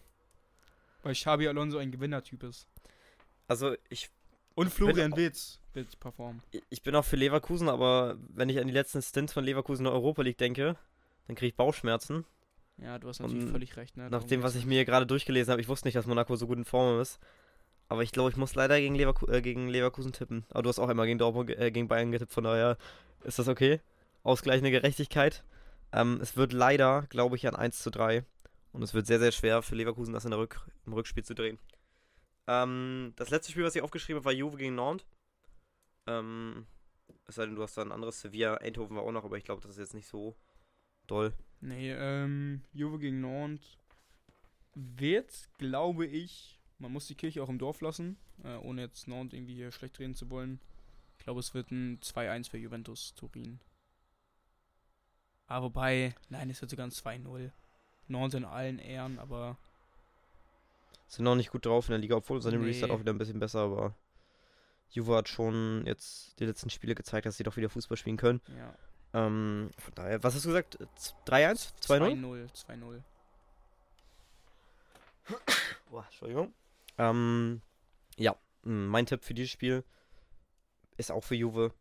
Weil 1.02 1.14
Xabi 1.14 1.48
Alonso 1.48 1.78
ein 1.78 1.90
Gewinnertyp 1.90 2.44
ist. 2.44 2.68
Also 3.50 3.74
ich, 3.88 4.10
Und 4.54 4.72
Florian 4.72 5.16
Wirtz 5.16 5.58
wird 5.72 5.98
performen. 5.98 6.40
ich 6.68 6.84
bin 6.84 6.94
auch 6.94 7.04
für 7.04 7.16
Leverkusen, 7.16 7.68
aber 7.68 8.16
wenn 8.28 8.48
ich 8.48 8.60
an 8.60 8.68
die 8.68 8.72
letzten 8.72 9.02
Stints 9.02 9.32
von 9.32 9.42
Leverkusen 9.42 9.84
in 9.84 9.90
der 9.90 9.94
Europa 9.94 10.22
League 10.22 10.38
denke, 10.38 10.76
dann 11.26 11.34
kriege 11.34 11.48
ich 11.48 11.56
Bauchschmerzen. 11.56 12.24
Ja, 12.76 13.00
du 13.00 13.08
hast 13.08 13.18
natürlich 13.18 13.46
Und 13.46 13.50
völlig 13.50 13.76
recht. 13.76 13.96
Ne? 13.96 14.08
Nach 14.08 14.22
dem, 14.22 14.44
was 14.44 14.54
ich 14.54 14.66
mir 14.66 14.84
gerade 14.84 15.04
durchgelesen 15.04 15.50
habe, 15.50 15.60
ich 15.60 15.66
wusste 15.66 15.88
nicht, 15.88 15.96
dass 15.96 16.06
Monaco 16.06 16.36
so 16.36 16.46
gut 16.46 16.58
in 16.58 16.64
Form 16.64 17.00
ist. 17.00 17.18
Aber 17.88 18.04
ich 18.04 18.12
glaube, 18.12 18.30
ich 18.30 18.36
muss 18.36 18.54
leider 18.54 18.78
gegen, 18.78 18.94
Leverku 18.94 19.26
äh, 19.26 19.42
gegen 19.42 19.68
Leverkusen 19.68 20.12
tippen. 20.12 20.44
Aber 20.50 20.62
du 20.62 20.68
hast 20.68 20.78
auch 20.78 20.88
immer 20.88 21.04
gegen 21.04 21.18
Dortmund, 21.18 21.50
äh, 21.50 21.72
gegen 21.72 21.88
Bayern 21.88 22.12
getippt, 22.12 22.32
von 22.32 22.44
daher 22.44 22.78
ist 23.24 23.40
das 23.40 23.48
okay. 23.48 23.80
Ausgleichende 24.22 24.70
Gerechtigkeit. 24.70 25.42
Ähm, 25.92 26.20
es 26.22 26.36
wird 26.36 26.52
leider, 26.52 27.06
glaube 27.08 27.34
ich, 27.34 27.48
ein 27.48 27.56
1 27.56 27.82
zu 27.82 27.90
3. 27.90 28.24
Und 28.70 28.84
es 28.84 28.94
wird 28.94 29.08
sehr, 29.08 29.18
sehr 29.18 29.32
schwer 29.32 29.62
für 29.62 29.74
Leverkusen, 29.74 30.14
das 30.14 30.24
in 30.24 30.30
der 30.30 30.38
Rück 30.38 30.60
im 30.86 30.92
Rückspiel 30.92 31.24
zu 31.24 31.34
drehen. 31.34 31.58
Ähm, 32.50 33.12
das 33.14 33.30
letzte 33.30 33.52
Spiel, 33.52 33.62
was 33.62 33.76
ich 33.76 33.82
aufgeschrieben 33.82 34.18
habe, 34.18 34.24
war 34.24 34.32
Juve 34.32 34.56
gegen 34.56 34.74
Nantes. 34.74 35.06
Ähm, 36.08 36.66
es 37.28 37.36
sei 37.36 37.46
denn, 37.46 37.54
du 37.54 37.62
hast 37.62 37.76
da 37.76 37.82
ein 37.82 37.92
anderes. 37.92 38.20
Sevilla, 38.20 38.54
Eindhoven 38.56 38.96
war 38.96 39.04
auch 39.04 39.12
noch, 39.12 39.24
aber 39.24 39.38
ich 39.38 39.44
glaube, 39.44 39.62
das 39.62 39.70
ist 39.70 39.78
jetzt 39.78 39.94
nicht 39.94 40.08
so 40.08 40.34
doll. 41.06 41.32
Nee, 41.60 41.92
ähm, 41.92 42.62
Juve 42.72 42.98
gegen 42.98 43.20
Nantes 43.20 43.78
wird, 44.74 45.48
glaube 45.58 46.06
ich, 46.06 46.58
man 46.78 46.92
muss 46.92 47.06
die 47.06 47.14
Kirche 47.14 47.40
auch 47.40 47.48
im 47.48 47.58
Dorf 47.58 47.82
lassen, 47.82 48.16
äh, 48.42 48.56
ohne 48.56 48.82
jetzt 48.82 49.06
Nantes 49.06 49.38
irgendwie 49.38 49.54
hier 49.54 49.70
schlecht 49.70 50.00
reden 50.00 50.16
zu 50.16 50.28
wollen. 50.28 50.60
Ich 51.18 51.24
glaube, 51.24 51.38
es 51.38 51.54
wird 51.54 51.70
ein 51.70 52.00
2-1 52.00 52.50
für 52.50 52.58
Juventus 52.58 53.14
Turin. 53.14 53.60
Aber 55.46 55.66
wobei, 55.66 56.16
nein, 56.30 56.50
es 56.50 56.60
wird 56.60 56.70
sogar 56.72 56.86
ein 56.86 56.90
2-0. 56.92 57.52
Nantes 58.08 58.34
in 58.34 58.44
allen 58.44 58.80
Ehren, 58.80 59.20
aber 59.20 59.56
Sind 61.10 61.24
noch 61.24 61.34
nicht 61.34 61.50
gut 61.50 61.66
drauf 61.66 61.88
in 61.88 61.90
der 61.90 61.98
Liga, 61.98 62.14
obwohl 62.14 62.40
seine 62.40 62.58
Nee. 62.58 62.66
Restart 62.68 62.92
auch 62.92 63.00
wieder 63.00 63.12
ein 63.12 63.18
bisschen 63.18 63.40
besser, 63.40 63.60
aber 63.62 63.94
Juve 64.90 65.16
hat 65.16 65.28
schon 65.28 65.82
jetzt 65.84 66.38
die 66.38 66.46
letzten 66.46 66.70
Spiele 66.70 66.94
gezeigt, 66.94 67.26
dass 67.26 67.36
sie 67.36 67.42
doch 67.42 67.56
wieder 67.56 67.68
Fußball 67.68 67.96
spielen 67.96 68.16
können. 68.16 68.40
ja. 68.56 68.72
Ähm, 69.12 69.70
von 69.76 69.92
daher, 69.96 70.22
was 70.22 70.36
hast 70.36 70.44
du 70.44 70.50
gesagt? 70.50 70.78
3-1? 71.26 71.72
2-0? 71.82 72.20
2-0, 72.20 72.48
2-0. 72.64 73.02
Boah, 75.90 76.04
Entschuldigung. 76.04 76.54
Ähm, 76.96 77.60
ja, 78.16 78.36
mein 78.62 79.06
Tipp 79.06 79.24
für 79.24 79.34
dieses 79.34 79.50
Spiel 79.50 79.82
ist 80.96 81.10
auch 81.10 81.24
für 81.24 81.34
Juve. 81.34 81.72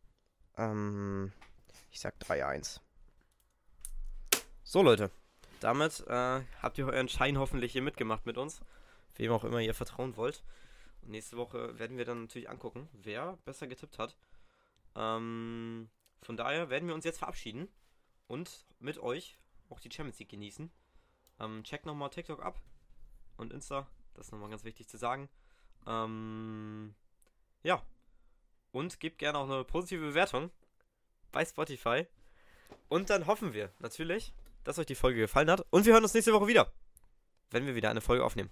Ähm, 0.58 1.32
ich 1.92 2.00
sag 2.00 2.16
3-1. 2.20 2.80
So, 4.64 4.82
Leute. 4.82 5.12
Damit 5.60 6.04
äh, 6.08 6.42
habt 6.64 6.80
ihr 6.80 6.88
euren 6.88 7.10
Schein 7.10 7.38
hoffentlich 7.38 7.74
hier 7.74 7.84
mitgemacht 7.84 8.26
mit 8.26 8.40
uns. 8.40 8.60
Wem 9.20 9.32
auch 9.32 9.44
immer 9.44 9.60
ihr 9.60 9.74
vertrauen 9.74 10.16
wollt. 10.16 10.44
Und 11.02 11.12
nächste 11.12 11.38
Woche 11.38 11.78
werden 11.78 11.98
wir 11.98 12.06
dann 12.06 12.22
natürlich 12.22 12.50
angucken, 12.50 12.90
wer 12.94 13.38
besser 13.46 13.68
getippt 13.68 14.00
hat. 14.00 14.16
Ähm, 14.96 15.90
von 16.22 16.38
daher 16.38 16.70
werden 16.70 16.88
wir 16.88 16.96
uns 16.96 17.06
jetzt 17.06 17.20
verabschieden 17.20 17.68
und 18.28 18.66
mit 18.80 18.98
euch 18.98 19.38
auch 19.70 19.80
die 19.80 19.92
Champions 19.92 20.20
League 20.20 20.30
genießen. 20.30 20.72
Ähm, 21.40 21.64
checkt 21.64 21.86
nochmal 21.86 22.10
TikTok 22.10 22.42
ab 22.42 22.62
und 23.38 23.54
Insta. 23.54 23.88
Das 24.14 24.28
ist 24.28 24.32
nochmal 24.32 24.50
ganz 24.50 24.64
wichtig 24.64 24.88
zu 24.88 24.98
sagen. 24.98 25.30
Ähm, 25.86 26.96
ja. 27.64 27.84
Und 28.72 29.00
gebt 29.00 29.18
gerne 29.18 29.38
auch 29.38 29.50
eine 29.50 29.64
positive 29.66 30.06
Bewertung 30.06 30.50
bei 31.32 31.44
Spotify. 31.44 32.08
Und 32.88 33.10
dann 33.10 33.28
hoffen 33.28 33.54
wir 33.54 33.72
natürlich, 33.80 34.34
dass 34.64 34.80
euch 34.80 34.86
die 34.86 34.96
Folge 34.96 35.20
gefallen 35.20 35.50
hat. 35.50 35.66
Und 35.72 35.86
wir 35.86 35.94
hören 35.94 36.04
uns 36.04 36.14
nächste 36.14 36.34
Woche 36.34 36.48
wieder, 36.48 36.72
wenn 37.52 37.66
wir 37.66 37.76
wieder 37.76 37.90
eine 37.90 38.02
Folge 38.02 38.24
aufnehmen. 38.24 38.52